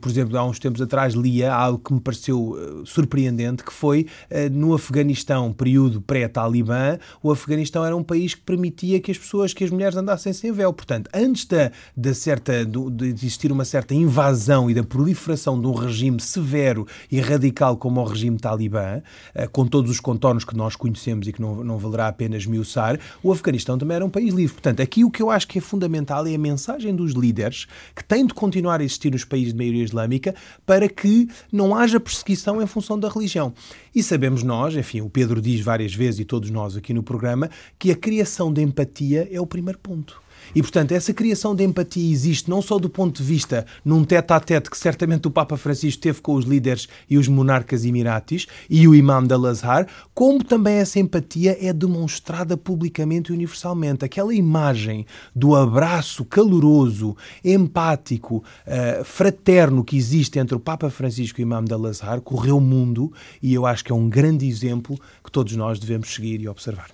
por 0.00 0.08
exemplo, 0.08 0.38
há 0.38 0.44
uns 0.44 0.58
tempos 0.58 0.77
tempos 0.78 0.82
atrás 0.82 1.14
lia 1.14 1.52
algo 1.52 1.78
que 1.78 1.92
me 1.92 2.00
pareceu 2.00 2.50
uh, 2.50 2.86
surpreendente, 2.86 3.62
que 3.62 3.72
foi 3.72 4.06
uh, 4.30 4.50
no 4.52 4.74
Afeganistão, 4.74 5.52
período 5.52 6.00
pré-Talibã, 6.00 6.98
o 7.22 7.30
Afeganistão 7.30 7.84
era 7.84 7.96
um 7.96 8.02
país 8.02 8.34
que 8.34 8.42
permitia 8.42 9.00
que 9.00 9.10
as 9.10 9.18
pessoas, 9.18 9.52
que 9.52 9.64
as 9.64 9.70
mulheres 9.70 9.96
andassem 9.96 10.32
sem 10.32 10.52
véu. 10.52 10.72
Portanto, 10.72 11.10
antes 11.12 11.44
da, 11.44 11.70
da 11.96 12.14
certa, 12.14 12.64
de 12.64 13.06
existir 13.06 13.50
uma 13.50 13.64
certa 13.64 13.94
invasão 13.94 14.70
e 14.70 14.74
da 14.74 14.82
proliferação 14.82 15.60
de 15.60 15.66
um 15.66 15.72
regime 15.72 16.20
severo 16.20 16.86
e 17.10 17.20
radical 17.20 17.76
como 17.76 18.00
o 18.00 18.04
regime 18.04 18.38
Talibã, 18.38 19.02
uh, 19.34 19.50
com 19.50 19.66
todos 19.66 19.90
os 19.90 20.00
contornos 20.00 20.44
que 20.44 20.56
nós 20.56 20.76
conhecemos 20.76 21.26
e 21.26 21.32
que 21.32 21.40
não, 21.40 21.64
não 21.64 21.78
valerá 21.78 22.08
apenas 22.08 22.46
miuçar, 22.46 22.98
o 23.22 23.32
Afeganistão 23.32 23.76
também 23.76 23.96
era 23.96 24.04
um 24.04 24.10
país 24.10 24.32
livre. 24.34 24.54
Portanto, 24.54 24.80
aqui 24.80 25.04
o 25.04 25.10
que 25.10 25.22
eu 25.22 25.30
acho 25.30 25.48
que 25.48 25.58
é 25.58 25.60
fundamental 25.60 26.26
é 26.26 26.34
a 26.34 26.38
mensagem 26.38 26.94
dos 26.94 27.12
líderes 27.12 27.66
que 27.94 28.04
têm 28.04 28.26
de 28.26 28.34
continuar 28.34 28.80
a 28.80 28.84
existir 28.84 29.10
nos 29.10 29.24
países 29.24 29.52
de 29.52 29.58
maioria 29.58 29.82
islâmica 29.82 30.34
para 30.68 30.86
que 30.86 31.26
não 31.50 31.74
haja 31.74 31.98
perseguição 31.98 32.60
em 32.60 32.66
função 32.66 33.00
da 33.00 33.08
religião. 33.08 33.54
E 33.94 34.02
sabemos 34.02 34.42
nós, 34.42 34.76
enfim, 34.76 35.00
o 35.00 35.08
Pedro 35.08 35.40
diz 35.40 35.62
várias 35.62 35.94
vezes 35.94 36.20
e 36.20 36.26
todos 36.26 36.50
nós 36.50 36.76
aqui 36.76 36.92
no 36.92 37.02
programa, 37.02 37.48
que 37.78 37.90
a 37.90 37.96
criação 37.96 38.52
de 38.52 38.60
empatia 38.60 39.26
é 39.32 39.40
o 39.40 39.46
primeiro 39.46 39.78
ponto. 39.78 40.20
E, 40.54 40.62
portanto, 40.62 40.92
essa 40.92 41.12
criação 41.12 41.54
de 41.54 41.64
empatia 41.64 42.10
existe 42.10 42.48
não 42.48 42.62
só 42.62 42.78
do 42.78 42.88
ponto 42.88 43.22
de 43.22 43.22
vista 43.22 43.66
num 43.84 44.04
tete-a-tete 44.04 44.70
que 44.70 44.78
certamente 44.78 45.26
o 45.26 45.30
Papa 45.30 45.56
Francisco 45.56 46.00
teve 46.00 46.20
com 46.20 46.34
os 46.34 46.44
líderes 46.44 46.88
e 47.08 47.18
os 47.18 47.28
monarcas 47.28 47.84
emiratis 47.84 48.46
e 48.68 48.86
o 48.86 48.94
imam 48.94 49.24
de 49.24 49.34
Al-Azhar, 49.34 49.86
como 50.14 50.42
também 50.42 50.74
essa 50.74 50.98
empatia 50.98 51.56
é 51.60 51.72
demonstrada 51.72 52.56
publicamente 52.56 53.30
e 53.30 53.34
universalmente. 53.34 54.04
Aquela 54.04 54.34
imagem 54.34 55.06
do 55.34 55.54
abraço 55.54 56.24
caloroso, 56.24 57.16
empático, 57.44 58.44
uh, 58.66 59.04
fraterno 59.04 59.84
que 59.84 59.96
existe 59.96 60.38
entre 60.38 60.56
o 60.56 60.60
Papa 60.60 60.90
Francisco 60.90 61.40
e 61.40 61.44
o 61.44 61.46
imam 61.46 61.64
de 61.64 61.72
Al-Azhar 61.72 62.20
correu 62.20 62.58
o 62.58 62.60
mundo 62.60 63.12
e 63.42 63.54
eu 63.54 63.66
acho 63.66 63.84
que 63.84 63.92
é 63.92 63.94
um 63.94 64.08
grande 64.08 64.46
exemplo 64.46 64.98
que 65.22 65.30
todos 65.30 65.54
nós 65.56 65.78
devemos 65.78 66.12
seguir 66.12 66.40
e 66.40 66.48
observar. 66.48 66.88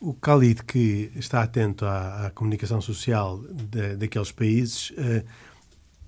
O 0.00 0.12
Khalid, 0.12 0.64
que 0.64 1.10
está 1.16 1.42
atento 1.42 1.84
à, 1.84 2.26
à 2.26 2.30
comunicação 2.30 2.80
social 2.80 3.38
de, 3.38 3.96
daqueles 3.96 4.30
países, 4.30 4.90
uh, 4.90 5.24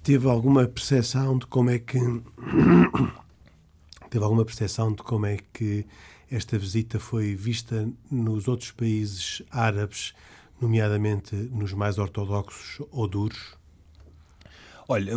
teve 0.02 0.28
alguma 0.28 0.66
percepção 0.66 1.38
de 1.38 1.46
como 1.46 1.70
é 1.70 1.80
que 1.80 1.98
teve 4.08 4.24
alguma 4.24 4.44
percepção 4.44 4.92
de 4.92 5.02
como 5.02 5.26
é 5.26 5.38
que 5.52 5.84
esta 6.30 6.56
visita 6.56 7.00
foi 7.00 7.34
vista 7.34 7.90
nos 8.08 8.46
outros 8.46 8.70
países 8.70 9.42
árabes, 9.50 10.14
nomeadamente 10.60 11.34
nos 11.34 11.72
mais 11.72 11.98
ortodoxos 11.98 12.86
ou 12.92 13.08
duros? 13.08 13.58
Olha, 14.92 15.12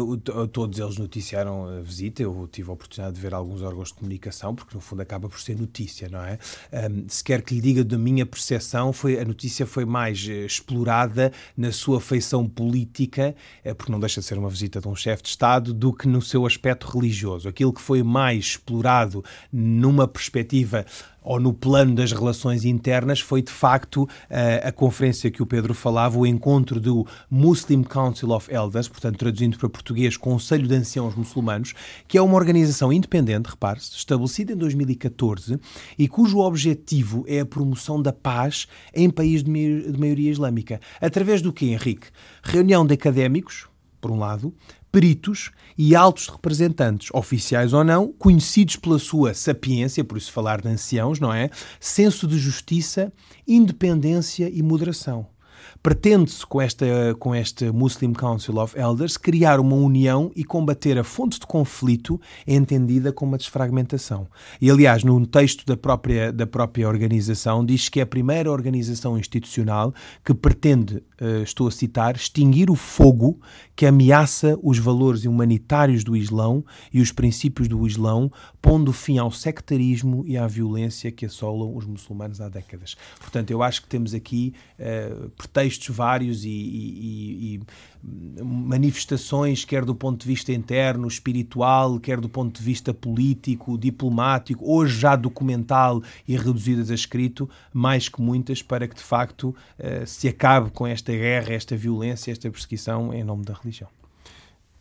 todos 0.52 0.78
eles 0.78 1.00
noticiaram 1.00 1.66
a 1.66 1.82
visita. 1.82 2.22
Eu 2.22 2.48
tive 2.52 2.70
a 2.70 2.74
oportunidade 2.74 3.16
de 3.16 3.20
ver 3.20 3.34
alguns 3.34 3.64
órgãos 3.64 3.88
de 3.88 3.96
comunicação, 3.96 4.54
porque 4.54 4.76
no 4.76 4.80
fundo 4.80 5.02
acaba 5.02 5.28
por 5.28 5.40
ser 5.40 5.58
notícia, 5.58 6.08
não 6.08 6.24
é? 6.24 6.38
Um, 6.72 7.10
se 7.10 7.24
quer 7.24 7.42
que 7.42 7.56
lhe 7.56 7.62
diga 7.62 7.84
da 7.84 7.98
minha 7.98 8.24
percepção, 8.24 8.94
foi, 8.94 9.20
a 9.20 9.26
notícia 9.26 9.66
foi 9.66 9.84
mais 9.84 10.24
uh, 10.28 10.46
explorada 10.46 11.34
na 11.58 11.72
sua 11.72 12.00
feição 12.00 12.48
política, 12.48 13.36
uh, 13.66 13.74
porque 13.74 13.92
não 13.92 14.00
deixa 14.00 14.22
de 14.22 14.28
ser 14.28 14.38
uma 14.38 14.48
visita 14.48 14.80
de 14.80 14.88
um 14.88 14.96
chefe 14.96 15.24
de 15.24 15.30
Estado, 15.30 15.74
do 15.74 15.92
que 15.92 16.08
no 16.08 16.22
seu 16.22 16.46
aspecto 16.46 16.88
religioso. 16.88 17.50
Aquilo 17.50 17.74
que 17.74 17.82
foi 17.82 18.04
mais 18.04 18.46
explorado 18.46 19.26
numa 19.52 20.08
perspectiva 20.08 20.86
ou 21.24 21.40
no 21.40 21.54
plano 21.54 21.96
das 21.96 22.12
relações 22.12 22.66
internas 22.66 23.20
foi 23.20 23.42
de 23.42 23.52
facto 23.52 24.08
a, 24.30 24.70
a 24.70 24.72
conferência 24.72 25.32
que 25.32 25.42
o 25.42 25.46
Pedro 25.46 25.74
falava, 25.74 26.18
o 26.18 26.26
encontro 26.26 26.80
do 26.80 27.06
Muslim 27.30 27.84
Council 27.84 28.32
of 28.32 28.54
Elders, 28.54 28.88
portanto 28.88 29.18
traduzindo 29.18 29.58
para 29.58 29.70
português 29.70 30.18
Conselho 30.18 30.68
de 30.68 30.76
Anciãos 30.76 31.16
Muçulmanos, 31.16 31.74
que 32.08 32.18
é 32.18 32.22
uma 32.22 32.36
organização 32.36 32.92
independente, 32.92 33.50
repare-se, 33.50 33.96
estabelecida 33.96 34.54
em 34.54 34.58
2014 34.58 35.60
e 35.98 36.08
cujo 36.08 36.40
objetivo 36.40 37.24
é 37.28 37.40
a 37.40 37.46
promoção 37.46 38.02
da 38.02 38.12
paz 38.12 38.68
em 38.94 39.10
países 39.10 39.44
de 39.44 39.98
maioria 39.98 40.32
islâmica. 40.32 40.80
Através 41.00 41.42
do 41.42 41.54
que, 41.54 41.68
Henrique? 41.68 42.08
Reunião 42.44 42.86
de 42.86 42.94
académicos, 42.94 43.68
por 44.02 44.12
um 44.12 44.20
lado, 44.20 44.54
peritos 44.94 45.50
e 45.76 45.96
altos 45.96 46.28
representantes, 46.28 47.10
oficiais 47.12 47.74
ou 47.74 47.84
não, 47.84 48.14
conhecidos 48.14 48.76
pela 48.76 49.00
sua 49.00 49.34
sapiência, 49.34 50.04
por 50.04 50.20
isso 50.20 50.32
falar 50.32 50.62
de 50.62 50.68
anciãos, 50.68 51.20
não 51.20 51.34
é? 51.34 51.50
Senso 51.80 52.28
de 52.28 52.38
justiça, 52.38 53.12
independência 53.48 54.48
e 54.54 54.62
moderação. 54.62 55.34
Pretende-se, 55.82 56.46
com 56.46 56.62
esta, 56.62 56.86
com 57.20 57.36
este 57.36 57.72
Muslim 57.72 58.14
Council 58.14 58.58
of 58.58 58.78
Elders, 58.78 59.18
criar 59.18 59.60
uma 59.60 59.76
união 59.76 60.32
e 60.36 60.44
combater 60.44 60.98
a 60.98 61.04
fonte 61.04 61.39
de 61.39 61.46
conflito 61.46 62.20
entendida 62.48 63.12
como 63.12 63.36
a 63.36 63.38
desfragmentação. 63.38 64.28
E, 64.62 64.70
aliás, 64.70 65.04
no 65.04 65.26
texto 65.26 65.66
da 65.66 65.76
própria, 65.76 66.32
da 66.32 66.48
própria 66.48 66.88
organização, 66.88 67.66
diz 67.66 67.89
que 67.89 68.00
é 68.00 68.04
a 68.04 68.08
primeira 68.08 68.52
organização 68.52 69.18
institucional 69.18 69.94
que 70.24 70.34
pretende, 70.34 71.04
uh, 71.22 71.44
estou 71.44 71.68
a 71.68 71.72
citar, 71.72 72.16
extinguir 72.16 72.70
o 72.70 72.76
fogo 72.76 73.39
que 73.76 73.86
ameaça 73.86 74.58
os 74.62 74.78
valores 74.78 75.26
humanitários 75.26 76.04
do 76.04 76.16
Islão 76.16 76.64
e 76.92 77.02
os 77.02 77.12
princípios 77.12 77.68
do 77.68 77.86
Islão, 77.88 78.32
pondo 78.62 78.94
fim 78.94 79.18
ao 79.18 79.32
sectarismo 79.32 80.24
e 80.28 80.38
à 80.38 80.46
violência 80.48 81.12
que 81.12 81.26
assolam 81.26 81.76
os 81.76 81.86
muçulmanos 81.86 82.40
há 82.40 82.50
décadas. 82.50 82.96
Portanto, 83.20 83.52
eu 83.52 83.64
acho 83.64 83.82
que 83.82 83.88
temos 83.88 84.14
aqui 84.14 84.54
uh, 84.80 85.30
pretextos 85.32 85.96
vários 85.96 86.46
e, 86.46 86.50
e, 86.50 87.56
e, 87.56 88.44
manifestações, 88.44 89.66
quer 89.66 89.86
do 89.86 89.96
ponto 89.96 90.22
de 90.22 90.28
vista 90.28 90.52
interno, 90.52 91.08
espiritual, 91.08 92.00
quer 92.00 92.20
do 92.20 92.30
ponto 92.30 92.60
de 92.60 92.64
vista 92.64 92.94
político, 92.94 93.78
diplomático, 93.78 94.64
hoje 94.70 95.00
já 95.00 95.16
documental 95.16 96.02
e 96.28 96.36
reduzidas 96.36 96.92
a 96.92 96.94
escrito, 96.94 97.50
mais 97.74 98.08
que 98.08 98.22
muitas, 98.22 98.62
para 98.62 98.88
que 98.88 98.96
de 98.96 99.04
facto 99.04 99.56
uh, 99.80 100.06
se 100.06 100.28
acabe 100.28 100.70
com 100.70 100.86
esta 100.86 101.12
guerra, 101.12 101.54
esta 101.54 101.76
violência, 101.76 102.32
esta 102.32 102.50
perseguição 102.52 103.14
em 103.14 103.24
nome 103.24 103.44
da 103.44 103.54
religião. 103.64 103.89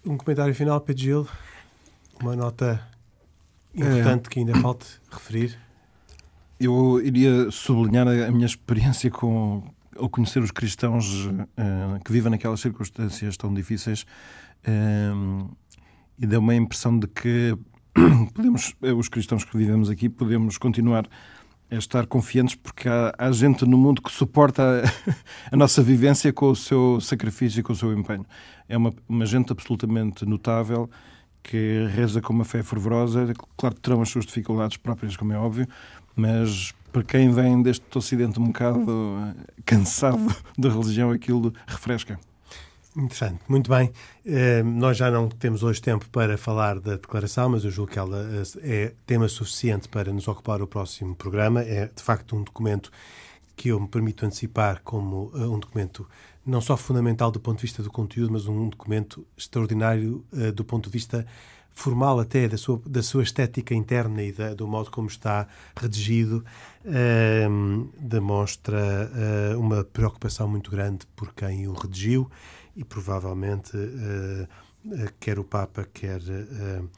Um 0.04 0.16
comentário 0.16 0.54
final, 0.54 0.80
Pedro 0.80 1.02
Gil, 1.02 1.28
uma 2.20 2.34
nota 2.34 2.86
importante 3.74 4.26
é. 4.26 4.30
que 4.30 4.38
ainda 4.40 4.54
falta 4.56 4.86
referir? 5.10 5.58
Eu 6.58 7.00
iria 7.02 7.50
sublinhar 7.50 8.06
a 8.06 8.30
minha 8.30 8.46
experiência 8.46 9.10
com 9.10 9.62
ao 9.96 10.08
conhecer 10.08 10.42
os 10.42 10.50
cristãos 10.50 11.26
uh, 11.26 12.02
que 12.04 12.10
vivem 12.12 12.30
naquelas 12.30 12.60
circunstâncias 12.60 13.36
tão 13.36 13.52
difíceis 13.52 14.06
uh, 14.66 15.56
e 16.18 16.26
deu 16.26 16.40
uma 16.40 16.54
impressão 16.54 16.98
de 16.98 17.06
que 17.06 17.56
podemos, 18.34 18.74
os 18.96 19.08
cristãos 19.08 19.44
que 19.44 19.56
vivemos 19.56 19.90
aqui 19.90 20.08
podemos 20.08 20.56
continuar 20.56 21.06
a 21.72 21.78
estar 21.78 22.06
confiantes 22.06 22.54
porque 22.54 22.88
há, 22.88 23.14
há 23.16 23.32
gente 23.32 23.64
no 23.64 23.78
mundo 23.78 24.02
que 24.02 24.12
suporta 24.12 24.62
a, 24.62 25.14
a, 25.52 25.56
nossa 25.56 25.82
vivência 25.82 26.32
com 26.32 26.50
o 26.50 26.56
seu 26.56 27.00
sacrifício 27.00 27.60
e 27.60 27.62
com 27.62 27.72
o 27.72 27.76
seu 27.76 27.92
empenho. 27.92 28.26
É 28.68 28.76
uma, 28.76 28.92
uma 29.08 29.24
gente 29.24 29.50
absolutamente 29.52 30.26
notável 30.26 30.88
que 31.42 31.86
reza 31.94 32.20
com 32.20 32.32
uma 32.32 32.44
fé 32.44 32.62
fervorosa. 32.62 33.32
Claro 33.56 33.74
que 33.74 33.80
terão 33.80 34.02
as 34.02 34.10
suas 34.10 34.26
dificuldades 34.26 34.76
próprias, 34.76 35.16
como 35.16 35.32
é 35.32 35.38
óbvio, 35.38 35.66
mas 36.14 36.74
para 36.92 37.02
quem 37.02 37.32
vem 37.32 37.62
deste 37.62 37.86
Ocidente 37.96 38.38
um 38.38 38.46
bocado 38.46 39.34
cansado 39.64 40.34
da 40.58 40.68
religião, 40.68 41.10
aquilo 41.10 41.52
refresca. 41.66 42.20
Interessante, 42.94 43.40
muito 43.48 43.70
bem. 43.70 43.90
Uh, 44.26 44.62
nós 44.64 44.98
já 44.98 45.10
não 45.10 45.26
temos 45.26 45.62
hoje 45.62 45.80
tempo 45.80 46.06
para 46.10 46.36
falar 46.36 46.78
da 46.78 46.92
declaração, 46.92 47.48
mas 47.48 47.64
eu 47.64 47.70
julgo 47.70 47.90
que 47.90 47.98
ela 47.98 48.18
eh, 48.62 48.86
é 48.86 48.94
tema 49.06 49.28
suficiente 49.28 49.88
para 49.88 50.12
nos 50.12 50.28
ocupar 50.28 50.60
o 50.60 50.66
próximo 50.66 51.14
programa. 51.14 51.62
É, 51.62 51.86
de 51.86 52.02
facto, 52.02 52.36
um 52.36 52.42
documento 52.42 52.90
que 53.56 53.70
eu 53.70 53.80
me 53.80 53.88
permito 53.88 54.26
antecipar 54.26 54.82
como 54.84 55.30
uh, 55.34 55.54
um 55.54 55.58
documento 55.58 56.06
não 56.44 56.60
só 56.60 56.76
fundamental 56.76 57.30
do 57.30 57.40
ponto 57.40 57.56
de 57.56 57.62
vista 57.62 57.82
do 57.82 57.90
conteúdo, 57.90 58.30
mas 58.30 58.46
um 58.46 58.68
documento 58.68 59.26
extraordinário 59.38 60.22
uh, 60.30 60.52
do 60.52 60.62
ponto 60.62 60.90
de 60.90 60.92
vista 60.92 61.26
formal 61.70 62.20
até 62.20 62.46
da 62.46 62.58
sua, 62.58 62.78
da 62.84 63.02
sua 63.02 63.22
estética 63.22 63.74
interna 63.74 64.22
e 64.22 64.32
da, 64.32 64.52
do 64.52 64.68
modo 64.68 64.90
como 64.90 65.08
está 65.08 65.48
redigido, 65.74 66.44
uh, 66.84 67.90
demonstra 67.98 69.10
uma 69.56 69.82
preocupação 69.82 70.46
muito 70.46 70.70
grande 70.70 71.06
por 71.16 71.32
quem 71.32 71.66
o 71.66 71.72
redigiu 71.72 72.30
e 72.76 72.84
provavelmente 72.84 73.72
quer 75.20 75.38
o 75.38 75.44
Papa, 75.44 75.86
quer 75.92 76.20
uh, 76.20 76.88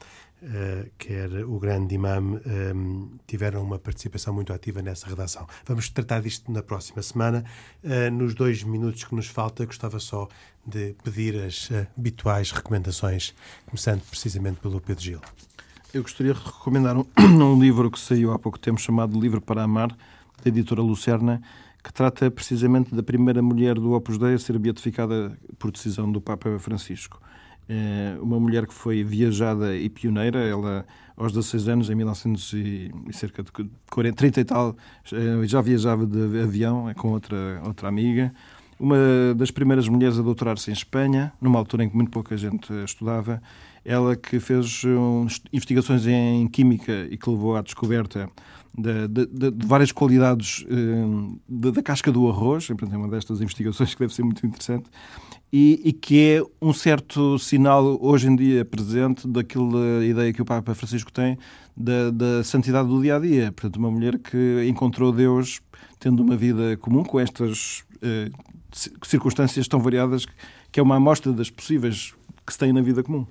quer 0.97 1.31
o 1.45 1.57
grande 1.59 1.95
imam, 1.95 2.39
um, 2.75 3.17
tiveram 3.25 3.63
uma 3.63 3.79
participação 3.79 4.33
muito 4.33 4.53
ativa 4.53 4.81
nessa 4.81 5.07
redação. 5.07 5.47
Vamos 5.65 5.89
tratar 5.89 6.21
disto 6.21 6.51
na 6.51 6.61
próxima 6.61 7.01
semana. 7.01 7.43
Nos 8.11 8.35
dois 8.35 8.61
minutos 8.63 9.03
que 9.03 9.15
nos 9.15 9.27
falta, 9.27 9.65
gostava 9.65 9.99
só 9.99 10.27
de 10.65 10.95
pedir 11.03 11.41
as 11.41 11.69
habituais 11.97 12.51
recomendações, 12.51 13.33
começando 13.65 14.01
precisamente 14.01 14.59
pelo 14.59 14.79
Pedro 14.81 15.03
Gil. 15.03 15.21
Eu 15.95 16.01
gostaria 16.01 16.33
de 16.33 16.39
recomendar 16.43 16.97
um, 16.97 17.05
um 17.17 17.59
livro 17.59 17.89
que 17.89 17.97
saiu 17.97 18.33
há 18.33 18.37
pouco 18.37 18.59
tempo 18.59 18.79
chamado 18.81 19.17
Livro 19.17 19.39
para 19.39 19.63
Amar, 19.63 19.95
da 20.43 20.49
editora 20.49 20.81
Lucerna, 20.81 21.41
que 21.85 21.93
trata 21.93 22.31
precisamente 22.31 22.95
da 22.95 23.03
primeira 23.03 23.43
mulher 23.43 23.75
do 23.75 23.93
Opus 23.93 24.17
Dei 24.17 24.33
a 24.33 24.39
ser 24.39 24.57
beatificada 24.57 25.37
por 25.59 25.71
decisão 25.71 26.11
do 26.11 26.19
Papa 26.19 26.57
Francisco. 26.57 27.21
É 27.69 28.17
uma 28.19 28.39
mulher 28.39 28.65
que 28.65 28.73
foi 28.73 29.03
viajada 29.03 29.75
e 29.75 29.87
pioneira, 29.87 30.39
ela 30.39 30.83
aos 31.15 31.31
16 31.31 31.67
anos, 31.67 31.89
em 31.91 31.95
1900 31.95 32.53
e 32.53 32.91
cerca 33.11 33.43
de 33.43 33.51
40, 33.91 34.17
30 34.17 34.41
e 34.41 34.45
tal, 34.45 34.75
eh, 35.13 35.45
já 35.45 35.61
viajava 35.61 36.07
de 36.07 36.41
avião 36.41 36.91
com 36.95 37.11
outra, 37.11 37.61
outra 37.63 37.87
amiga. 37.87 38.33
Uma 38.79 38.97
das 39.35 39.51
primeiras 39.51 39.87
mulheres 39.87 40.17
a 40.17 40.23
doutorar-se 40.23 40.71
em 40.71 40.73
Espanha, 40.73 41.31
numa 41.39 41.59
altura 41.59 41.83
em 41.83 41.89
que 41.89 41.95
muito 41.95 42.09
pouca 42.09 42.35
gente 42.35 42.73
estudava. 42.83 43.39
Ela 43.85 44.15
que 44.15 44.39
fez 44.39 44.81
investigações 45.53 46.07
em 46.07 46.47
química 46.47 47.07
e 47.11 47.15
que 47.15 47.29
levou 47.29 47.55
à 47.55 47.61
descoberta 47.61 48.27
de, 48.77 49.07
de, 49.07 49.51
de 49.51 49.65
várias 49.65 49.91
qualidades 49.91 50.65
eh, 50.69 51.37
da 51.47 51.81
casca 51.81 52.11
do 52.11 52.27
arroz, 52.29 52.67
é 52.69 52.97
uma 52.97 53.07
destas 53.07 53.41
investigações 53.41 53.93
que 53.93 53.99
deve 53.99 54.13
ser 54.13 54.23
muito 54.23 54.45
interessante, 54.45 54.89
e, 55.51 55.81
e, 55.85 55.93
que 55.93 56.19
é 56.19 56.43
um 56.61 56.73
certo 56.73 57.39
sinal 57.39 57.97
hoje 58.01 58.27
em 58.27 58.35
dia 58.35 58.65
presente 58.65 59.25
daquela 59.25 60.03
ideia 60.03 60.33
que 60.33 60.41
o 60.41 60.45
Papa 60.45 60.75
Francisco 60.75 61.11
tem 61.13 61.37
da, 61.77 62.11
da 62.11 62.43
santidade 62.43 62.89
do 62.89 63.01
dia 63.01 63.15
a 63.15 63.19
dia. 63.19 63.51
Portanto, 63.53 63.77
uma 63.77 63.89
mulher 63.89 64.17
que 64.19 64.65
encontrou 64.67 65.13
Deus 65.13 65.61
tendo 65.97 66.21
uma 66.21 66.35
vida 66.35 66.75
comum 66.77 67.03
com 67.03 67.19
estas 67.19 67.85
eh, 68.01 68.29
circunstâncias 69.03 69.67
tão 69.67 69.79
variadas, 69.79 70.25
que 70.71 70.79
é 70.79 70.83
uma 70.83 70.97
amostra 70.97 71.31
das 71.31 71.49
possíveis 71.49 72.13
que 72.45 72.51
se 72.51 72.59
tem 72.59 72.73
na 72.73 72.81
vida 72.81 73.01
comum. 73.01 73.25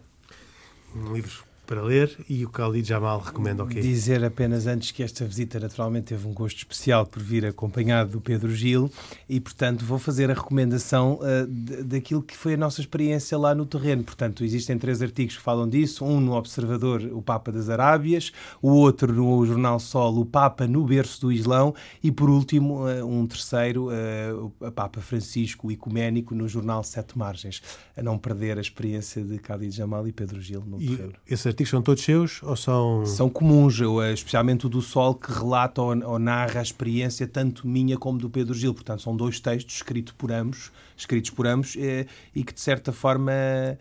Um 0.97 1.13
livro 1.13 1.45
para 1.67 1.83
ler 1.83 2.17
e 2.29 2.45
o 2.45 2.49
Khalid 2.49 2.87
Jamal 2.87 3.21
recomenda 3.21 3.65
o 3.65 3.67
quê? 3.67 3.81
Dizer 3.81 4.25
apenas 4.25 4.67
antes 4.67 4.91
que 4.91 5.03
esta 5.03 5.25
visita 5.25 5.59
naturalmente 5.59 6.07
teve 6.07 6.27
um 6.27 6.33
gosto 6.33 6.59
especial 6.59 7.07
por 7.07 7.23
vir 7.23 7.47
acompanhado 7.47 8.13
do 8.13 8.21
Pedro 8.21 8.55
Gil 8.55 8.91
e, 9.29 9.41
portanto, 9.41 9.85
vou 9.85 9.99
fazer 9.99 10.31
a 10.31 10.35
recomendação 10.35 11.19
uh, 11.21 11.85
daquilo 11.85 12.23
que 12.23 12.37
foi 12.37 12.55
a 12.55 12.57
nossa 12.57 12.81
experiência 12.81 13.37
lá 13.39 13.55
no 13.55 13.67
terreno. 13.67 14.05
Portanto, 14.05 14.45
existem 14.45 14.79
três 14.79 15.01
artigos 15.03 15.37
que 15.37 15.43
falam 15.43 15.69
disso, 15.69 16.05
um 16.05 16.21
no 16.21 16.33
Observador, 16.33 17.03
o 17.13 17.23
Papa 17.23 17.51
das 17.51 17.69
Arábias, 17.69 18.33
o 18.61 18.71
outro 18.71 19.13
no 19.13 19.45
Jornal 19.47 19.81
Sol, 19.81 20.19
o 20.19 20.27
Papa 20.27 20.67
no 20.67 20.85
berço 20.85 21.23
do 21.23 21.33
Islão 21.33 21.75
e, 22.03 22.13
por 22.13 22.29
último, 22.29 22.87
uh, 22.87 23.05
um 23.05 23.27
terceiro, 23.27 23.89
uh, 23.89 24.53
o 24.61 24.71
Papa 24.71 25.01
Francisco, 25.01 25.69
o 25.69 25.73
Ecuménico, 25.73 26.35
no 26.35 26.49
Jornal 26.49 26.83
Sete 26.85 27.17
Margens. 27.17 27.63
A 27.97 28.03
não 28.03 28.19
perder 28.19 28.59
a 28.59 28.61
experiência 28.61 29.23
de 29.23 29.37
Khalid 29.37 29.75
Jamal 29.75 30.07
e 30.07 30.13
Pedro 30.13 30.41
Gil 30.41 30.63
no 30.67 30.81
e 30.81 30.89
terreno. 30.89 31.15
Esse 31.27 31.54
artigos 31.55 31.71
são 31.71 31.81
todos 31.81 32.03
seus 32.03 32.43
ou 32.43 32.57
são. 32.57 33.07
São 33.07 33.31
comuns, 33.31 33.81
especialmente 34.13 34.67
o 34.67 34.69
do 34.69 34.83
Sol, 34.83 35.15
que 35.15 35.33
relata 35.33 35.81
ou, 35.81 36.19
narra 36.19 36.61
a 36.61 36.63
experiência 36.63 37.27
tanto 37.27 37.67
minha 37.67 37.97
como 37.97 38.19
do 38.19 38.29
Pedro 38.29 38.55
Gil. 38.55 38.75
Portanto, 38.75 39.03
são 39.03 39.17
dois 39.17 39.41
textos 39.41 39.77
escritos 39.77 40.13
por 40.13 40.33
ambos, 40.33 40.73
escritos 40.97 41.31
por 41.31 41.47
ambos 41.47 41.77
e, 41.77 42.07
e 42.35 42.45
que, 42.45 42.53
de 42.53 42.61
certa 42.61 42.93
forma, 42.93 43.33
eh, 43.33 43.79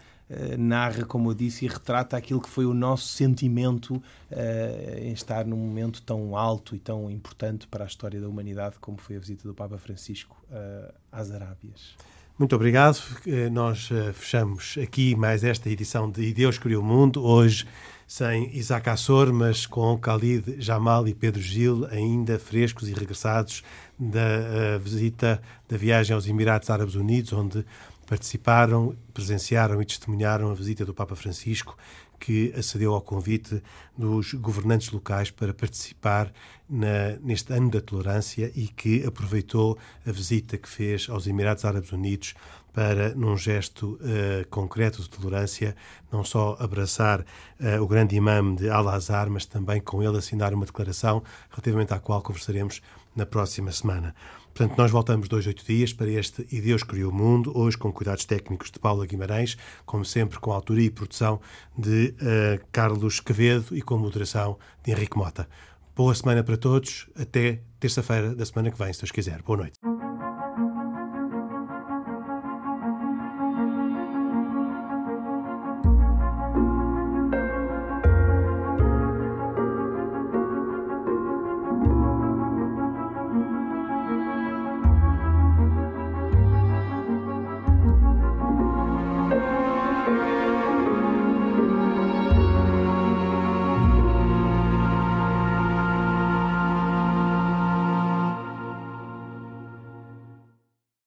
narra, 0.57 1.03
como 1.05 1.31
eu 1.31 1.33
disse, 1.33 1.65
e 1.65 1.67
retrata 1.67 2.15
aquilo 2.15 2.39
que 2.39 2.49
foi 2.49 2.65
o 2.65 2.73
nosso 2.73 3.07
sentimento 3.07 4.01
em 4.99 5.11
estar 5.11 5.45
num 5.45 5.57
momento 5.57 6.01
tão 6.01 6.35
alto 6.35 6.75
e 6.75 6.79
tão 6.79 7.09
importante 7.09 7.67
para 7.67 7.83
a 7.83 7.87
história 7.87 8.19
da 8.19 8.27
humanidade 8.27 8.77
como 8.79 8.97
foi 8.97 9.15
a 9.15 9.19
visita 9.19 9.47
do 9.47 9.53
Papa 9.53 9.77
Francisco 9.77 10.35
às 11.11 11.29
Arábias. 11.29 11.95
Muito 12.37 12.55
obrigado. 12.55 12.97
Eh, 13.27 13.47
nós 13.49 13.89
eh, 13.91 14.11
fechamos 14.11 14.75
aqui 14.81 15.15
mais 15.15 15.43
esta 15.43 15.69
edição 15.69 16.09
de 16.09 16.33
Deus 16.33 16.57
Criou 16.57 16.81
o 16.81 16.85
Mundo, 16.85 17.23
hoje 17.23 17.67
sem 18.07 18.55
Isaac 18.55 18.89
Assor, 18.89 19.31
mas 19.31 19.65
com 19.67 19.95
Khalid 19.97 20.55
Jamal 20.59 21.07
e 21.07 21.13
Pedro 21.13 21.41
Gil 21.41 21.85
ainda 21.91 22.39
frescos 22.39 22.89
e 22.89 22.93
regressados 22.93 23.63
da 23.99 24.19
eh, 24.19 24.79
visita 24.79 25.41
da 25.69 25.77
viagem 25.77 26.15
aos 26.15 26.27
Emirados 26.27 26.71
Árabes 26.71 26.95
Unidos, 26.95 27.31
onde 27.33 27.63
participaram, 28.13 28.95
presenciaram 29.11 29.81
e 29.81 29.85
testemunharam 29.85 30.51
a 30.51 30.53
visita 30.53 30.85
do 30.85 30.93
Papa 30.93 31.15
Francisco 31.15 31.75
que 32.19 32.53
acedeu 32.55 32.93
ao 32.93 33.01
convite 33.01 33.61
dos 33.97 34.35
governantes 34.35 34.91
locais 34.91 35.31
para 35.31 35.51
participar 35.51 36.31
na, 36.69 37.17
neste 37.23 37.51
ano 37.51 37.71
da 37.71 37.81
tolerância 37.81 38.51
e 38.55 38.67
que 38.67 39.03
aproveitou 39.03 39.79
a 40.05 40.11
visita 40.11 40.59
que 40.59 40.69
fez 40.69 41.07
aos 41.09 41.25
Emirados 41.25 41.65
Árabes 41.65 41.91
Unidos 41.91 42.35
para, 42.71 43.15
num 43.15 43.35
gesto 43.35 43.99
uh, 43.99 44.47
concreto 44.49 45.01
de 45.01 45.09
tolerância, 45.09 45.75
não 46.11 46.23
só 46.23 46.55
abraçar 46.59 47.21
uh, 47.21 47.81
o 47.81 47.87
grande 47.87 48.15
imã 48.15 48.53
de 48.53 48.69
Al-Azhar, 48.69 49.27
mas 49.27 49.47
também 49.47 49.81
com 49.81 50.03
ele 50.03 50.17
assinar 50.17 50.53
uma 50.53 50.67
declaração 50.67 51.23
relativamente 51.49 51.93
à 51.93 51.99
qual 51.99 52.21
conversaremos 52.21 52.79
na 53.15 53.25
próxima 53.25 53.71
semana. 53.71 54.15
Portanto, 54.53 54.77
nós 54.77 54.91
voltamos 54.91 55.27
dois, 55.27 55.47
oito 55.47 55.65
dias 55.65 55.91
para 55.91 56.09
este 56.09 56.47
E 56.51 56.61
Deus 56.61 56.83
Criou 56.83 57.11
o 57.11 57.15
Mundo, 57.15 57.51
hoje 57.57 57.75
com 57.75 57.91
cuidados 57.91 58.23
técnicos 58.23 58.69
de 58.69 58.77
Paula 58.77 59.05
Guimarães, 59.05 59.57
como 59.85 60.05
sempre 60.05 60.39
com 60.39 60.51
autoria 60.51 60.85
e 60.85 60.91
produção 60.91 61.41
de 61.75 62.13
uh, 62.21 62.63
Carlos 62.71 63.19
Quevedo 63.19 63.75
e 63.75 63.81
com 63.81 63.97
moderação 63.97 64.59
de 64.83 64.91
Henrique 64.91 65.17
Mota. 65.17 65.47
Boa 65.95 66.13
semana 66.13 66.43
para 66.43 66.57
todos, 66.57 67.09
até 67.15 67.61
terça-feira 67.79 68.35
da 68.35 68.45
semana 68.45 68.71
que 68.71 68.77
vem, 68.77 68.93
se 68.93 69.01
Deus 69.01 69.11
quiser. 69.11 69.41
Boa 69.41 69.57
noite. 69.57 69.79